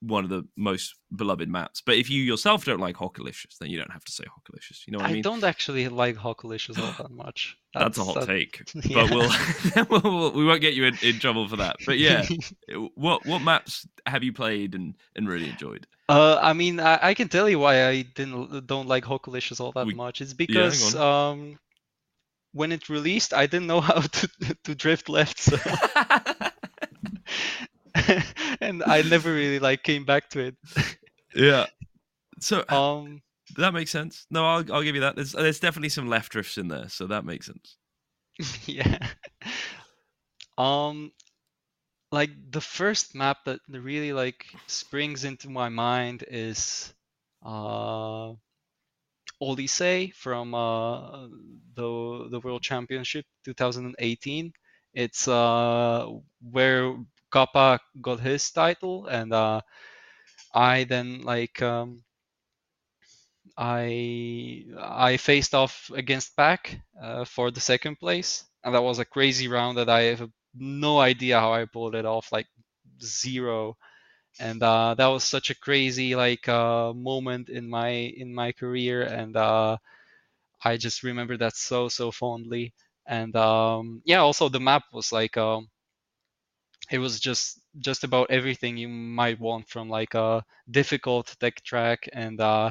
one 0.00 0.24
of 0.24 0.30
the 0.30 0.46
most 0.56 0.94
beloved 1.14 1.48
maps. 1.48 1.82
But 1.84 1.96
if 1.96 2.08
you 2.08 2.22
yourself 2.22 2.64
don't 2.64 2.80
like 2.80 2.96
Hockolicious, 2.96 3.58
then 3.58 3.70
you 3.70 3.78
don't 3.78 3.92
have 3.92 4.04
to 4.04 4.12
say 4.12 4.24
Hockolicious. 4.24 4.86
You 4.86 4.92
know 4.92 4.98
what 4.98 5.08
I, 5.08 5.10
I 5.10 5.12
mean? 5.14 5.22
don't 5.22 5.44
actually 5.44 5.88
like 5.88 6.16
Hockolicious 6.16 6.78
all 6.78 6.92
that 7.04 7.10
much. 7.10 7.56
That's, 7.74 7.98
a 7.98 8.04
hot 8.04 8.14
that- 8.14 8.26
take. 8.26 8.62
yeah. 8.74 9.06
But 9.74 9.90
we'll, 9.90 10.02
we'll 10.02 10.32
we 10.32 10.44
won't 10.44 10.60
get 10.60 10.74
you 10.74 10.84
in, 10.86 10.96
in 11.02 11.18
trouble 11.18 11.46
for 11.48 11.56
that. 11.56 11.76
But 11.86 11.98
yeah, 11.98 12.24
what 12.94 13.24
what 13.26 13.40
maps 13.40 13.86
have 14.06 14.24
you 14.24 14.32
played 14.32 14.74
and, 14.74 14.96
and 15.14 15.28
really 15.28 15.48
enjoyed? 15.50 15.86
Uh, 16.08 16.38
I 16.42 16.54
mean, 16.54 16.80
I, 16.80 16.98
I 17.02 17.14
can 17.14 17.28
tell 17.28 17.48
you 17.48 17.58
why 17.58 17.86
I 17.86 18.02
didn't 18.02 18.66
don't 18.66 18.88
like 18.88 19.04
Hockolicious 19.04 19.60
all 19.60 19.72
that 19.72 19.86
We- 19.86 19.94
much. 19.94 20.20
It's 20.20 20.34
because 20.34 20.94
um, 20.96 21.58
when 22.52 22.72
it 22.72 22.88
released, 22.88 23.32
I 23.34 23.46
didn't 23.46 23.66
know 23.68 23.80
how 23.80 24.00
to 24.00 24.28
to 24.64 24.74
drift 24.74 25.08
left, 25.08 25.38
so 25.38 25.56
and 28.60 28.82
I 28.84 29.02
never 29.02 29.32
really 29.32 29.58
like 29.58 29.82
came 29.82 30.04
back 30.04 30.30
to 30.30 30.40
it. 30.40 30.56
yeah. 31.34 31.66
So 32.40 32.64
Um, 32.68 33.22
that 33.56 33.74
makes 33.74 33.90
sense. 33.90 34.26
No, 34.30 34.44
I'll 34.46 34.72
I'll 34.72 34.82
give 34.82 34.94
you 34.94 35.00
that. 35.02 35.16
There's 35.16 35.32
there's 35.32 35.60
definitely 35.60 35.88
some 35.90 36.08
left 36.08 36.32
drifts 36.32 36.58
in 36.58 36.68
there, 36.68 36.88
so 36.88 37.06
that 37.08 37.24
makes 37.24 37.46
sense. 37.46 37.76
yeah. 38.66 38.98
Um, 40.58 41.12
like 42.12 42.30
the 42.50 42.60
first 42.60 43.14
map 43.14 43.38
that 43.46 43.60
really 43.68 44.12
like 44.12 44.46
springs 44.66 45.24
into 45.24 45.48
my 45.48 45.68
mind 45.68 46.24
is 46.28 46.92
uh 47.44 48.32
Odyssey 49.40 50.12
from 50.16 50.54
uh 50.54 51.26
the 51.74 52.28
the 52.30 52.40
World 52.42 52.62
Championship 52.62 53.24
2018. 53.44 54.52
It's 54.94 55.28
uh 55.28 56.06
where 56.42 56.96
Kappa 57.32 57.80
got 58.00 58.20
his 58.20 58.50
title 58.50 59.06
and 59.06 59.32
uh 59.32 59.60
I 60.54 60.84
then 60.84 61.22
like 61.22 61.62
um 61.62 62.04
I 63.56 64.64
I 64.78 65.16
faced 65.16 65.54
off 65.54 65.90
against 65.94 66.36
Pac 66.36 66.80
uh, 67.00 67.24
for 67.24 67.50
the 67.50 67.60
second 67.60 67.96
place, 67.98 68.44
and 68.64 68.74
that 68.74 68.82
was 68.82 68.98
a 68.98 69.04
crazy 69.04 69.48
round 69.48 69.78
that 69.78 69.88
I 69.88 70.02
have 70.16 70.30
no 70.54 70.98
idea 71.00 71.38
how 71.40 71.52
I 71.52 71.64
pulled 71.66 71.94
it 71.94 72.04
off, 72.06 72.32
like 72.32 72.46
zero. 73.02 73.76
And 74.40 74.62
uh, 74.62 74.94
that 74.96 75.06
was 75.08 75.24
such 75.24 75.50
a 75.50 75.54
crazy 75.56 76.16
like 76.16 76.48
uh, 76.48 76.92
moment 76.94 77.48
in 77.50 77.68
my 77.70 77.90
in 77.90 78.34
my 78.34 78.52
career, 78.52 79.02
and 79.04 79.36
uh, 79.36 79.78
I 80.64 80.76
just 80.78 81.02
remember 81.02 81.36
that 81.38 81.56
so 81.56 81.88
so 81.88 82.10
fondly. 82.12 82.74
And 83.06 83.34
um, 83.36 84.02
yeah, 84.04 84.20
also 84.20 84.48
the 84.48 84.60
map 84.60 84.84
was 84.92 85.12
like 85.12 85.36
um, 85.36 85.68
it 86.90 86.98
was 86.98 87.20
just 87.20 87.60
just 87.78 88.04
about 88.04 88.30
everything 88.30 88.76
you 88.76 88.88
might 88.88 89.40
want 89.40 89.68
from 89.68 89.88
like 89.88 90.14
a 90.14 90.44
difficult 90.70 91.34
tech 91.40 91.62
track 91.62 92.08
and 92.12 92.40
uh, 92.40 92.70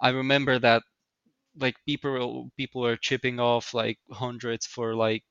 I 0.00 0.10
remember 0.10 0.58
that 0.60 0.82
like 1.58 1.76
people 1.86 2.50
people 2.56 2.82
were 2.82 2.96
chipping 2.96 3.40
off 3.40 3.74
like 3.74 3.98
hundreds 4.10 4.66
for 4.66 4.94
like 4.94 5.24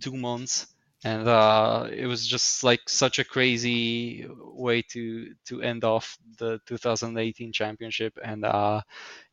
two 0.00 0.16
months, 0.16 0.66
and 1.04 1.28
uh, 1.28 1.88
it 1.92 2.06
was 2.06 2.26
just 2.26 2.64
like 2.64 2.80
such 2.88 3.18
a 3.18 3.24
crazy 3.24 4.26
way 4.40 4.82
to 4.92 5.34
to 5.46 5.62
end 5.62 5.84
off 5.84 6.16
the 6.38 6.60
2018 6.66 7.52
championship. 7.52 8.18
And 8.24 8.44
uh, 8.44 8.82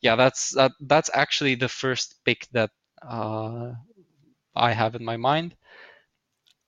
yeah, 0.02 0.16
that's 0.16 0.52
that, 0.56 0.72
that's 0.82 1.10
actually 1.14 1.56
the 1.56 1.70
first 1.70 2.16
pick 2.26 2.48
that 2.54 2.72
uh, 3.08 3.74
I 4.56 4.74
have 4.74 4.96
in 4.96 5.06
my 5.06 5.18
mind. 5.18 5.56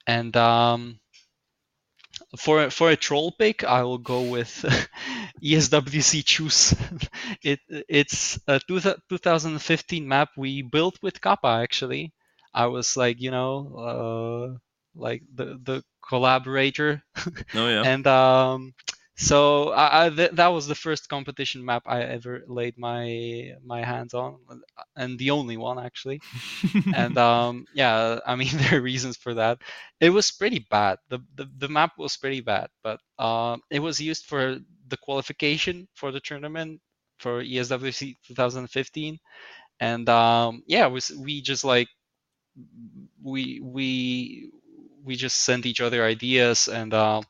And 0.07 0.36
um, 0.38 0.99
for 2.38 2.69
for 2.69 2.89
a 2.89 2.95
troll 2.95 3.31
pick, 3.31 3.63
I 3.63 3.84
will 3.84 3.97
go 3.99 4.23
with 4.23 4.49
ESWC 5.43 6.23
Choose. 6.25 6.75
it 7.43 7.59
it's 7.69 8.39
a 8.47 8.59
two, 8.59 8.79
2015 8.79 10.07
map 10.07 10.29
we 10.38 10.61
built 10.61 10.97
with 11.01 11.21
Kappa 11.21 11.47
actually. 11.61 12.13
I 12.53 12.67
was 12.67 12.97
like 12.97 13.21
you 13.21 13.31
know 13.31 13.75
uh, 13.77 14.57
like 14.95 15.23
the 15.34 15.59
the 15.63 15.84
collaborator 16.07 17.03
Oh 17.55 17.67
yeah. 17.67 17.84
and 17.86 18.05
um, 18.07 18.73
so 19.16 19.70
I, 19.72 20.05
I, 20.07 20.09
th- 20.09 20.32
that 20.32 20.47
was 20.47 20.68
the 20.68 20.76
first 20.76 21.09
competition 21.09 21.64
map 21.64 21.84
I 21.86 22.01
ever 22.03 22.43
laid 22.47 22.78
my 22.78 23.53
my 23.64 23.84
hands 23.84 24.14
on, 24.14 24.38
and 24.95 25.20
the 25.20 25.32
only 25.32 25.57
one 25.57 25.80
actually. 25.80 26.24
and 26.91 27.18
um, 27.18 27.66
yeah, 27.74 28.20
I 28.26 28.36
mean 28.36 28.49
there 28.57 28.80
are 28.80 28.82
reasons 28.82 29.18
for 29.18 29.34
that. 29.36 29.59
It 29.99 30.09
was 30.11 30.32
pretty 30.32 30.66
bad. 30.70 30.99
the 31.09 31.20
the, 31.36 31.49
the 31.57 31.70
map 31.70 31.93
was 31.97 32.18
pretty 32.18 32.41
bad, 32.41 32.70
but 32.84 32.99
um, 33.20 33.61
it 33.70 33.80
was 33.80 33.99
used 33.99 34.26
for 34.26 34.57
the 34.88 34.97
qualification 34.97 35.88
for 35.93 36.11
the 36.11 36.20
tournament 36.22 36.82
for 37.20 37.41
ESWC 37.41 38.18
2015, 38.28 39.20
and 39.80 40.09
um, 40.09 40.64
yeah, 40.68 40.88
was 40.88 41.11
we 41.11 41.41
just 41.41 41.64
like 41.64 41.88
we 43.22 43.59
we 43.61 44.51
we 45.03 45.16
just 45.16 45.41
sent 45.43 45.66
each 45.66 45.82
other 45.82 46.03
ideas 46.03 46.68
and. 46.68 46.93
Uh, 46.93 47.22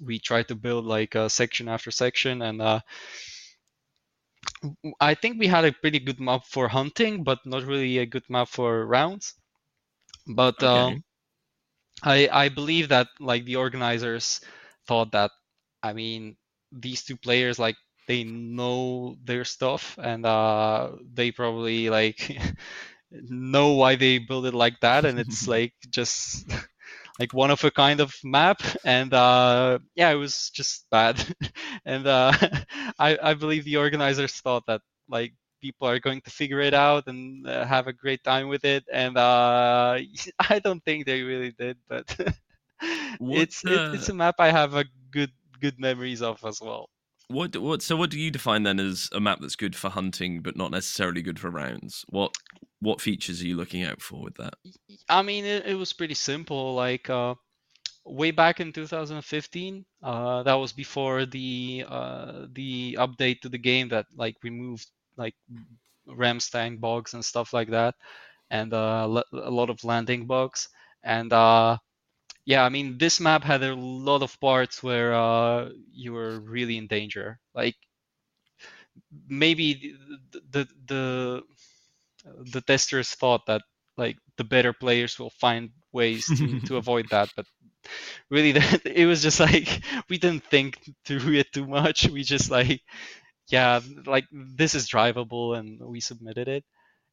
we 0.00 0.18
tried 0.18 0.48
to 0.48 0.54
build 0.54 0.84
like 0.84 1.14
a 1.14 1.28
section 1.30 1.68
after 1.68 1.90
section 1.90 2.42
and 2.42 2.60
uh, 2.62 2.80
i 5.00 5.14
think 5.14 5.38
we 5.38 5.46
had 5.46 5.64
a 5.64 5.72
pretty 5.72 5.98
good 5.98 6.20
map 6.20 6.44
for 6.44 6.68
hunting 6.68 7.22
but 7.24 7.38
not 7.46 7.62
really 7.64 7.98
a 7.98 8.06
good 8.06 8.24
map 8.28 8.48
for 8.48 8.84
rounds 8.86 9.34
but 10.26 10.62
Okay. 10.62 10.62
um, 10.62 11.02
i 12.02 12.28
i 12.32 12.48
believe 12.48 12.88
that 12.88 13.08
like 13.20 13.44
the 13.44 13.56
organizers 13.56 14.40
thought 14.86 15.12
that 15.12 15.30
i 15.82 15.92
mean 15.92 16.36
these 16.72 17.04
two 17.04 17.16
players 17.16 17.58
like 17.58 17.76
they 18.08 18.24
know 18.24 19.16
their 19.24 19.44
stuff 19.44 19.98
and 20.00 20.24
uh, 20.24 20.92
they 21.12 21.30
probably 21.32 21.90
like 21.90 22.38
know 23.10 23.72
why 23.74 23.96
they 23.96 24.18
build 24.18 24.46
it 24.46 24.54
like 24.54 24.80
that 24.80 25.04
and 25.04 25.18
it's 25.18 25.46
like 25.48 25.72
just 25.90 26.48
like 27.18 27.32
one 27.32 27.50
of 27.50 27.62
a 27.64 27.70
kind 27.70 28.00
of 28.00 28.14
map 28.24 28.60
and 28.84 29.12
uh 29.14 29.78
yeah 29.94 30.10
it 30.10 30.16
was 30.16 30.50
just 30.54 30.86
bad. 30.90 31.16
And 31.84 32.06
uh 32.06 32.32
i 32.98 33.18
i 33.22 33.34
believe 33.34 33.64
the 33.64 33.76
organizers 33.78 34.34
thought 34.40 34.64
that 34.66 34.80
like 35.08 35.34
people 35.62 35.88
are 35.88 35.98
going 36.00 36.20
to 36.22 36.30
figure 36.30 36.60
it 36.60 36.74
out 36.74 37.04
and 37.06 37.46
uh, 37.46 37.64
have 37.64 37.86
a 37.86 37.92
great 37.92 38.22
time 38.24 38.48
with 38.48 38.64
it 38.64 38.84
and 38.92 39.16
uh 39.16 39.98
i 40.50 40.58
don't 40.58 40.84
think 40.84 41.06
they 41.06 41.22
really 41.22 41.52
did 41.52 41.76
but 41.88 42.04
it's 43.30 43.62
it, 43.64 43.82
it's 43.92 44.08
uh, 44.08 44.10
a 44.10 44.14
map 44.14 44.36
i 44.38 44.50
have 44.50 44.74
a 44.74 44.84
good 45.10 45.30
good 45.60 45.78
memories 45.78 46.22
of 46.22 46.42
as 46.44 46.60
well 46.60 46.88
What 47.28 47.56
what 47.56 47.82
so 47.82 47.96
what 47.96 48.10
do 48.10 48.20
you 48.20 48.30
define 48.30 48.62
then 48.62 48.78
as 48.78 49.08
a 49.12 49.20
map 49.20 49.38
that's 49.40 49.56
good 49.56 49.74
for 49.74 49.90
hunting 49.90 50.42
but 50.42 50.56
not 50.56 50.70
necessarily 50.70 51.22
good 51.22 51.40
for 51.40 51.50
rounds? 51.50 52.04
What 52.08 52.34
what 52.80 53.00
features 53.00 53.42
are 53.42 53.46
you 53.46 53.56
looking 53.56 53.82
out 53.82 54.00
for 54.00 54.22
with 54.22 54.36
that? 54.36 54.54
I 55.08 55.22
mean, 55.22 55.44
it, 55.44 55.66
it 55.66 55.74
was 55.74 55.92
pretty 55.92 56.14
simple. 56.14 56.74
Like 56.74 57.10
uh, 57.10 57.34
way 58.04 58.30
back 58.30 58.60
in 58.60 58.72
2015, 58.72 59.84
uh, 60.02 60.42
that 60.44 60.54
was 60.54 60.72
before 60.72 61.26
the 61.26 61.84
uh, 61.88 62.46
the 62.52 62.96
update 63.00 63.40
to 63.40 63.48
the 63.48 63.58
game 63.58 63.88
that 63.88 64.06
like 64.16 64.36
removed 64.42 64.86
like 65.16 65.34
Ramstein 66.08 66.80
bugs 66.80 67.14
and 67.14 67.24
stuff 67.24 67.52
like 67.52 67.70
that, 67.70 67.94
and 68.50 68.72
uh, 68.72 69.22
a 69.32 69.50
lot 69.50 69.70
of 69.70 69.84
landing 69.84 70.26
bugs. 70.26 70.68
And 71.02 71.32
uh, 71.32 71.78
yeah, 72.46 72.64
I 72.64 72.70
mean, 72.70 72.98
this 72.98 73.20
map 73.20 73.44
had 73.44 73.62
a 73.64 73.74
lot 73.76 74.22
of 74.22 74.40
parts 74.40 74.82
where 74.82 75.14
uh, 75.14 75.70
you 75.92 76.14
were 76.14 76.40
really 76.40 76.78
in 76.78 76.88
danger. 76.88 77.40
Like 77.54 77.76
maybe 79.28 79.94
the 80.32 80.40
the, 80.50 80.68
the 80.86 81.42
the 82.52 82.60
testers 82.62 83.10
thought 83.10 83.42
that 83.46 83.62
like 83.96 84.16
the 84.36 84.44
better 84.44 84.72
players 84.72 85.18
will 85.18 85.30
find 85.30 85.70
ways 85.92 86.32
to, 86.32 86.56
to 86.64 86.76
avoid 86.76 87.08
that 87.10 87.30
but 87.36 87.46
really 88.30 88.52
that 88.58 88.82
it 88.86 89.06
was 89.06 89.22
just 89.22 89.40
like 89.40 89.82
we 90.08 90.18
didn't 90.18 90.44
think 90.44 90.78
through 91.04 91.34
it 91.34 91.52
too 91.52 91.66
much 91.66 92.08
we 92.08 92.22
just 92.22 92.50
like 92.50 92.82
yeah 93.50 93.80
like 94.06 94.26
this 94.32 94.74
is 94.74 94.88
drivable 94.88 95.58
and 95.58 95.80
we 95.80 96.00
submitted 96.00 96.48
it 96.48 96.64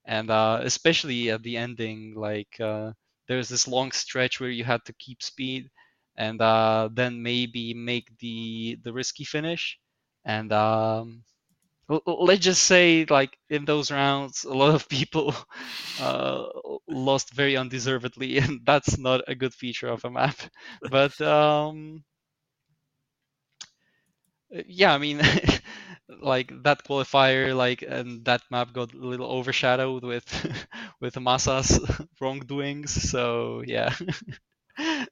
and 0.06 0.32
uh, 0.32 0.60
especially 0.64 1.32
at 1.32 1.44
the 1.44 1.58
ending 1.58 2.14
like 2.16 2.60
uh, 2.62 2.92
there's 3.28 3.50
this 3.50 3.68
long 3.68 3.92
stretch 3.92 4.40
where 4.40 4.50
you 4.50 4.64
had 4.64 4.84
to 4.86 4.94
keep 4.94 5.22
speed 5.24 5.70
and 6.18 6.42
uh, 6.42 6.90
then 6.94 7.22
maybe 7.24 7.74
make 7.74 8.18
the 8.20 8.78
the 8.84 8.94
risky 8.94 9.24
finish. 9.24 9.78
And 10.26 10.52
um, 10.54 11.24
let's 12.08 12.42
just 12.44 12.64
say 12.64 13.06
like 13.10 13.38
in 13.50 13.66
those 13.66 13.92
rounds 13.92 14.44
a 14.46 14.54
lot 14.54 14.74
of 14.76 14.88
people 14.90 15.36
uh, 16.02 16.46
lost 16.88 17.34
very 17.34 17.58
undeservedly 17.58 18.38
and 18.44 18.62
that's 18.66 18.98
not 18.98 19.22
a 19.28 19.36
good 19.36 19.54
feature 19.54 19.88
of 19.90 20.04
a 20.06 20.12
map. 20.12 20.38
But 20.90 21.20
um 21.22 22.04
yeah 24.68 24.94
i 24.94 24.98
mean 24.98 25.22
like 26.22 26.52
that 26.64 26.84
qualifier 26.86 27.56
like 27.56 27.82
and 27.82 28.24
that 28.26 28.42
map 28.52 28.74
got 28.74 28.94
a 28.94 28.98
little 28.98 29.28
overshadowed 29.28 30.04
with 30.04 30.26
with 31.02 31.20
Massa's 31.20 31.80
wrongdoings. 32.22 32.92
So 33.12 33.64
yeah. 33.66 33.94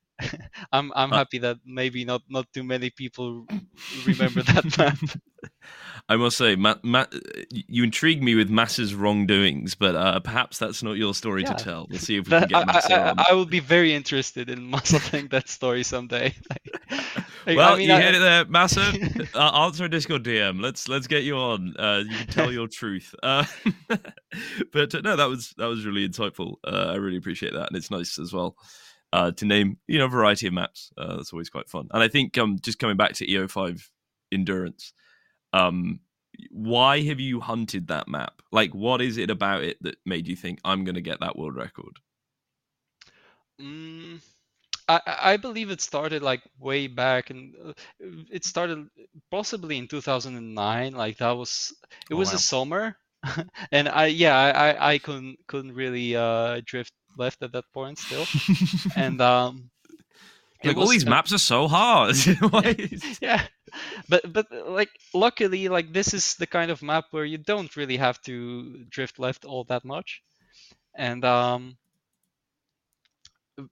I'm 0.71 0.91
I'm 0.95 1.11
Uh, 1.11 1.19
happy 1.19 1.39
that 1.39 1.57
maybe 1.65 2.05
not 2.05 2.21
not 2.29 2.45
too 2.53 2.63
many 2.63 2.89
people 2.91 3.47
remember 3.91 4.43
that 4.43 4.65
map. 4.77 4.97
I 6.09 6.15
must 6.17 6.37
say, 6.37 6.55
Matt, 6.55 6.83
Matt, 6.83 7.13
you 7.51 7.83
intrigue 7.83 8.21
me 8.21 8.35
with 8.35 8.49
Massa's 8.49 8.93
wrongdoings, 8.95 9.75
but 9.75 9.95
uh, 9.95 10.19
perhaps 10.19 10.57
that's 10.57 10.83
not 10.83 10.93
your 10.93 11.13
story 11.13 11.43
Yeah. 11.43 11.53
to 11.53 11.63
tell. 11.63 11.87
We'll 11.89 11.99
see 11.99 12.17
if 12.17 12.25
we 12.25 12.31
That, 12.31 12.49
can 12.49 12.65
get 12.65 12.67
Massa 12.67 12.93
I, 12.95 13.09
on. 13.11 13.19
I, 13.19 13.25
I 13.29 13.33
will 13.33 13.45
be 13.45 13.59
very 13.59 13.93
interested 13.93 14.49
in 14.49 14.69
muscling 14.71 15.29
that 15.31 15.47
story 15.49 15.83
someday. 15.83 16.35
Like, 17.43 17.57
like, 17.57 17.57
well, 17.57 17.73
I 17.73 17.77
mean, 17.79 17.89
you 17.89 17.95
I- 17.95 18.01
heard 18.01 18.13
it 18.13 18.19
there, 18.19 18.45
Massa. 18.45 18.93
uh, 19.33 19.63
answer 19.65 19.85
a 19.85 19.89
Discord 19.89 20.23
DM. 20.23 20.61
Let's 20.61 20.87
let's 20.87 21.07
get 21.07 21.23
you 21.23 21.37
on. 21.37 21.73
Uh, 21.75 22.03
you 22.07 22.15
can 22.15 22.27
tell 22.27 22.51
your 22.51 22.67
truth. 22.67 23.15
Uh, 23.23 23.45
but 24.71 24.93
uh, 24.93 25.01
no, 25.03 25.15
that 25.15 25.25
was 25.27 25.53
that 25.57 25.65
was 25.65 25.83
really 25.83 26.07
insightful. 26.07 26.57
Uh, 26.63 26.91
I 26.91 26.95
really 26.97 27.17
appreciate 27.17 27.53
that, 27.53 27.67
and 27.69 27.75
it's 27.75 27.89
nice 27.89 28.19
as 28.19 28.31
well 28.31 28.55
uh, 29.11 29.31
to 29.31 29.45
name 29.45 29.77
you 29.87 29.97
know 29.97 30.05
a 30.05 30.09
variety 30.09 30.45
of 30.45 30.53
maps. 30.53 30.91
Uh, 30.95 31.17
that's 31.17 31.33
always 31.33 31.49
quite 31.49 31.67
fun. 31.67 31.87
And 31.91 32.03
I 32.03 32.07
think 32.07 32.37
um, 32.37 32.57
just 32.61 32.77
coming 32.77 32.97
back 32.97 33.13
to 33.13 33.25
E05 33.25 33.89
endurance, 34.31 34.93
um, 35.53 35.99
why 36.51 37.01
have 37.03 37.19
you 37.19 37.39
hunted 37.41 37.87
that 37.87 38.07
map? 38.07 38.41
Like, 38.51 38.73
what 38.73 39.01
is 39.01 39.17
it 39.17 39.29
about 39.29 39.63
it 39.63 39.81
that 39.83 39.95
made 40.05 40.27
you 40.27 40.35
think 40.35 40.59
I'm 40.65 40.83
going 40.83 40.95
to 40.95 41.01
get 41.01 41.19
that 41.21 41.37
world 41.37 41.55
record? 41.55 41.99
Mm, 43.61 44.21
I, 44.87 45.01
I 45.05 45.37
believe 45.37 45.69
it 45.71 45.81
started 45.81 46.21
like 46.23 46.41
way 46.59 46.87
back, 46.87 47.29
and 47.29 47.55
uh, 47.63 47.73
it 48.31 48.45
started 48.45 48.87
possibly 49.31 49.77
in 49.77 49.87
2009. 49.87 50.93
Like 50.93 51.17
that 51.17 51.31
was 51.31 51.73
it 52.09 52.13
Oh, 52.13 52.15
was 52.15 52.33
wow. 52.33 52.33
a 52.33 52.39
summer, 52.39 52.97
and 53.71 53.89
I 53.89 54.07
yeah 54.07 54.35
I, 54.37 54.49
I 54.71 54.93
I 54.93 54.97
couldn't 54.99 55.37
couldn't 55.47 55.73
really 55.75 56.15
uh 56.15 56.61
drift 56.65 56.93
left 57.17 57.41
at 57.43 57.53
that 57.53 57.65
point 57.73 57.99
still, 57.99 58.29
and 58.95 59.21
um. 59.21 59.69
Like 60.63 60.77
all 60.77 60.87
these 60.87 61.05
maps 61.05 61.33
are 61.33 61.37
so 61.37 61.67
hard. 61.67 62.15
Yeah. 63.21 63.43
But 64.09 64.33
but 64.33 64.47
like 64.51 64.89
luckily 65.13 65.69
like 65.69 65.93
this 65.93 66.13
is 66.13 66.35
the 66.35 66.47
kind 66.47 66.71
of 66.71 66.81
map 66.83 67.05
where 67.11 67.25
you 67.25 67.37
don't 67.37 67.75
really 67.77 67.97
have 67.97 68.21
to 68.23 68.83
drift 68.89 69.19
left 69.19 69.45
all 69.45 69.63
that 69.65 69.85
much. 69.85 70.21
And 70.95 71.23
um 71.23 71.77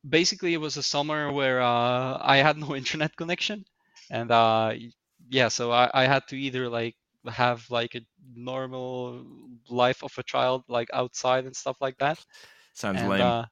basically 0.08 0.54
it 0.54 0.62
was 0.62 0.78
a 0.78 0.84
summer 0.84 1.32
where 1.32 1.62
uh 1.62 2.18
i 2.22 2.38
had 2.38 2.58
no 2.58 2.76
internet 2.76 3.16
connection. 3.16 3.66
And 4.10 4.32
uh 4.32 4.74
yeah 5.30 5.50
so 5.50 5.72
i, 5.72 5.90
I 5.94 6.06
had 6.06 6.24
to 6.30 6.38
either 6.38 6.70
like 6.70 6.96
have 7.28 7.70
like 7.70 7.96
a 7.96 8.02
normal 8.36 9.26
life 9.70 10.04
of 10.04 10.18
a 10.18 10.24
child 10.24 10.64
like 10.68 10.90
outside 10.94 11.46
and 11.46 11.56
stuff 11.56 11.78
like 11.82 11.98
that. 11.98 12.20
Sounds 12.74 13.02
and 13.02 13.10
lame. 13.10 13.22
uh, 13.22 13.46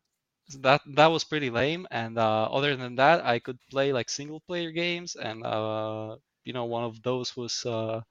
that 0.62 0.82
that 0.96 1.08
was 1.08 1.24
pretty 1.24 1.50
lame. 1.50 1.88
And 1.92 2.18
uh, 2.18 2.46
other 2.52 2.76
than 2.76 2.96
that, 2.96 3.26
I 3.26 3.40
could 3.40 3.60
play 3.70 3.94
like 3.94 4.10
single 4.10 4.40
player 4.42 4.72
games, 4.72 5.16
and 5.16 5.44
uh, 5.46 6.18
you 6.46 6.54
know, 6.54 6.66
one 6.66 6.84
of 6.84 7.02
those 7.04 7.36
was 7.36 7.66
uh, 7.66 8.02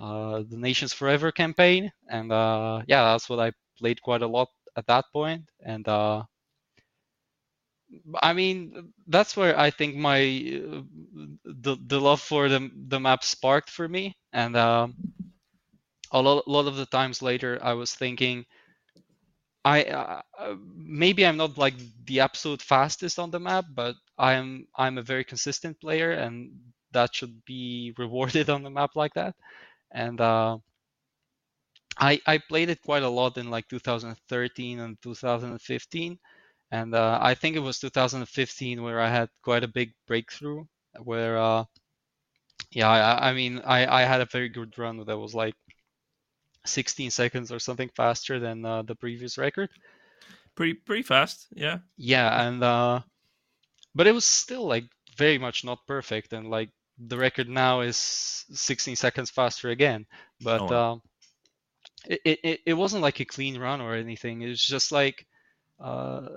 uh, 0.00 0.42
the 0.48 0.56
Nations 0.58 0.92
Forever 0.92 1.32
campaign, 1.32 1.92
and 2.08 2.32
uh, 2.32 2.82
yeah, 2.88 3.04
that's 3.12 3.28
what 3.28 3.40
I 3.40 3.52
played 3.78 4.02
quite 4.02 4.22
a 4.22 4.28
lot 4.28 4.48
at 4.76 4.86
that 4.88 5.06
point. 5.12 5.44
And 5.64 5.86
uh, 5.88 6.24
I 8.22 8.32
mean, 8.32 8.92
that's 9.06 9.36
where 9.36 9.58
I 9.58 9.70
think 9.70 9.96
my 9.96 10.18
the 11.44 11.76
the 11.86 12.00
love 12.00 12.20
for 12.20 12.48
the 12.48 12.70
the 12.88 13.00
map 13.00 13.24
sparked 13.24 13.70
for 13.70 13.88
me, 13.88 14.16
and 14.32 14.56
um, 14.56 14.94
a 16.12 16.20
lot, 16.20 16.46
lot 16.46 16.66
of 16.66 16.76
the 16.76 16.86
times 16.86 17.22
later, 17.22 17.58
I 17.62 17.72
was 17.74 17.94
thinking. 17.94 18.44
I 19.74 19.84
uh, 19.84 20.22
uh, 20.38 20.56
maybe 20.74 21.26
I'm 21.26 21.36
not 21.36 21.58
like 21.58 21.74
the 22.06 22.20
absolute 22.20 22.62
fastest 22.62 23.18
on 23.18 23.30
the 23.30 23.40
map, 23.40 23.66
but 23.74 23.96
I'm 24.18 24.66
I'm 24.76 24.98
a 24.98 25.02
very 25.02 25.24
consistent 25.24 25.80
player, 25.80 26.12
and 26.12 26.52
that 26.92 27.14
should 27.14 27.44
be 27.44 27.94
rewarded 27.98 28.50
on 28.50 28.62
the 28.62 28.70
map 28.70 28.92
like 28.96 29.14
that. 29.14 29.34
And 29.92 30.20
uh, 30.20 30.58
I 32.00 32.20
I 32.26 32.38
played 32.38 32.70
it 32.70 32.82
quite 32.82 33.02
a 33.04 33.08
lot 33.08 33.36
in 33.38 33.50
like 33.50 33.68
2013 33.68 34.80
and 34.80 35.00
2015, 35.00 36.18
and 36.72 36.94
uh, 36.94 37.18
I 37.22 37.34
think 37.34 37.54
it 37.56 37.60
was 37.60 37.78
2015 37.78 38.82
where 38.82 39.00
I 39.00 39.08
had 39.10 39.30
quite 39.42 39.62
a 39.64 39.68
big 39.68 39.94
breakthrough, 40.06 40.66
where 41.04 41.38
uh, 41.38 41.64
yeah, 42.70 42.88
I, 42.88 43.30
I 43.30 43.32
mean 43.34 43.58
I 43.60 43.86
I 43.86 44.02
had 44.02 44.20
a 44.20 44.26
very 44.26 44.48
good 44.48 44.76
run 44.78 45.04
that 45.04 45.18
was 45.18 45.34
like 45.34 45.54
16 46.66 47.10
seconds 47.10 47.52
or 47.52 47.58
something 47.58 47.90
faster 47.96 48.38
than 48.40 48.64
uh, 48.64 48.82
the 48.82 48.94
previous 48.96 49.38
record. 49.38 49.70
Pretty 50.54 50.74
pretty 50.74 51.02
fast, 51.02 51.46
yeah. 51.54 51.78
Yeah, 51.96 52.46
and 52.48 52.62
uh 52.62 53.00
but 53.94 54.06
it 54.06 54.12
was 54.12 54.24
still 54.24 54.66
like 54.66 54.84
very 55.16 55.38
much 55.38 55.64
not 55.64 55.86
perfect 55.86 56.32
and 56.32 56.50
like 56.50 56.70
the 56.98 57.18
record 57.18 57.48
now 57.48 57.80
is 57.80 57.96
16 57.98 58.96
seconds 58.96 59.30
faster 59.30 59.70
again. 59.70 60.06
But 60.40 60.70
Oh, 60.70 60.72
um 60.72 61.02
it, 62.06 62.20
it 62.24 62.38
it- 62.42 62.60
it 62.66 62.74
wasn't 62.74 63.02
like 63.02 63.20
a 63.20 63.24
clean 63.24 63.58
run 63.58 63.80
or 63.80 63.94
anything. 63.94 64.42
It 64.42 64.48
was 64.48 64.64
just 64.64 64.92
like 64.92 65.26
uh 65.80 66.28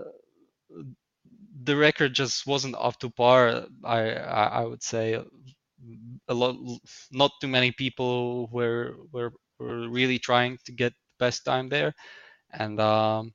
the 1.64 1.76
record 1.76 2.14
just 2.14 2.48
wasn't 2.48 2.76
up 2.76 2.98
to 3.00 3.10
par. 3.10 3.66
I 3.84 4.14
I, 4.14 4.44
I 4.62 4.66
would 4.66 4.84
say 4.84 5.22
a 6.28 6.34
lot 6.34 6.56
not 7.12 7.32
too 7.42 7.48
many 7.48 7.72
people 7.72 8.48
were 8.48 8.96
were 9.12 9.34
were 9.62 9.90
really 9.90 10.20
trying 10.20 10.58
to 10.66 10.74
get 10.74 10.94
the 10.94 11.26
best 11.26 11.46
time 11.46 11.70
there. 11.70 11.94
And 12.52 12.80
um 12.80 13.34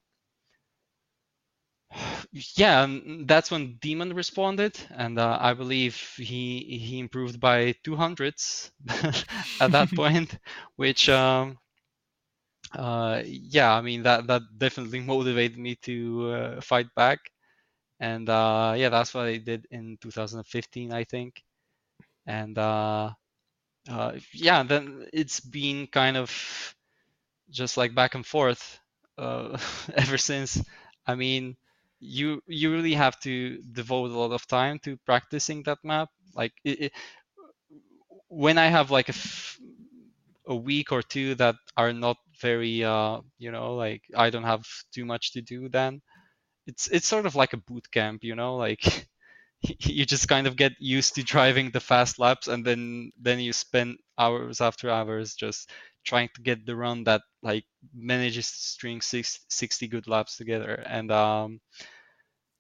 yeah 2.57 2.85
and 2.85 3.29
that's 3.29 3.51
when 3.51 3.77
demon 3.81 4.13
responded. 4.15 4.79
And 4.91 5.19
uh, 5.19 5.39
i 5.41 5.55
believe 5.55 5.97
he 6.17 6.79
he 6.79 6.99
improved 6.99 7.41
by 7.41 7.73
200s 7.85 8.73
at 9.61 9.73
that 9.73 9.95
point 9.95 10.39
which 10.77 11.09
um 11.09 11.59
uh 12.75 13.23
yeah 13.25 13.73
i 13.75 13.81
mean 13.81 14.03
that 14.03 14.27
that 14.27 14.43
definitely 14.59 15.01
motivated 15.15 15.59
me 15.59 15.77
to 15.77 16.31
uh, 16.33 16.61
fight 16.61 16.87
back. 16.97 17.19
And 18.01 18.29
uh 18.29 18.75
yeah 18.77 18.89
that's 18.91 19.15
what 19.15 19.27
i 19.27 19.39
did 19.39 19.67
in 19.71 19.99
2015 20.01 20.93
i 20.93 21.05
think. 21.05 21.43
And 22.27 22.59
uh 23.89 24.13
yeah 24.33 24.63
then 24.63 25.07
it's 25.13 25.41
been 25.41 25.87
kind 25.87 26.17
of 26.17 26.31
just 27.51 27.77
like 27.77 27.95
back 27.95 28.15
and 28.15 28.27
forth 28.27 28.79
uh, 29.19 29.57
ever 29.95 30.19
since. 30.19 30.63
I 31.07 31.15
mean, 31.15 31.57
you 32.01 32.43
you 32.47 32.73
really 32.73 32.95
have 32.95 33.19
to 33.21 33.63
devote 33.73 34.11
a 34.11 34.19
lot 34.19 34.33
of 34.33 34.47
time 34.47 34.79
to 34.81 34.97
practicing 35.07 35.63
that 35.65 35.79
map. 35.85 36.11
Like 36.35 36.53
it, 36.65 36.81
it, 36.83 36.93
when 38.29 38.59
I 38.59 38.67
have 38.67 38.91
like 38.91 39.09
a, 39.09 39.15
f- 39.15 39.59
a 40.47 40.55
week 40.55 40.93
or 40.93 41.03
two 41.03 41.35
that 41.37 41.57
are 41.77 41.93
not 41.93 42.17
very 42.41 42.85
uh, 42.85 43.21
you 43.39 43.51
know 43.51 43.75
like 43.75 44.03
I 44.17 44.31
don't 44.31 44.45
have 44.45 44.65
too 44.93 45.05
much 45.05 45.33
to 45.33 45.43
do 45.43 45.69
then 45.69 46.03
it's 46.67 46.89
it's 46.89 47.07
sort 47.09 47.27
of 47.27 47.37
like 47.37 47.55
a 47.55 47.59
boot 47.59 47.91
camp, 47.93 48.25
you 48.25 48.37
know, 48.37 48.57
like 48.57 49.09
you 49.81 50.05
just 50.07 50.29
kind 50.29 50.47
of 50.47 50.57
get 50.57 50.73
used 50.79 51.15
to 51.15 51.23
driving 51.23 51.71
the 51.71 51.81
fast 51.81 52.19
laps 52.19 52.49
and 52.49 52.65
then 52.65 53.11
then 53.21 53.39
you 53.41 53.53
spend 53.53 53.99
hours 54.19 54.61
after 54.61 54.91
hours 54.91 55.35
just 55.35 55.71
trying 56.05 56.29
to 56.35 56.41
get 56.43 56.65
the 56.67 56.77
run 56.77 57.05
that 57.05 57.23
like 57.43 57.65
manages 57.95 58.51
to 58.51 58.57
string 58.59 59.01
six, 59.01 59.41
60 59.49 59.89
good 59.89 60.07
laps 60.07 60.37
together. 60.37 60.75
And 60.87 61.11
um 61.11 61.61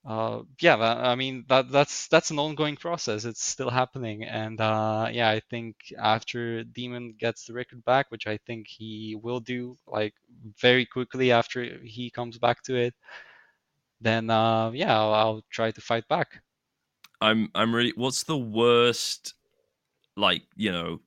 uh 0.09 0.43
yeah 0.61 0.77
i 0.77 1.17
mean 1.17 1.45
that 1.49 1.69
that's 1.73 2.07
that's 2.09 2.31
an 2.31 2.39
ongoing 2.39 2.77
process. 2.77 3.25
It's 3.25 3.43
still 3.45 3.71
happening. 3.71 4.23
And 4.25 4.61
uh 4.61 5.09
yeah 5.13 5.31
i 5.31 5.41
think 5.51 5.77
after 5.99 6.63
demon 6.63 7.15
gets 7.19 7.47
the 7.47 7.53
record 7.55 7.85
back 7.85 8.07
which 8.11 8.27
i 8.29 8.37
think 8.47 8.69
he 8.69 9.17
will 9.21 9.41
do 9.41 9.77
like 9.87 10.15
very 10.61 10.87
quickly 10.87 11.33
after 11.33 11.79
he 11.83 12.11
comes 12.11 12.39
back 12.39 12.63
to 12.65 12.77
it 12.77 12.95
then 14.01 14.31
uh 14.31 14.71
yeah 14.73 14.99
i'll, 14.99 15.15
I'll 15.15 15.43
try 15.51 15.71
to 15.71 15.81
fight 15.81 16.07
back 16.09 16.43
I'm 17.21 17.51
I'm 17.55 17.75
really 17.75 17.93
what's 17.97 18.25
the 18.25 18.37
worst 18.37 19.35
like, 20.17 20.43
you 20.57 20.73
know, 20.73 21.01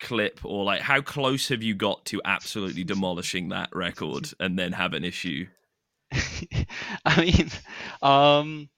clip 0.00 0.40
or 0.44 0.64
like 0.64 0.80
how 0.80 1.00
close 1.00 1.48
have 1.48 1.62
you 1.62 1.74
got 1.74 2.04
to 2.06 2.20
absolutely 2.24 2.84
demolishing 2.84 3.48
that 3.48 3.70
record 3.74 4.30
and 4.40 4.58
then 4.58 4.72
have 4.72 4.92
an 4.94 5.04
issue? 5.04 5.46
I 7.04 7.20
mean, 7.20 7.50
um, 8.02 8.68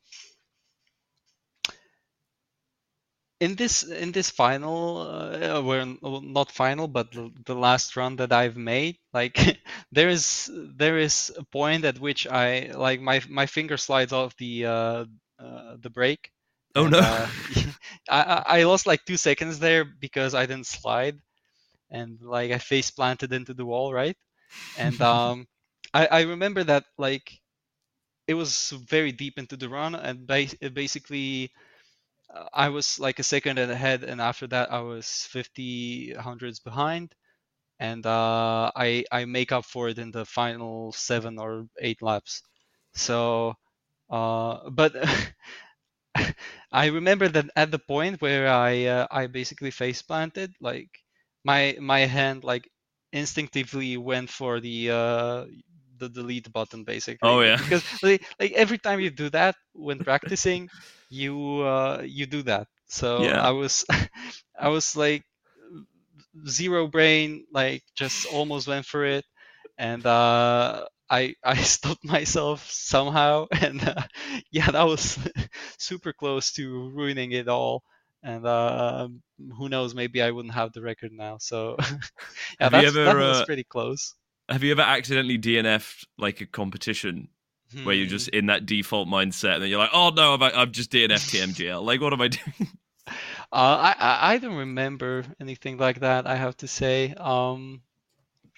in 3.40 3.54
this 3.54 3.82
in 3.82 4.12
this 4.12 4.30
final, 4.30 4.98
uh, 4.98 5.60
where 5.62 5.84
well, 6.00 6.22
not 6.22 6.50
final, 6.50 6.88
but 6.88 7.12
the, 7.12 7.30
the 7.44 7.54
last 7.54 7.96
run 7.96 8.16
that 8.16 8.32
I've 8.32 8.56
made, 8.56 8.96
like 9.12 9.58
there 9.92 10.08
is 10.08 10.50
there 10.54 10.98
is 10.98 11.32
a 11.36 11.44
point 11.44 11.84
at 11.84 11.98
which 11.98 12.26
I 12.26 12.70
like 12.74 13.00
my 13.00 13.20
my 13.28 13.46
finger 13.46 13.76
slides 13.76 14.12
off 14.12 14.36
the 14.36 14.66
uh, 14.66 15.04
uh 15.38 15.76
the 15.80 15.90
brake. 15.90 16.30
Oh 16.76 16.88
no. 16.88 17.00
uh, 17.00 17.28
I 18.10 18.22
I 18.22 18.44
I 18.60 18.64
lost 18.64 18.86
like 18.86 19.04
two 19.06 19.18
seconds 19.18 19.60
there 19.60 19.84
because 19.84 20.34
I 20.34 20.46
didn't 20.46 20.66
slide, 20.68 21.18
and 21.90 22.20
like 22.22 22.52
I 22.52 22.58
face 22.58 22.90
planted 22.90 23.32
into 23.32 23.54
the 23.54 23.66
wall, 23.66 23.92
right? 23.94 24.16
And 24.76 25.00
um, 25.02 25.46
I 25.94 26.06
I 26.06 26.20
remember 26.22 26.64
that 26.64 26.84
like 26.98 27.40
it 28.28 28.34
was 28.34 28.70
very 28.88 29.12
deep 29.12 29.38
into 29.38 29.56
the 29.56 29.68
run 29.68 29.94
and 29.94 30.26
ba- 30.26 30.48
basically 30.72 31.52
I 32.52 32.68
was 32.70 32.98
like 33.00 33.18
a 33.18 33.24
second 33.24 33.58
ahead, 33.58 34.04
and 34.04 34.20
after 34.20 34.46
that 34.48 34.72
I 34.72 34.80
was 34.80 35.26
50 35.30 36.12
hundreds 36.14 36.60
behind, 36.60 37.14
and 37.80 38.04
uh, 38.06 38.70
I 38.76 39.04
I 39.12 39.24
make 39.26 39.52
up 39.52 39.64
for 39.66 39.88
it 39.88 39.98
in 39.98 40.10
the 40.12 40.24
final 40.26 40.92
seven 40.92 41.38
or 41.38 41.66
eight 41.80 42.02
laps. 42.02 42.42
So, 42.94 43.54
uh, 44.10 44.70
but 44.70 44.94
I 46.72 46.86
remember 46.86 47.28
that 47.28 47.50
at 47.56 47.70
the 47.70 47.78
point 47.78 48.20
where 48.20 48.48
I 48.48 48.84
uh, 48.86 49.06
I 49.10 49.26
basically 49.26 49.70
face 49.70 50.02
planted, 50.02 50.54
like 50.60 50.90
my 51.44 51.76
my 51.80 52.00
hand 52.00 52.44
like 52.44 52.68
instinctively 53.12 53.96
went 53.96 54.30
for 54.30 54.60
the 54.60 54.90
uh, 54.90 55.46
the 55.98 56.08
delete 56.08 56.52
button 56.52 56.84
basically. 56.84 57.22
Oh 57.22 57.40
yeah. 57.42 57.58
Because 57.58 57.84
like, 58.02 58.24
like 58.40 58.52
every 58.52 58.78
time 58.78 59.00
you 59.00 59.10
do 59.10 59.30
that 59.30 59.56
when 59.72 60.00
practicing, 60.00 60.70
you 61.08 61.60
uh, 61.62 62.02
you 62.04 62.26
do 62.26 62.42
that. 62.44 62.68
So 62.88 63.32
Yeah. 63.32 63.48
I 63.48 63.50
was 63.52 63.84
I 64.58 64.68
was 64.68 64.96
like 64.96 65.24
zero 66.48 66.86
brain, 66.88 67.46
like 67.52 67.82
just 67.94 68.26
almost 68.26 68.66
went 68.68 68.86
for 68.86 69.04
it, 69.04 69.24
and 69.78 70.04
uh, 70.06 70.86
I 71.10 71.34
I 71.44 71.56
stopped 71.62 72.04
myself 72.04 72.68
somehow, 72.70 73.46
and 73.60 73.82
uh, 73.86 74.02
yeah, 74.50 74.70
that 74.70 74.84
was 74.84 75.18
super 75.78 76.12
close 76.12 76.52
to 76.54 76.90
ruining 76.90 77.32
it 77.32 77.48
all. 77.48 77.82
And 78.22 78.44
uh, 78.46 79.08
who 79.58 79.68
knows? 79.68 79.94
Maybe 79.94 80.22
I 80.22 80.30
wouldn't 80.32 80.54
have 80.54 80.72
the 80.72 80.82
record 80.82 81.12
now. 81.12 81.38
So 81.38 81.76
yeah, 82.60 82.68
Have 82.68 82.74
you 82.74 82.86
that's, 82.86 82.86
ever, 82.86 83.00
that 83.04 83.18
was 83.18 83.42
uh, 83.42 83.44
pretty 83.44 83.64
close. 83.64 84.14
Have 84.48 84.62
you 84.64 84.72
ever 84.72 84.82
accidentally 84.82 85.38
DNF'd 85.38 86.06
like 86.18 86.40
a 86.40 86.46
competition 86.46 87.28
where 87.82 87.94
you're 87.94 88.06
Hmm. 88.06 88.18
just 88.18 88.28
in 88.28 88.46
that 88.46 88.66
default 88.66 89.08
mindset 89.08 89.54
and 89.54 89.62
then 89.62 89.70
you're 89.70 89.78
like, 89.78 89.90
oh 89.92 90.10
no, 90.10 90.34
I've, 90.34 90.42
I've 90.42 90.72
just 90.72 90.90
DNF'd 90.90 91.28
TMGL. 91.28 91.82
Like, 91.82 92.00
what 92.00 92.12
am 92.12 92.20
I 92.20 92.28
doing? 92.28 92.78
Uh, 93.52 93.92
I, 93.92 93.94
I 93.98 94.32
I 94.34 94.38
don't 94.38 94.56
remember 94.56 95.24
anything 95.40 95.78
like 95.78 96.00
that. 96.00 96.26
I 96.26 96.36
have 96.36 96.56
to 96.58 96.68
say. 96.68 97.14
Um, 97.14 97.82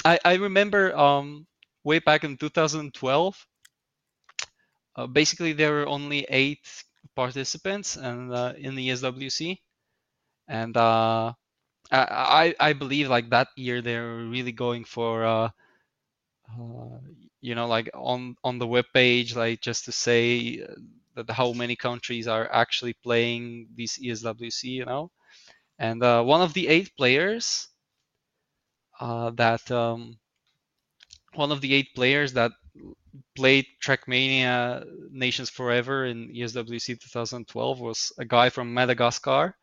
I 0.07 0.21
I 0.25 0.35
remember 0.37 0.97
um 0.97 1.48
way 1.89 1.99
back 2.01 2.23
in 2.25 2.37
2012. 2.37 3.47
Uh, 4.97 5.07
basically, 5.07 5.55
there 5.55 5.73
were 5.73 5.89
only 5.89 6.27
eight 6.29 6.67
participants 7.17 7.97
and 7.97 8.33
uh, 8.35 8.53
in 8.59 8.75
the 8.75 8.91
SWC, 8.91 9.59
and 10.49 10.77
uh, 10.77 11.33
I, 11.91 12.55
I 12.61 12.73
believe 12.75 13.09
like 13.09 13.31
that 13.31 13.49
year 13.57 13.81
they 13.83 13.97
were 13.97 14.27
really 14.27 14.53
going 14.53 14.85
for 14.85 15.25
uh, 15.25 15.51
uh, 16.53 16.99
you 17.41 17.55
know 17.55 17.67
like 17.67 17.91
on 17.95 18.37
on 18.45 18.59
the 18.59 18.67
web 18.67 18.87
page 18.93 19.37
like 19.37 19.61
just 19.61 19.85
to 19.87 19.93
say 19.93 20.63
uh, 20.63 20.75
that 21.15 21.31
how 21.31 21.53
many 21.53 21.77
countries 21.77 22.29
are 22.29 22.51
actually 22.53 22.95
playing 23.03 23.69
this 23.77 23.99
ESWC, 23.99 24.65
you 24.65 24.85
know, 24.85 25.11
and 25.79 26.01
one 26.01 26.43
of 26.43 26.55
the 26.55 26.69
eight 26.69 26.91
players 26.97 27.69
that 29.01 29.71
um, 29.71 30.19
one 31.35 31.53
of 31.53 31.61
the 31.61 31.75
eight 31.75 31.95
players 31.95 32.35
that 32.35 32.53
played 33.37 33.67
Trackmania 33.83 34.85
Nations 35.11 35.51
Forever 35.51 36.07
in 36.07 36.31
ESWC 36.31 36.97
2012 36.97 37.81
was 37.81 38.13
a 38.19 38.25
guy 38.25 38.51
from 38.51 38.75
Madagascar 38.75 39.57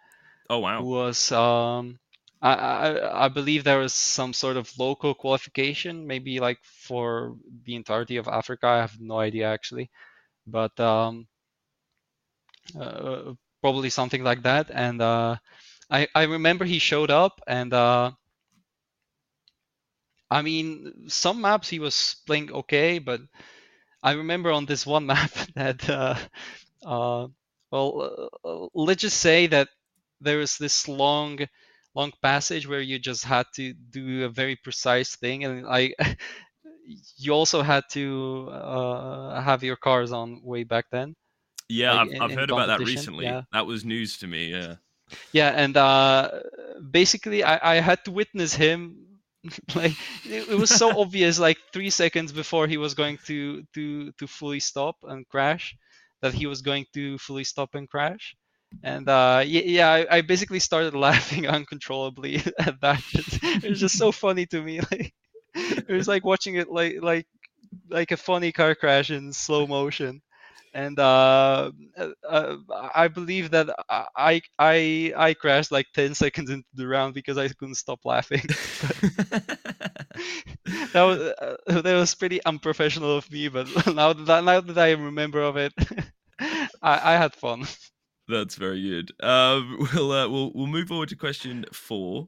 Oh 0.49 0.59
who 0.77 0.83
wow. 0.83 0.89
was 0.89 1.31
um, 1.31 1.99
I, 2.41 2.53
I 2.53 3.25
I 3.25 3.29
believe 3.29 3.63
there 3.63 3.79
was 3.79 3.93
some 3.93 4.33
sort 4.33 4.57
of 4.57 4.71
local 4.79 5.13
qualification, 5.15 6.07
maybe 6.07 6.39
like 6.39 6.59
for 6.63 7.35
the 7.65 7.75
entirety 7.75 8.17
of 8.17 8.27
Africa. 8.27 8.67
I 8.67 8.77
have 8.81 8.99
no 8.99 9.19
idea 9.19 9.47
actually, 9.51 9.91
but 10.47 10.79
um, 10.79 11.27
uh, 12.79 13.33
probably 13.61 13.89
something 13.89 14.23
like 14.23 14.43
that. 14.43 14.69
And 14.71 15.01
uh, 15.01 15.37
I 15.89 16.07
I 16.15 16.23
remember 16.23 16.65
he 16.65 16.79
showed 16.79 17.11
up, 17.11 17.41
and 17.47 17.73
uh, 17.73 18.11
I 20.29 20.41
mean 20.41 21.09
some 21.09 21.41
maps 21.41 21.69
he 21.69 21.79
was 21.79 22.15
playing 22.27 22.51
okay, 22.51 22.99
but 22.99 23.21
I 24.03 24.13
remember 24.13 24.51
on 24.51 24.65
this 24.65 24.85
one 24.85 25.05
map 25.13 25.31
that 25.55 25.89
uh, 25.89 26.15
uh, 26.85 27.27
well 27.71 28.29
uh, 28.43 28.67
let's 28.73 29.01
just 29.01 29.17
say 29.19 29.47
that 29.47 29.69
there 30.21 30.37
was 30.37 30.57
this 30.57 30.87
long 30.87 31.39
long 31.95 32.11
passage 32.21 32.67
where 32.67 32.81
you 32.81 32.99
just 32.99 33.23
had 33.25 33.45
to 33.55 33.73
do 33.73 34.25
a 34.25 34.29
very 34.29 34.55
precise 34.55 35.15
thing 35.15 35.43
and 35.43 35.65
I 35.67 35.93
you 37.17 37.31
also 37.33 37.61
had 37.61 37.83
to 37.91 38.47
uh, 38.51 39.41
have 39.41 39.63
your 39.63 39.75
cars 39.75 40.11
on 40.11 40.41
way 40.43 40.63
back 40.63 40.85
then 40.91 41.15
Yeah, 41.69 41.93
like 41.93 42.01
I've, 42.01 42.07
in- 42.07 42.15
I've 42.19 42.33
in 42.33 42.35
heard 42.35 42.49
about 42.49 42.67
that 42.67 42.81
recently. 42.81 43.25
yeah. 43.25 43.41
That 43.51 43.65
was 43.65 43.85
news 43.85 44.17
to 44.19 44.27
me. 44.27 44.51
Yeah. 44.51 44.75
yeah 45.31 45.49
and 45.49 45.75
uh, 45.77 46.29
basically 46.91 47.43
I, 47.43 47.75
I 47.77 47.81
had 47.81 48.03
to 48.05 48.11
witness 48.11 48.53
him 48.55 49.04
like 49.75 49.93
it, 50.25 50.49
it 50.49 50.57
was 50.57 50.69
so 50.69 50.99
obvious 50.99 51.39
like 51.39 51.57
three 51.73 51.89
seconds 51.89 52.31
before 52.31 52.67
he 52.67 52.77
was 52.77 52.93
going 52.93 53.17
to 53.25 53.63
to 53.73 54.11
to 54.13 54.27
fully 54.27 54.59
stop 54.59 54.97
and 55.03 55.27
crash 55.27 55.75
that 56.21 56.33
he 56.33 56.45
was 56.47 56.61
going 56.61 56.85
to 56.93 57.17
fully 57.17 57.43
stop 57.43 57.75
and 57.75 57.89
crash. 57.89 58.35
And 58.83 59.07
uh 59.07 59.43
yeah, 59.45 59.61
yeah 59.65 59.89
I, 59.91 60.17
I 60.17 60.21
basically 60.21 60.59
started 60.59 60.95
laughing 61.07 61.47
uncontrollably 61.47 62.37
at 62.59 62.81
that. 62.81 63.03
It 63.63 63.69
was 63.69 63.79
just 63.79 63.97
so 63.97 64.11
funny 64.11 64.45
to 64.47 64.61
me 64.61 64.81
like 64.81 65.13
it 65.55 65.89
was 65.89 66.07
like 66.07 66.25
watching 66.25 66.55
it 66.55 66.69
like 66.69 66.95
like 67.01 67.27
like 67.89 68.11
a 68.11 68.17
funny 68.17 68.51
car 68.51 68.75
crash 68.75 69.11
in 69.11 69.33
slow 69.33 69.67
motion 69.67 70.21
and 70.75 70.99
uh, 70.99 71.71
uh, 72.29 72.55
I 72.93 73.07
believe 73.07 73.51
that 73.51 73.69
I 73.89 74.41
I 74.59 75.13
I 75.15 75.33
crashed 75.33 75.71
like 75.71 75.87
10 75.95 76.13
seconds 76.23 76.49
into 76.49 76.67
the 76.73 76.85
round 76.85 77.13
because 77.13 77.37
I 77.37 77.47
couldn't 77.47 77.75
stop 77.75 78.01
laughing. 78.03 78.41
that 80.91 81.01
was 81.01 81.19
uh, 81.19 81.81
that 81.81 81.95
was 81.95 82.13
pretty 82.13 82.43
unprofessional 82.45 83.17
of 83.17 83.31
me, 83.31 83.47
but 83.47 83.67
now 83.95 84.11
that 84.11 84.43
now 84.43 84.59
that 84.59 84.77
I 84.77 84.91
remember 84.91 85.41
of 85.41 85.55
it, 85.55 85.73
I, 86.39 86.59
I 86.81 87.13
had 87.13 87.33
fun. 87.33 87.65
That's 88.27 88.55
very 88.55 88.81
good. 88.81 89.11
Um, 89.21 89.87
we'll, 89.93 90.11
uh, 90.11 90.27
we'll 90.27 90.51
we'll 90.53 90.67
move 90.67 90.89
forward 90.89 91.09
to 91.09 91.15
question 91.15 91.65
four. 91.71 92.27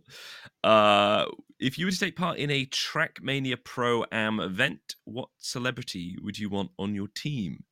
Uh, 0.64 1.26
if 1.60 1.78
you 1.78 1.86
were 1.86 1.92
to 1.92 2.00
take 2.00 2.16
part 2.16 2.38
in 2.38 2.50
a 2.50 2.66
Trackmania 2.68 3.58
Pro 3.62 4.06
Am 4.12 4.40
event, 4.40 4.96
what 5.04 5.30
celebrity 5.38 6.16
would 6.22 6.38
you 6.38 6.50
want 6.50 6.70
on 6.80 6.96
your 6.96 7.08
team? 7.14 7.64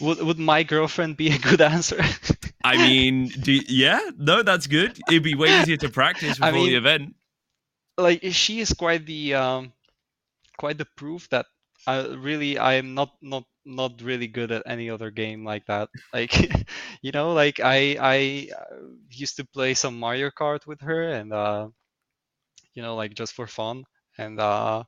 Would 0.00 0.18
would 0.22 0.38
my 0.38 0.62
girlfriend 0.62 1.16
be 1.16 1.30
a 1.30 1.38
good 1.38 1.60
answer? 1.60 2.02
I 2.64 2.76
mean, 2.76 3.28
do, 3.28 3.52
yeah, 3.68 4.00
no, 4.16 4.42
that's 4.42 4.66
good. 4.66 4.98
It'd 5.08 5.22
be 5.22 5.34
way 5.34 5.60
easier 5.60 5.76
to 5.78 5.88
practice 5.88 6.38
before 6.38 6.48
I 6.48 6.52
mean, 6.52 6.70
the 6.70 6.76
event. 6.76 7.14
like 7.98 8.20
she 8.30 8.60
is 8.60 8.72
quite 8.72 9.06
the 9.06 9.34
um, 9.34 9.72
quite 10.56 10.78
the 10.78 10.86
proof 10.96 11.28
that 11.30 11.46
I 11.86 12.06
really 12.06 12.58
I 12.58 12.74
am 12.74 12.94
not 12.94 13.12
not 13.20 13.44
not 13.64 14.00
really 14.02 14.26
good 14.26 14.50
at 14.50 14.62
any 14.66 14.90
other 14.90 15.10
game 15.10 15.44
like 15.44 15.66
that. 15.66 15.88
Like 16.12 16.34
you 17.02 17.12
know, 17.12 17.32
like 17.32 17.60
I 17.60 17.96
I 18.00 18.48
uh, 18.50 18.96
used 19.10 19.36
to 19.36 19.46
play 19.46 19.74
some 19.74 19.98
Mario 19.98 20.30
Kart 20.30 20.66
with 20.66 20.80
her 20.80 21.10
and 21.10 21.32
uh, 21.32 21.68
you 22.74 22.82
know 22.82 22.96
like 22.96 23.14
just 23.14 23.34
for 23.34 23.46
fun 23.46 23.84
and 24.18 24.40
uh, 24.40 24.84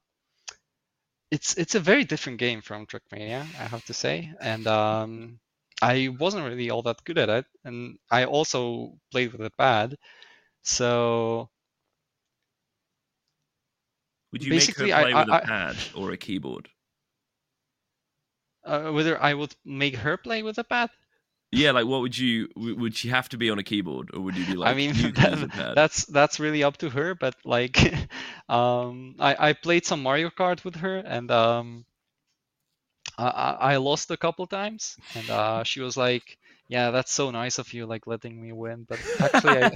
it's 1.30 1.54
it's 1.56 1.74
a 1.74 1.80
very 1.80 2.04
different 2.04 2.38
game 2.38 2.60
from 2.62 2.86
Trackmania, 2.86 3.40
I 3.58 3.64
have 3.66 3.84
to 3.86 3.94
say, 3.94 4.32
and 4.40 4.66
um, 4.66 5.38
I 5.82 6.08
wasn't 6.18 6.46
really 6.46 6.70
all 6.70 6.82
that 6.82 7.04
good 7.04 7.18
at 7.18 7.28
it, 7.28 7.46
and 7.64 7.98
I 8.10 8.24
also 8.24 8.98
played 9.10 9.32
with 9.32 9.40
it 9.42 9.56
bad, 9.56 9.96
so 10.62 11.50
Would 14.32 14.44
you 14.44 14.52
make 14.54 14.74
her 14.76 14.88
basically, 14.88 14.92
I- 14.92 15.02
play 15.02 15.14
with 15.14 15.28
I- 15.28 15.38
a 15.38 15.46
pad 15.46 15.76
or 15.94 16.10
a 16.12 16.16
keyboard? 16.16 16.70
uh, 18.64 18.90
whether 18.92 19.20
I 19.22 19.34
would 19.34 19.54
make 19.64 19.96
her 19.96 20.16
play 20.16 20.42
with 20.42 20.58
a 20.58 20.64
pad. 20.64 20.90
Yeah, 21.52 21.70
like 21.72 21.86
what 21.86 22.00
would 22.00 22.16
you? 22.18 22.48
Would 22.56 22.96
she 22.96 23.08
have 23.08 23.28
to 23.30 23.38
be 23.38 23.50
on 23.50 23.58
a 23.58 23.62
keyboard, 23.62 24.10
or 24.12 24.20
would 24.20 24.36
you 24.36 24.44
be 24.44 24.56
like? 24.56 24.70
I 24.70 24.74
mean, 24.74 24.94
you 24.94 25.12
can 25.12 25.30
use 25.30 25.42
a 25.42 25.48
that, 25.48 25.74
that's 25.74 26.04
that's 26.06 26.40
really 26.40 26.62
up 26.64 26.76
to 26.78 26.90
her. 26.90 27.14
But 27.14 27.34
like, 27.44 27.78
um, 28.48 29.16
I 29.18 29.50
I 29.50 29.52
played 29.52 29.86
some 29.86 30.02
Mario 30.02 30.30
Kart 30.30 30.64
with 30.64 30.76
her, 30.76 30.96
and 30.96 31.30
um, 31.30 31.84
I 33.18 33.26
I 33.28 33.72
I 33.72 33.76
lost 33.76 34.10
a 34.10 34.16
couple 34.16 34.46
times, 34.46 34.98
and 35.14 35.30
uh, 35.30 35.64
she 35.64 35.80
was 35.80 35.96
like, 35.96 36.38
"Yeah, 36.68 36.90
that's 36.90 37.12
so 37.12 37.30
nice 37.30 37.58
of 37.58 37.72
you, 37.72 37.86
like 37.86 38.06
letting 38.06 38.40
me 38.40 38.52
win." 38.52 38.84
But 38.88 39.00
actually, 39.20 39.56
I 39.58 39.70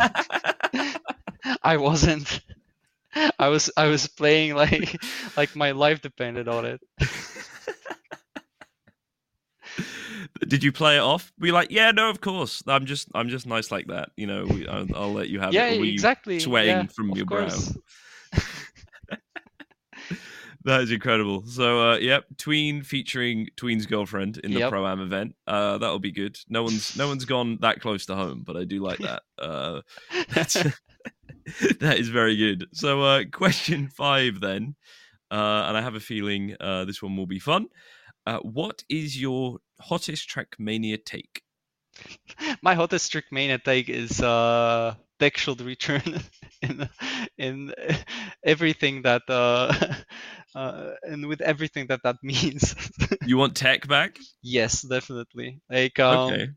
I 1.63 1.77
wasn't. 1.77 2.41
I 3.39 3.49
was 3.49 3.71
I 3.77 3.87
was 3.87 4.07
playing 4.09 4.55
like 4.55 5.01
like 5.37 5.57
my 5.57 5.73
life 5.73 6.01
depended 6.03 6.49
on 6.49 6.65
it. 6.67 6.81
Did 10.47 10.63
you 10.63 10.73
play 10.73 10.97
it 10.97 11.01
off? 11.01 11.33
Be 11.39 11.53
like, 11.53 11.71
yeah, 11.71 11.91
no, 11.91 12.11
of 12.11 12.21
course. 12.21 12.63
I'm 12.67 12.87
just, 12.87 13.09
I'm 13.15 13.29
just 13.29 13.47
nice 13.47 13.71
like 13.71 13.87
that. 13.89 14.11
You 14.17 14.27
know, 14.27 14.45
we, 14.45 14.67
I'll, 14.67 14.87
I'll 14.95 15.13
let 15.13 15.29
you 15.29 15.41
have 15.41 15.53
yeah, 15.53 15.67
it. 15.67 15.79
Were 15.79 15.85
you 15.85 15.93
exactly. 15.93 16.41
sweating 16.41 16.77
yeah, 16.77 16.87
from 16.87 17.11
your 17.11 17.27
course. 17.27 17.69
brow. 17.69 17.83
that 20.65 20.83
is 20.83 20.91
incredible. 20.91 21.45
So, 21.47 21.93
uh, 21.93 21.97
yep, 21.97 22.25
Tween 22.37 22.83
featuring 22.83 23.49
Tween's 23.57 23.87
girlfriend 23.87 24.39
in 24.39 24.53
the 24.53 24.61
Yep. 24.61 24.71
pro 24.71 24.87
am 24.87 25.01
event. 25.01 25.35
Uh, 25.47 25.79
that'll 25.79 25.99
be 25.99 26.13
good. 26.13 26.39
No 26.49 26.63
one's 26.63 26.97
no 26.97 27.09
one's 27.09 27.25
gone 27.25 27.59
that 27.61 27.81
close 27.81 28.07
to 28.07 28.15
home, 28.15 28.43
but 28.47 28.57
I 28.57 28.65
do 28.65 28.83
like 28.83 28.99
that. 28.99 29.23
Uh, 29.39 29.81
that 31.81 31.99
is 31.99 32.09
very 32.09 32.37
good. 32.37 32.67
So, 32.73 33.03
uh, 33.03 33.25
question 33.31 33.89
five 33.89 34.41
then, 34.41 34.77
uh, 35.31 35.65
and 35.67 35.77
I 35.77 35.81
have 35.81 35.95
a 35.95 36.01
feeling 36.01 36.57
uh, 36.61 36.85
this 36.85 37.03
one 37.03 37.17
will 37.17 37.27
be 37.27 37.39
fun. 37.39 37.67
Uh, 38.27 38.39
what 38.39 38.85
is 38.89 39.21
your 39.21 39.59
hottest 39.81 40.29
Trackmania 40.29 41.05
take? 41.05 41.43
My 42.63 42.75
hottest 42.75 43.13
Trackmania 43.13 43.63
take 43.63 43.89
is 43.89 44.21
uh, 44.21 44.95
tech 45.19 45.37
should 45.37 45.61
return 45.61 46.03
in 46.63 46.89
in 47.39 47.73
everything 48.45 49.03
that 49.03 49.23
uh, 49.29 49.73
uh, 50.55 50.93
and 51.03 51.27
with 51.27 51.41
everything 51.41 51.87
that 51.89 52.01
that 52.05 52.17
means. 52.23 52.75
You 53.23 53.39
want 53.39 53.57
tech 53.57 53.89
back? 53.89 54.19
yes, 54.43 54.83
definitely. 54.83 55.61
Like 55.71 55.99
um, 55.99 56.39
Okay. 56.39 56.51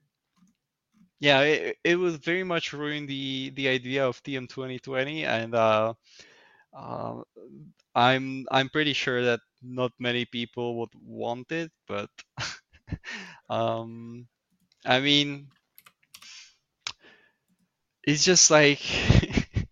yeah, 1.19 1.41
it, 1.41 1.78
it 1.84 1.95
was 1.95 2.17
very 2.17 2.43
much 2.43 2.74
ruined 2.74 3.07
the 3.09 3.51
the 3.55 3.67
idea 3.69 4.07
of 4.07 4.21
TM 4.24 4.47
2020, 4.47 5.26
and 5.26 5.55
uh, 5.55 5.93
uh, 6.74 7.21
I'm 7.95 8.45
I'm 8.51 8.69
pretty 8.69 8.93
sure 8.93 9.24
that 9.26 9.41
not 9.61 9.91
many 9.99 10.26
people 10.26 10.80
would 10.80 10.93
want 11.01 11.51
it, 11.51 11.71
but 11.88 12.09
um, 13.49 14.27
I 14.85 15.01
mean, 15.01 15.49
it's 18.03 18.23
just 18.23 18.51
like 18.51 18.81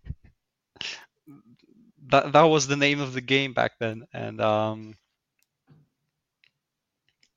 that 2.10 2.32
that 2.32 2.42
was 2.42 2.66
the 2.66 2.76
name 2.76 3.00
of 3.00 3.12
the 3.12 3.20
game 3.20 3.52
back 3.52 3.72
then, 3.78 4.04
and 4.12 4.40
um, 4.40 4.94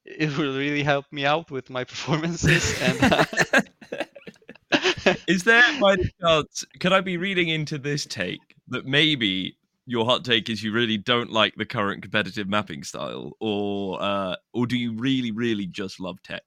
it 0.05 0.37
will 0.37 0.57
really 0.57 0.83
help 0.83 1.05
me 1.11 1.25
out 1.25 1.49
with 1.51 1.69
my 1.69 1.83
performances 1.91 2.79
and. 2.81 2.99
Uh, 3.03 3.25
Is 5.27 5.43
there 5.43 5.63
by 5.79 5.95
chance? 6.21 6.63
Could 6.79 6.93
I 6.93 7.01
be 7.01 7.17
reading 7.17 7.49
into 7.49 7.77
this 7.77 8.05
take 8.05 8.41
that 8.69 8.85
maybe 8.85 9.57
your 9.85 10.05
hot 10.05 10.25
take 10.25 10.49
is 10.49 10.63
you 10.63 10.71
really 10.71 10.97
don't 10.97 11.31
like 11.31 11.55
the 11.55 11.65
current 11.65 12.01
competitive 12.01 12.47
mapping 12.47 12.83
style, 12.83 13.33
or 13.39 14.01
uh, 14.01 14.35
or 14.53 14.67
do 14.67 14.77
you 14.77 14.93
really, 14.93 15.31
really 15.31 15.67
just 15.67 15.99
love 15.99 16.21
tech? 16.23 16.43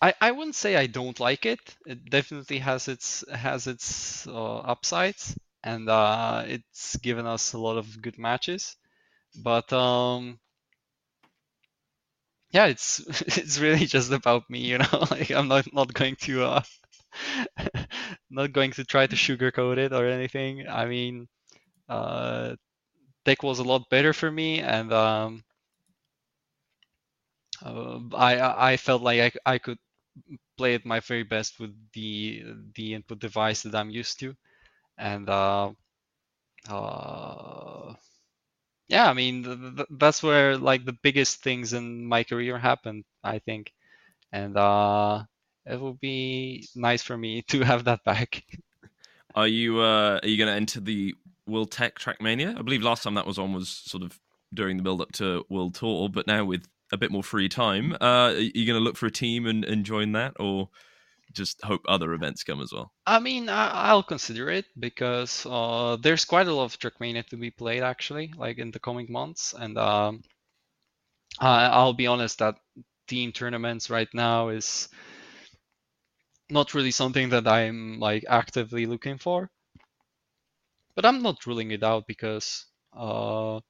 I, 0.00 0.14
I 0.20 0.30
wouldn't 0.32 0.54
say 0.54 0.76
I 0.76 0.86
don't 0.86 1.18
like 1.18 1.46
it. 1.46 1.60
It 1.86 2.10
definitely 2.10 2.58
has 2.58 2.88
its 2.88 3.24
has 3.32 3.66
its 3.66 4.26
uh, 4.26 4.58
upsides, 4.58 5.36
and 5.62 5.88
uh, 5.88 6.44
it's 6.46 6.96
given 6.96 7.26
us 7.26 7.52
a 7.52 7.58
lot 7.58 7.78
of 7.78 8.02
good 8.02 8.18
matches. 8.18 8.76
But 9.42 9.72
um, 9.72 10.38
yeah, 12.50 12.66
it's 12.66 13.00
it's 13.38 13.58
really 13.58 13.86
just 13.86 14.12
about 14.12 14.48
me, 14.50 14.60
you 14.60 14.78
know. 14.78 14.86
Like 15.10 15.30
I'm 15.30 15.48
not 15.48 15.72
not 15.72 15.92
going 15.94 16.16
to 16.22 16.44
uh, 16.44 16.62
not 18.30 18.52
going 18.52 18.72
to 18.72 18.84
try 18.84 19.06
to 19.06 19.16
sugarcoat 19.16 19.78
it 19.78 19.92
or 19.92 20.06
anything. 20.06 20.66
I 20.68 20.86
mean, 20.86 21.28
uh, 21.88 22.56
tech 23.24 23.42
was 23.42 23.58
a 23.60 23.64
lot 23.64 23.90
better 23.90 24.12
for 24.12 24.30
me, 24.30 24.60
and 24.60 24.92
um, 24.92 25.44
uh, 27.64 28.00
I 28.14 28.72
I 28.72 28.76
felt 28.76 29.02
like 29.02 29.36
I 29.46 29.54
I 29.54 29.58
could 29.58 29.78
play 30.58 30.74
it 30.74 30.86
my 30.86 31.00
very 31.00 31.24
best 31.24 31.60
with 31.60 31.74
the 31.94 32.44
the 32.74 32.94
input 32.94 33.18
device 33.20 33.62
that 33.62 33.74
I'm 33.76 33.90
used 33.90 34.20
to, 34.20 34.34
and 34.98 35.28
uh, 35.28 35.72
uh, 36.68 37.94
yeah, 38.88 39.08
I 39.10 39.14
mean 39.14 39.44
th- 39.44 39.76
th- 39.76 39.88
that's 39.90 40.22
where 40.22 40.56
like 40.58 40.84
the 40.84 40.96
biggest 41.02 41.42
things 41.42 41.72
in 41.72 42.06
my 42.06 42.24
career 42.24 42.58
happened, 42.58 43.04
I 43.24 43.38
think, 43.40 43.72
and 44.32 44.56
uh, 44.56 45.24
it 45.66 45.80
would 45.80 46.00
be 46.00 46.68
nice 46.76 47.02
for 47.02 47.16
me 47.18 47.42
to 47.50 47.62
have 47.62 47.84
that 47.86 48.04
back. 48.04 48.44
Are 49.34 49.46
you 49.46 49.80
uh, 49.80 50.18
are 50.22 50.28
you 50.28 50.36
going 50.36 50.48
to 50.48 50.54
enter 50.56 50.80
the 50.80 51.14
World 51.46 51.70
Tech 51.70 51.98
Trackmania? 51.98 52.58
I 52.58 52.62
believe 52.62 52.82
last 52.82 53.02
time 53.02 53.14
that 53.14 53.26
was 53.26 53.38
on 53.38 53.52
was 53.52 53.68
sort 53.68 54.02
of 54.02 54.18
during 54.54 54.76
the 54.76 54.82
build 54.82 55.00
up 55.00 55.12
to 55.12 55.44
World 55.48 55.74
Tour, 55.74 56.08
but 56.08 56.26
now 56.26 56.44
with 56.44 56.66
a 56.92 56.96
bit 56.96 57.10
more 57.10 57.22
free 57.22 57.48
time, 57.48 57.94
uh, 57.94 58.32
are 58.32 58.38
you 58.38 58.66
going 58.66 58.78
to 58.78 58.84
look 58.84 58.96
for 58.96 59.06
a 59.06 59.10
team 59.10 59.46
and, 59.46 59.64
and 59.64 59.84
join 59.84 60.12
that, 60.12 60.34
or 60.38 60.68
just 61.32 61.60
hope 61.62 61.82
other 61.88 62.12
events 62.14 62.44
come 62.44 62.60
as 62.60 62.72
well? 62.72 62.92
I 63.06 63.18
mean, 63.18 63.48
I, 63.48 63.68
I'll 63.88 64.02
consider 64.02 64.50
it 64.50 64.66
because 64.78 65.46
uh, 65.48 65.96
there's 66.00 66.24
quite 66.24 66.46
a 66.46 66.54
lot 66.54 66.64
of 66.64 66.78
Trackmania 66.78 67.26
to 67.28 67.36
be 67.36 67.50
played 67.50 67.82
actually, 67.82 68.32
like 68.36 68.58
in 68.58 68.70
the 68.70 68.78
coming 68.78 69.06
months. 69.10 69.54
And 69.58 69.76
um, 69.76 70.22
I, 71.40 71.66
I'll 71.66 71.92
be 71.92 72.06
honest 72.06 72.38
that 72.38 72.56
team 73.08 73.32
tournaments 73.32 73.90
right 73.90 74.08
now 74.14 74.48
is 74.48 74.88
not 76.48 76.74
really 76.74 76.92
something 76.92 77.30
that 77.30 77.46
I'm 77.46 77.98
like 77.98 78.24
actively 78.28 78.86
looking 78.86 79.18
for. 79.18 79.50
But 80.96 81.06
I'm 81.06 81.22
not 81.22 81.46
ruling 81.46 81.70
it 81.70 81.84
out 81.84 82.06
because 82.08 82.66
uh, 82.96 83.60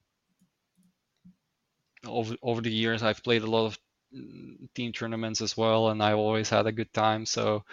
over 2.07 2.35
over 2.41 2.61
the 2.61 2.71
years 2.71 3.03
I've 3.03 3.23
played 3.23 3.43
a 3.43 3.51
lot 3.51 3.67
of 3.67 3.79
mm, 4.15 4.55
team 4.73 4.93
tournaments 4.93 5.41
as 5.41 5.55
well, 5.55 5.89
and 5.89 6.01
I've 6.01 6.17
always 6.17 6.49
had 6.49 6.65
a 6.65 6.71
good 6.71 6.91
time. 6.93 7.25
So 7.25 7.63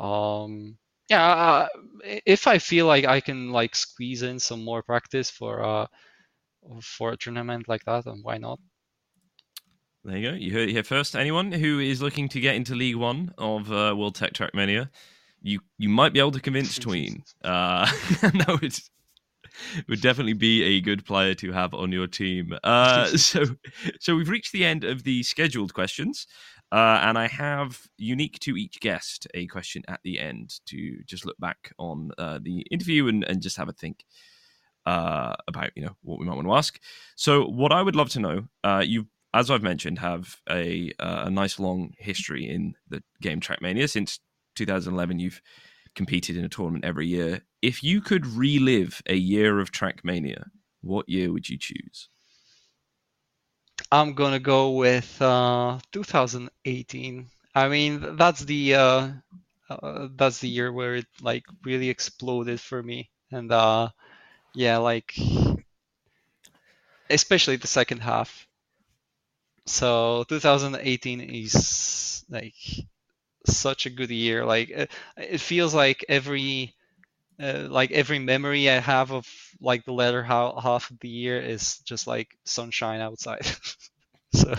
um, 0.00 0.76
yeah, 1.08 1.26
uh, 1.26 1.68
if 2.04 2.46
I 2.46 2.58
feel 2.58 2.86
like 2.86 3.04
I 3.06 3.20
can 3.20 3.50
like 3.50 3.74
squeeze 3.74 4.22
in 4.22 4.38
some 4.40 4.64
more 4.64 4.82
practice 4.82 5.30
for 5.30 5.64
uh 5.64 5.86
for 6.82 7.12
a 7.12 7.16
tournament 7.16 7.68
like 7.68 7.84
that, 7.84 8.04
then 8.04 8.20
why 8.22 8.38
not? 8.38 8.58
There 10.04 10.16
you 10.16 10.30
go. 10.30 10.36
You 10.36 10.52
heard 10.52 10.68
it 10.68 10.72
here 10.72 10.82
first. 10.84 11.16
Anyone 11.16 11.52
who 11.52 11.80
is 11.80 12.00
looking 12.02 12.28
to 12.30 12.40
get 12.40 12.54
into 12.54 12.74
League 12.74 12.96
One 12.96 13.32
of 13.36 13.70
uh, 13.70 13.94
World 13.96 14.14
Tech 14.14 14.32
Trackmania, 14.32 14.90
you 15.42 15.60
you 15.78 15.88
might 15.88 16.12
be 16.12 16.20
able 16.20 16.32
to 16.32 16.40
convince 16.40 16.78
Tween. 16.78 17.22
Uh, 17.42 17.90
no, 18.34 18.58
it's 18.62 18.90
would 19.88 20.00
definitely 20.00 20.34
be 20.34 20.62
a 20.62 20.80
good 20.80 21.04
player 21.04 21.34
to 21.34 21.52
have 21.52 21.74
on 21.74 21.92
your 21.92 22.06
team. 22.06 22.56
Uh, 22.64 23.06
so, 23.16 23.44
so 24.00 24.16
we've 24.16 24.28
reached 24.28 24.52
the 24.52 24.64
end 24.64 24.84
of 24.84 25.02
the 25.02 25.22
scheduled 25.22 25.74
questions, 25.74 26.26
uh, 26.72 27.00
and 27.02 27.18
I 27.18 27.26
have 27.28 27.80
unique 27.96 28.38
to 28.40 28.56
each 28.56 28.80
guest 28.80 29.26
a 29.34 29.46
question 29.46 29.82
at 29.88 30.00
the 30.04 30.18
end 30.18 30.60
to 30.66 31.02
just 31.04 31.24
look 31.24 31.38
back 31.38 31.72
on 31.78 32.10
uh, 32.18 32.38
the 32.42 32.60
interview 32.70 33.08
and, 33.08 33.24
and 33.24 33.42
just 33.42 33.56
have 33.56 33.68
a 33.68 33.72
think 33.72 34.04
uh, 34.86 35.34
about 35.46 35.70
you 35.74 35.84
know 35.84 35.96
what 36.02 36.18
we 36.18 36.26
might 36.26 36.36
want 36.36 36.46
to 36.46 36.54
ask. 36.54 36.80
So, 37.16 37.44
what 37.44 37.72
I 37.72 37.82
would 37.82 37.96
love 37.96 38.10
to 38.10 38.20
know, 38.20 38.48
uh, 38.64 38.82
you 38.84 39.06
as 39.34 39.50
I've 39.50 39.62
mentioned, 39.62 39.98
have 39.98 40.36
a 40.48 40.90
uh, 40.98 41.24
a 41.26 41.30
nice 41.30 41.58
long 41.58 41.92
history 41.98 42.48
in 42.48 42.74
the 42.88 43.02
game 43.20 43.40
Trackmania 43.40 43.88
since 43.88 44.20
2011. 44.58 45.18
You've 45.18 45.40
competed 45.94 46.36
in 46.36 46.44
a 46.44 46.48
tournament 46.48 46.84
every 46.84 47.06
year. 47.06 47.42
If 47.62 47.82
you 47.82 48.00
could 48.00 48.26
relive 48.26 49.02
a 49.06 49.16
year 49.16 49.60
of 49.60 49.72
Trackmania, 49.72 50.44
what 50.82 51.08
year 51.08 51.32
would 51.32 51.48
you 51.48 51.58
choose? 51.58 52.08
I'm 53.90 54.14
gonna 54.14 54.38
go 54.40 54.72
with 54.72 55.20
uh, 55.22 55.78
2018. 55.92 57.26
I 57.54 57.68
mean, 57.68 58.16
that's 58.16 58.44
the 58.44 58.74
uh, 58.74 59.08
uh, 59.70 60.08
that's 60.14 60.38
the 60.40 60.48
year 60.48 60.72
where 60.72 60.96
it 60.96 61.06
like 61.22 61.44
really 61.64 61.88
exploded 61.88 62.60
for 62.60 62.82
me, 62.82 63.10
and 63.32 63.50
uh, 63.50 63.88
yeah, 64.54 64.78
like 64.78 65.14
especially 67.10 67.56
the 67.56 67.66
second 67.66 68.00
half. 68.00 68.46
So 69.66 70.24
2018 70.28 71.20
is 71.20 72.24
like 72.28 72.54
such 73.46 73.86
a 73.86 73.90
good 73.90 74.10
year. 74.10 74.44
Like 74.44 74.70
it, 74.70 74.90
it 75.16 75.40
feels 75.40 75.74
like 75.74 76.04
every 76.08 76.74
uh, 77.40 77.66
like 77.68 77.90
every 77.92 78.18
memory 78.18 78.68
I 78.68 78.80
have 78.80 79.12
of 79.12 79.26
like 79.60 79.84
the 79.84 79.92
latter 79.92 80.22
ha- 80.22 80.60
half 80.60 80.90
of 80.90 80.98
the 81.00 81.08
year 81.08 81.40
is 81.40 81.78
just 81.78 82.06
like 82.06 82.28
sunshine 82.44 83.00
outside. 83.00 83.46
so 84.32 84.54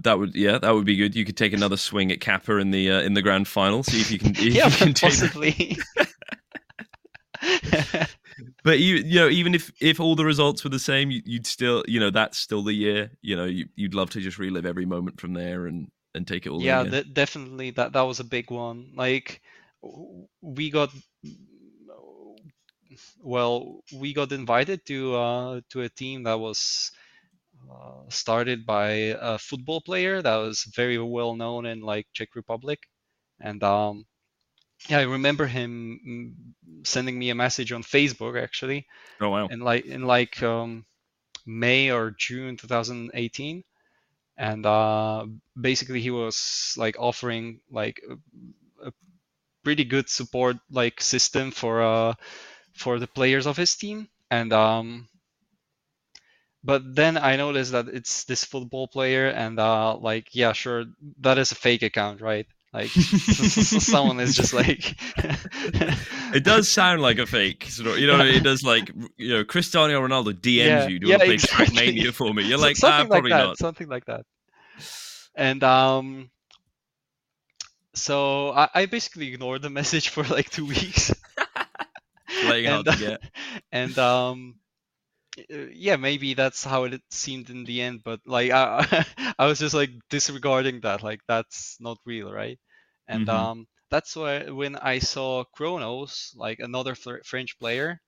That 0.00 0.18
would 0.18 0.34
yeah, 0.34 0.58
that 0.58 0.74
would 0.74 0.84
be 0.84 0.96
good. 0.96 1.16
You 1.16 1.24
could 1.24 1.36
take 1.36 1.52
another 1.52 1.76
swing 1.76 2.12
at 2.12 2.20
Kappa 2.20 2.58
in 2.58 2.70
the 2.70 2.90
uh, 2.90 3.00
in 3.00 3.14
the 3.14 3.22
grand 3.22 3.48
final. 3.48 3.82
See 3.82 4.00
if 4.00 4.10
you 4.10 4.18
can. 4.18 4.30
If 4.36 4.54
yeah, 4.54 4.66
you 4.66 4.76
can 4.76 4.94
possibly. 4.94 5.78
But 8.64 8.80
you, 8.80 8.96
you 8.96 9.20
know, 9.20 9.28
even 9.28 9.54
if 9.54 9.70
if 9.80 10.00
all 10.00 10.16
the 10.16 10.24
results 10.24 10.64
were 10.64 10.70
the 10.70 10.78
same, 10.78 11.10
you, 11.10 11.22
you'd 11.24 11.46
still, 11.46 11.84
you 11.86 12.00
know, 12.00 12.10
that's 12.10 12.38
still 12.38 12.62
the 12.62 12.72
year. 12.72 13.10
You 13.22 13.36
know, 13.36 13.44
you, 13.44 13.66
you'd 13.76 13.94
love 13.94 14.10
to 14.10 14.20
just 14.20 14.38
relive 14.38 14.66
every 14.66 14.86
moment 14.86 15.20
from 15.20 15.34
there 15.34 15.66
and 15.66 15.88
and 16.14 16.26
take 16.26 16.46
it 16.46 16.50
all. 16.50 16.60
in 16.60 16.64
yeah, 16.64 16.84
de- 16.84 17.04
definitely 17.04 17.70
that 17.72 17.92
that 17.92 18.02
was 18.02 18.20
a 18.20 18.24
big 18.24 18.50
one. 18.50 18.92
Like 18.94 19.40
we 20.40 20.70
got 20.70 20.90
well, 23.22 23.82
we 23.92 24.12
got 24.12 24.32
invited 24.32 24.84
to 24.86 25.16
uh, 25.16 25.60
to 25.70 25.82
a 25.82 25.88
team 25.88 26.24
that 26.24 26.38
was 26.38 26.92
uh, 27.70 28.08
started 28.08 28.66
by 28.66 29.16
a 29.20 29.38
football 29.38 29.80
player 29.80 30.22
that 30.22 30.36
was 30.36 30.64
very 30.74 30.98
well 30.98 31.34
known 31.34 31.66
in 31.66 31.80
like 31.80 32.06
Czech 32.12 32.34
Republic, 32.34 32.80
and 33.40 33.62
um, 33.62 34.06
yeah, 34.88 34.98
I 34.98 35.02
remember 35.02 35.46
him 35.46 36.00
mm, 36.06 36.86
sending 36.86 37.18
me 37.18 37.30
a 37.30 37.34
message 37.34 37.72
on 37.72 37.82
Facebook 37.82 38.40
actually, 38.40 38.86
oh 39.20 39.30
wow. 39.30 39.48
and 39.48 39.62
like 39.62 39.86
in 39.86 40.02
like 40.02 40.42
um, 40.42 40.84
May 41.46 41.90
or 41.90 42.10
June 42.10 42.56
2018, 42.56 43.64
and 44.36 44.66
uh, 44.66 45.26
basically 45.60 46.00
he 46.00 46.10
was 46.10 46.74
like 46.76 46.96
offering 46.98 47.60
like 47.70 48.00
a, 48.08 48.88
a 48.88 48.92
pretty 49.64 49.84
good 49.84 50.08
support 50.10 50.56
like 50.70 51.00
system 51.02 51.50
for 51.52 51.82
uh, 51.82 52.14
for 52.74 52.98
the 53.00 53.08
players 53.08 53.46
of 53.46 53.56
his 53.56 53.76
team, 53.76 54.08
and 54.30 54.52
um, 54.52 55.08
but 56.64 56.82
then 56.96 57.16
I 57.16 57.36
noticed 57.36 57.72
that 57.72 57.88
it's 57.88 58.24
this 58.24 58.44
football 58.44 58.88
player, 58.88 59.28
and 59.28 59.58
uh, 59.60 59.96
like 59.96 60.34
yeah, 60.34 60.52
sure, 60.52 60.84
that 61.20 61.38
is 61.38 61.52
a 61.52 61.56
fake 61.56 61.82
account, 61.82 62.20
right? 62.20 62.46
Like 62.74 62.88
someone 62.90 64.18
is 64.18 64.34
just 64.34 64.52
like. 64.52 64.96
it 66.34 66.42
does 66.42 66.68
sound 66.68 67.02
like 67.02 67.18
a 67.18 67.26
fake, 67.26 67.66
sort 67.66 67.90
of, 67.90 67.98
you 68.00 68.08
know. 68.08 68.18
It 68.20 68.42
does 68.42 68.64
like 68.64 68.90
you 69.16 69.28
know, 69.28 69.44
Cristiano 69.44 70.00
Ronaldo 70.00 70.32
DMs 70.32 70.56
Yeah, 70.56 70.88
you, 70.88 70.98
do 70.98 71.06
you 71.06 71.12
yeah, 71.12 71.18
want 71.18 71.20
to 71.20 71.26
play 71.26 71.34
exactly. 71.34 71.76
Trackmania 71.76 72.12
for 72.12 72.34
me? 72.34 72.42
You're 72.42 72.58
like, 72.58 72.76
something 72.76 73.06
ah, 73.06 73.08
probably 73.08 73.30
like 73.30 73.40
that, 73.40 73.46
not. 73.46 73.58
Something 73.58 73.88
like 73.88 74.06
that. 74.06 74.26
And 75.36 75.62
um, 75.62 76.30
so 77.94 78.50
I, 78.50 78.68
I 78.74 78.86
basically 78.86 79.32
ignored 79.32 79.62
the 79.62 79.70
message 79.70 80.08
for 80.08 80.24
like 80.24 80.50
two 80.50 80.66
weeks. 80.66 81.14
Playing 82.42 82.70
hard 82.70 82.88
and, 82.88 82.98
to 82.98 83.04
get. 83.04 83.20
and 83.70 83.98
um, 84.00 84.56
yeah, 85.72 85.96
maybe 85.96 86.34
that's 86.34 86.64
how 86.64 86.84
it 86.84 87.02
seemed 87.10 87.50
in 87.50 87.64
the 87.64 87.82
end. 87.82 88.02
But 88.04 88.20
like 88.26 88.50
I, 88.50 89.04
I 89.38 89.46
was 89.46 89.58
just 89.58 89.74
like 89.74 89.90
disregarding 90.10 90.80
that. 90.80 91.02
Like 91.02 91.20
that's 91.28 91.76
not 91.80 91.98
real, 92.04 92.32
right? 92.32 92.58
And 93.08 93.28
Mhm. 93.28 93.28
um, 93.28 93.66
that's 93.90 94.16
why 94.16 94.50
when 94.50 94.76
I 94.76 94.98
saw 95.00 95.44
Kronos, 95.44 96.32
like 96.36 96.60
another 96.60 96.94
Fr- 96.94 97.22
French 97.24 97.58
player, 97.58 98.00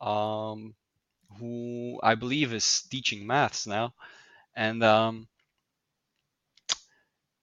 um, 0.00 0.74
who 1.38 2.00
I 2.02 2.14
believe 2.14 2.52
is 2.54 2.82
teaching 2.90 3.26
maths 3.26 3.66
now, 3.66 3.94
and 4.56 4.82
um, 4.84 5.28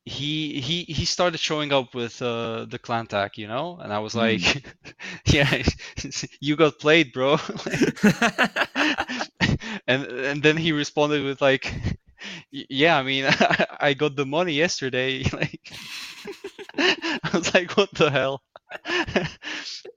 he 0.05 0.59
he 0.61 0.83
he 0.83 1.05
started 1.05 1.37
showing 1.39 1.71
up 1.71 1.93
with 1.93 2.21
uh, 2.21 2.65
the 2.65 2.79
clan 2.79 3.05
tag, 3.07 3.31
you 3.37 3.47
know, 3.47 3.77
and 3.81 3.93
I 3.93 3.99
was 3.99 4.15
like, 4.15 4.63
yeah, 5.25 5.61
you 6.39 6.55
got 6.55 6.79
played, 6.79 7.13
bro. 7.13 7.37
And 9.89 10.05
and 10.05 10.43
then 10.43 10.57
he 10.57 10.73
responded 10.73 11.23
with 11.25 11.41
like, 11.41 11.73
yeah, 12.51 12.97
I 12.97 13.03
mean, 13.03 13.25
I 13.81 13.95
got 13.95 14.15
the 14.15 14.25
money 14.27 14.53
yesterday. 14.53 15.23
Like, 15.33 15.73
I 16.77 17.29
was 17.33 17.53
like, 17.53 17.75
what 17.77 17.93
the 17.95 18.09
hell? 18.11 18.41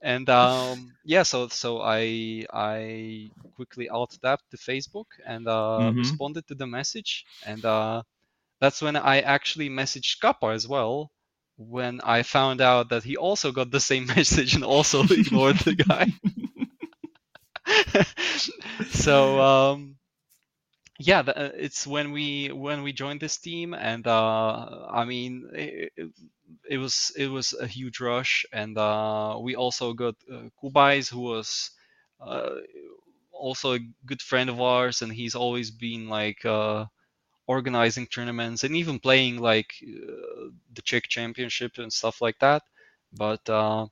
and 0.01 0.29
um, 0.29 0.93
yeah, 1.03 1.23
so 1.23 1.47
so 1.49 1.81
I 1.81 2.45
I 2.53 3.31
quickly 3.55 3.89
alt 3.89 4.17
tapped 4.23 4.49
to 4.51 4.57
Facebook 4.57 5.07
and 5.25 5.47
uh, 5.47 5.91
Mhm. 5.91 5.95
responded 5.95 6.47
to 6.47 6.55
the 6.55 6.67
message, 6.67 7.25
and 7.43 7.65
uh, 7.65 8.03
that's 8.61 8.81
when 8.81 8.95
I 8.97 9.21
actually 9.21 9.69
messaged 9.69 10.21
Kappa 10.21 10.47
as 10.47 10.67
well. 10.67 11.11
When 11.57 12.01
I 12.01 12.23
found 12.23 12.61
out 12.61 12.89
that 12.89 13.03
he 13.03 13.17
also 13.17 13.51
got 13.51 13.71
the 13.71 13.79
same 13.81 14.05
message 14.17 14.55
and 14.55 14.63
also 14.65 15.03
ignored 15.09 15.59
the 15.59 15.75
guy. 15.75 16.07
so 18.89 19.39
um, 19.41 19.97
yeah, 20.99 21.19
uh, 21.19 21.49
it's 21.55 21.87
when 21.87 22.11
we 22.11 22.49
when 22.51 22.83
we 22.83 22.93
joined 22.93 23.19
this 23.19 23.37
team, 23.37 23.73
and 23.73 24.05
uh, 24.07 24.87
I 24.89 25.05
mean, 25.05 25.49
it, 25.53 25.91
it, 26.69 26.77
was 26.77 27.11
it 27.17 27.27
was 27.27 27.53
a 27.53 27.67
huge 27.67 27.99
rush, 27.99 28.45
and 28.53 28.77
uh, 28.77 29.37
we 29.41 29.55
also 29.55 29.93
got 29.93 30.15
uh, 30.31 30.49
Kubais, 30.61 31.09
who 31.09 31.21
was 31.21 31.71
uh, 32.21 32.57
also 33.31 33.73
a 33.73 33.79
good 34.05 34.21
friend 34.21 34.49
of 34.49 34.61
ours, 34.61 35.01
and 35.01 35.11
he's 35.11 35.35
always 35.35 35.71
been 35.71 36.07
like 36.09 36.45
uh, 36.45 36.85
organizing 37.47 38.07
tournaments 38.07 38.63
and 38.63 38.75
even 38.75 38.99
playing 38.99 39.39
like 39.39 39.73
uh, 39.83 40.49
the 40.73 40.81
Czech 40.83 41.07
Championship 41.09 41.77
and 41.79 41.91
stuff 41.93 42.21
like 42.21 42.39
that. 42.39 42.63
But 43.13 43.47
uh, 43.49 43.87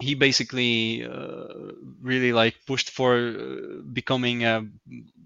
he 0.00 0.14
basically 0.14 1.04
uh, 1.04 1.72
really 2.00 2.32
like 2.32 2.54
pushed 2.66 2.90
for 2.90 3.16
uh, 3.16 3.82
becoming 3.92 4.44
a 4.44 4.66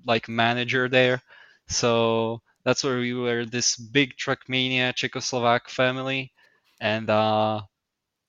like 0.06 0.28
manager 0.28 0.88
there. 0.88 1.22
So 1.68 2.42
that's 2.64 2.84
where 2.84 2.98
we 2.98 3.14
were 3.14 3.44
this 3.44 3.76
big 3.76 4.16
Trackmania 4.16 4.92
Czechoslovak 4.94 5.68
family, 5.68 6.32
and 6.80 7.08
uh, 7.10 7.62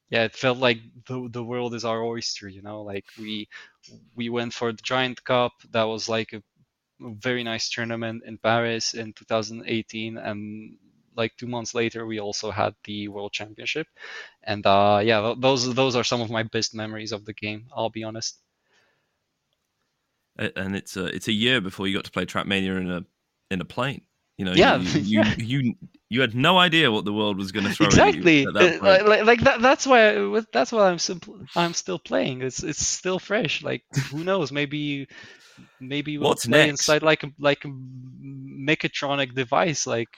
yeah, 0.09 0.23
it 0.25 0.35
felt 0.35 0.57
like 0.59 0.79
the 1.07 1.29
the 1.31 1.43
world 1.43 1.73
is 1.75 1.85
our 1.85 2.03
oyster. 2.03 2.47
You 2.47 2.61
know, 2.61 2.83
like 2.83 3.05
we 3.19 3.47
we 4.15 4.29
went 4.29 4.53
for 4.53 4.71
the 4.71 4.81
Giant 4.83 5.23
Cup. 5.23 5.53
That 5.71 5.83
was 5.85 6.09
like 6.09 6.33
a 6.33 6.43
very 7.01 7.43
nice 7.43 7.69
tournament 7.69 8.23
in 8.25 8.37
Paris 8.39 8.93
in 8.93 9.13
2018, 9.13 10.17
and 10.17 10.77
like 11.15 11.35
two 11.37 11.47
months 11.47 11.73
later, 11.73 12.05
we 12.05 12.19
also 12.19 12.51
had 12.51 12.75
the 12.83 13.07
World 13.07 13.33
Championship. 13.33 13.87
And 14.43 14.65
uh, 14.65 15.01
yeah, 15.03 15.33
those 15.37 15.73
those 15.73 15.95
are 15.95 16.03
some 16.03 16.21
of 16.21 16.29
my 16.29 16.43
best 16.43 16.75
memories 16.75 17.11
of 17.11 17.25
the 17.25 17.33
game. 17.33 17.67
I'll 17.75 17.89
be 17.89 18.03
honest. 18.03 18.39
And 20.37 20.75
it's 20.75 20.97
a 20.97 21.05
it's 21.05 21.27
a 21.27 21.31
year 21.31 21.61
before 21.61 21.87
you 21.87 21.95
got 21.95 22.05
to 22.05 22.11
play 22.11 22.25
Trackmania 22.25 22.79
in 22.79 22.89
a 22.89 23.05
in 23.51 23.61
a 23.61 23.65
plane. 23.65 24.01
You 24.37 24.45
know, 24.45 24.53
Yeah, 24.53 24.77
you 24.77 24.79
you, 24.79 24.99
yeah. 25.01 25.33
you, 25.37 25.45
you 25.45 25.73
you 26.13 26.21
had 26.21 26.35
no 26.35 26.53
idea 26.67 26.91
what 26.95 27.05
the 27.05 27.13
world 27.19 27.35
was 27.37 27.51
going 27.51 27.65
to 27.67 27.73
throw 27.73 27.87
exactly. 27.87 28.37
at 28.41 28.45
you 28.45 28.51
that 28.53 28.81
Uh, 28.81 29.07
like, 29.13 29.23
like, 29.31 29.41
that. 29.47 29.61
That's 29.67 29.85
why. 29.87 29.99
I, 30.15 30.41
that's 30.51 30.71
why 30.71 30.83
I'm 30.89 30.99
simple. 30.99 31.33
I'm 31.55 31.73
still 31.73 31.99
playing. 32.09 32.41
It's 32.47 32.61
it's 32.71 32.85
still 32.99 33.19
fresh. 33.19 33.63
Like 33.69 33.83
who 34.11 34.23
knows? 34.29 34.51
Maybe 34.51 35.07
maybe 35.79 36.17
we'll 36.17 36.29
What's 36.29 36.45
play 36.45 36.59
next? 36.67 36.71
inside 36.81 37.01
like 37.11 37.23
a 37.23 37.29
like 37.39 37.65
a 37.65 37.71
mechatronic 38.69 39.33
device 39.33 39.87
like 39.87 40.09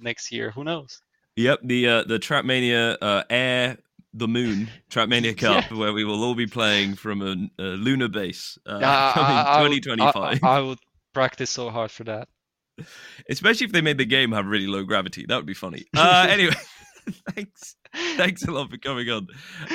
next 0.00 0.32
year. 0.32 0.50
Who 0.50 0.64
knows? 0.64 1.00
Yep, 1.36 1.60
the 1.64 1.88
uh, 1.88 2.04
the 2.04 2.18
Trackmania 2.18 2.96
uh, 3.02 3.24
Air 3.30 3.78
the 4.12 4.28
Moon 4.28 4.68
Trackmania 4.90 5.36
Cup, 5.44 5.64
Yeah. 5.70 5.76
where 5.76 5.92
we 5.92 6.04
will 6.04 6.22
all 6.22 6.36
be 6.36 6.46
playing 6.46 6.94
from 6.94 7.20
a, 7.22 7.34
a 7.62 7.68
lunar 7.86 8.08
base 8.08 8.56
uh, 8.66 8.78
I- 8.82 9.12
coming 9.14 9.36
I- 9.36 9.42
I 9.42 9.62
would- 9.62 9.82
2025. 9.82 10.44
I, 10.44 10.56
I 10.56 10.60
would 10.60 10.78
practice 11.12 11.50
so 11.50 11.70
hard 11.70 11.90
for 11.90 12.04
that. 12.04 12.28
Especially 13.28 13.66
if 13.66 13.72
they 13.72 13.80
made 13.80 13.98
the 13.98 14.04
game 14.04 14.32
have 14.32 14.46
really 14.46 14.66
low 14.66 14.82
gravity, 14.84 15.24
that 15.28 15.36
would 15.36 15.46
be 15.46 15.54
funny. 15.54 15.84
Uh, 15.96 16.26
anyway, 16.28 16.54
thanks, 17.34 17.76
thanks 18.16 18.44
a 18.44 18.50
lot 18.50 18.70
for 18.70 18.76
coming 18.76 19.08
on. 19.08 19.26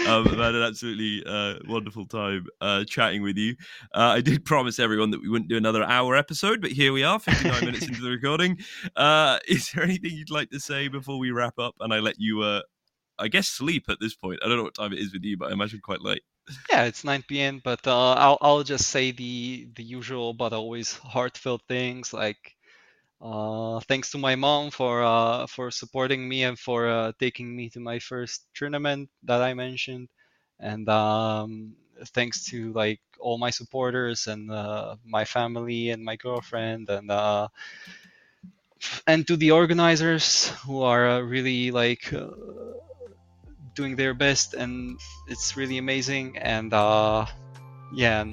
Um, 0.08 0.28
I've 0.28 0.38
had 0.38 0.56
an 0.56 0.64
absolutely 0.64 1.24
uh, 1.26 1.56
wonderful 1.68 2.06
time 2.06 2.46
uh, 2.62 2.84
chatting 2.86 3.24
with 3.24 3.38
you. 3.38 3.56
Uh, 3.94 4.14
I 4.16 4.22
did 4.22 4.46
promise 4.46 4.80
everyone 4.80 5.12
that 5.12 5.22
we 5.22 5.30
wouldn't 5.30 5.50
do 5.50 5.58
another 5.58 5.84
hour 5.84 6.16
episode, 6.16 6.62
but 6.62 6.72
here 6.72 6.94
we 6.94 7.04
are, 7.04 7.20
59 7.20 7.66
minutes 7.66 7.88
into 7.88 8.02
the 8.02 8.10
recording. 8.10 8.58
Uh, 8.96 9.40
is 9.48 9.72
there 9.72 9.84
anything 9.84 10.12
you'd 10.12 10.32
like 10.32 10.50
to 10.50 10.60
say 10.60 10.88
before 10.88 11.20
we 11.20 11.32
wrap 11.32 11.58
up? 11.58 11.74
And 11.80 11.94
I 11.94 12.00
let 12.00 12.16
you, 12.18 12.42
uh, 12.42 12.62
I 13.18 13.28
guess, 13.28 13.48
sleep 13.48 13.86
at 13.88 13.98
this 14.02 14.16
point. 14.16 14.40
I 14.44 14.48
don't 14.48 14.58
know 14.58 14.64
what 14.64 14.74
time 14.74 14.94
it 14.94 15.00
is 15.00 15.14
with 15.14 15.24
you, 15.24 15.38
but 15.38 15.50
I 15.50 15.54
imagine 15.54 15.80
quite 15.82 16.02
late. 16.02 16.24
Yeah, 16.70 16.84
it's 16.84 17.04
9 17.04 17.24
p.m. 17.28 17.62
But 17.64 17.86
uh, 17.88 18.14
I'll 18.14 18.38
I'll 18.42 18.64
just 18.64 18.88
say 18.88 19.12
the 19.12 19.68
the 19.76 19.84
usual 19.84 20.34
but 20.34 20.54
always 20.54 20.94
heartfelt 20.94 21.62
things 21.68 22.14
like 22.14 22.56
uh, 23.22 23.80
thanks 23.82 24.12
to 24.12 24.18
my 24.18 24.36
mom 24.36 24.72
for 24.72 25.04
uh, 25.04 25.46
for 25.48 25.72
supporting 25.72 26.28
me 26.28 26.44
and 26.44 26.58
for 26.58 26.88
uh, 26.88 27.12
taking 27.20 27.56
me 27.56 27.70
to 27.70 27.80
my 27.80 28.00
first 28.00 28.46
tournament 28.54 29.10
that 29.24 29.42
I 29.42 29.54
mentioned, 29.54 30.08
and 30.60 30.88
um, 30.88 31.76
thanks 32.16 32.46
to 32.46 32.72
like 32.74 33.02
all 33.20 33.38
my 33.38 33.50
supporters 33.50 34.28
and 34.28 34.50
uh, 34.52 34.96
my 35.06 35.26
family 35.26 35.90
and 35.90 36.04
my 36.04 36.16
girlfriend 36.16 36.90
and 36.90 37.12
uh, 37.12 37.50
and 39.06 39.28
to 39.28 39.36
the 39.36 39.52
organizers 39.52 40.50
who 40.64 40.82
are 40.84 41.22
really 41.22 41.72
like 41.72 42.14
doing 43.76 43.96
their 43.96 44.14
best. 44.14 44.54
And 44.54 44.98
it's 45.28 45.58
really 45.58 45.78
amazing. 45.78 46.38
And 46.38 46.72
yeah 47.92 48.26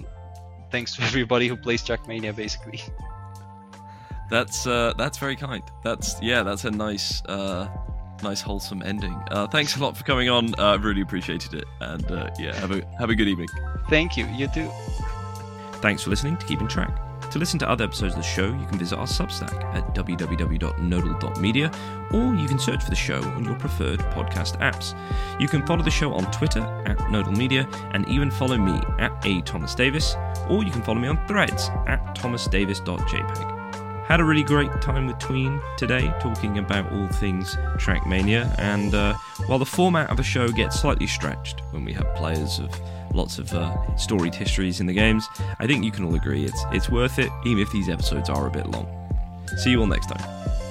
thanks 0.70 0.96
to 0.96 1.02
everybody 1.10 1.48
who 1.48 1.56
plays 1.56 1.82
Trackmania 1.82 2.34
basically 2.34 2.82
That's 4.30 4.66
uh, 4.66 4.94
that's 4.96 5.18
very 5.18 5.36
kind. 5.36 5.62
That's 5.82 6.20
yeah, 6.20 6.42
that's 6.42 6.64
a 6.64 6.70
nice, 6.70 7.22
uh, 7.26 7.68
nice 8.22 8.40
wholesome 8.40 8.82
ending. 8.82 9.14
Uh, 9.30 9.46
thanks 9.46 9.76
a 9.76 9.80
lot 9.80 9.96
for 9.96 10.04
coming 10.04 10.28
on. 10.28 10.54
Uh, 10.58 10.74
I've 10.74 10.84
really 10.84 11.02
appreciated 11.02 11.54
it, 11.54 11.64
and 11.80 12.10
uh, 12.10 12.30
yeah, 12.38 12.54
have 12.56 12.72
a 12.72 12.82
have 12.98 13.10
a 13.10 13.14
good 13.14 13.28
evening. 13.28 13.48
thank 13.88 14.16
you 14.16 14.26
you 14.26 14.48
too 14.48 14.70
Thanks 15.80 16.02
for 16.02 16.10
listening 16.10 16.36
to 16.38 16.46
Keeping 16.46 16.68
Track. 16.68 16.98
To 17.30 17.38
listen 17.38 17.58
to 17.60 17.68
other 17.68 17.84
episodes 17.84 18.14
of 18.14 18.20
the 18.20 18.26
show, 18.26 18.46
you 18.46 18.66
can 18.66 18.78
visit 18.78 18.96
our 18.98 19.06
Substack 19.06 19.62
at 19.74 19.94
www.nodal.media, 19.94 21.70
or 22.12 22.34
you 22.34 22.48
can 22.48 22.58
search 22.58 22.82
for 22.82 22.90
the 22.90 22.96
show 22.96 23.20
on 23.22 23.44
your 23.44 23.56
preferred 23.56 24.00
podcast 24.00 24.58
apps. 24.60 24.98
You 25.40 25.48
can 25.48 25.66
follow 25.66 25.82
the 25.82 25.90
show 25.90 26.12
on 26.14 26.30
Twitter 26.32 26.60
at 26.86 27.10
Nodal 27.10 27.32
Media, 27.32 27.68
and 27.92 28.08
even 28.08 28.30
follow 28.30 28.56
me 28.56 28.80
at 28.98 29.12
a 29.26 29.42
Thomas 29.42 29.74
Davis, 29.74 30.14
or 30.48 30.62
you 30.62 30.70
can 30.70 30.82
follow 30.82 30.98
me 30.98 31.08
on 31.08 31.26
Threads 31.26 31.68
at 31.86 32.00
thomasdavis.jpg. 32.16 33.55
had 34.08 34.20
a 34.20 34.24
really 34.24 34.44
great 34.44 34.70
time 34.80 35.06
with 35.06 35.18
Tween 35.18 35.60
today, 35.76 36.12
talking 36.20 36.58
about 36.58 36.90
all 36.92 37.08
things 37.08 37.56
Trackmania. 37.76 38.54
And 38.58 38.94
uh, 38.94 39.14
while 39.46 39.58
the 39.58 39.66
format 39.66 40.10
of 40.10 40.20
a 40.20 40.22
show 40.22 40.48
gets 40.48 40.80
slightly 40.80 41.06
stretched 41.06 41.60
when 41.72 41.84
we 41.84 41.92
have 41.92 42.14
players 42.14 42.60
of 42.60 42.70
lots 43.12 43.38
of 43.38 43.52
uh, 43.52 43.96
storied 43.96 44.34
histories 44.34 44.80
in 44.80 44.86
the 44.86 44.94
games, 44.94 45.28
I 45.58 45.66
think 45.66 45.84
you 45.84 45.90
can 45.90 46.04
all 46.04 46.14
agree 46.14 46.44
it's 46.44 46.64
it's 46.72 46.88
worth 46.88 47.18
it, 47.18 47.30
even 47.44 47.58
if 47.62 47.72
these 47.72 47.88
episodes 47.88 48.30
are 48.30 48.46
a 48.46 48.50
bit 48.50 48.68
long. 48.70 48.86
See 49.58 49.70
you 49.70 49.80
all 49.80 49.86
next 49.86 50.06
time. 50.06 50.65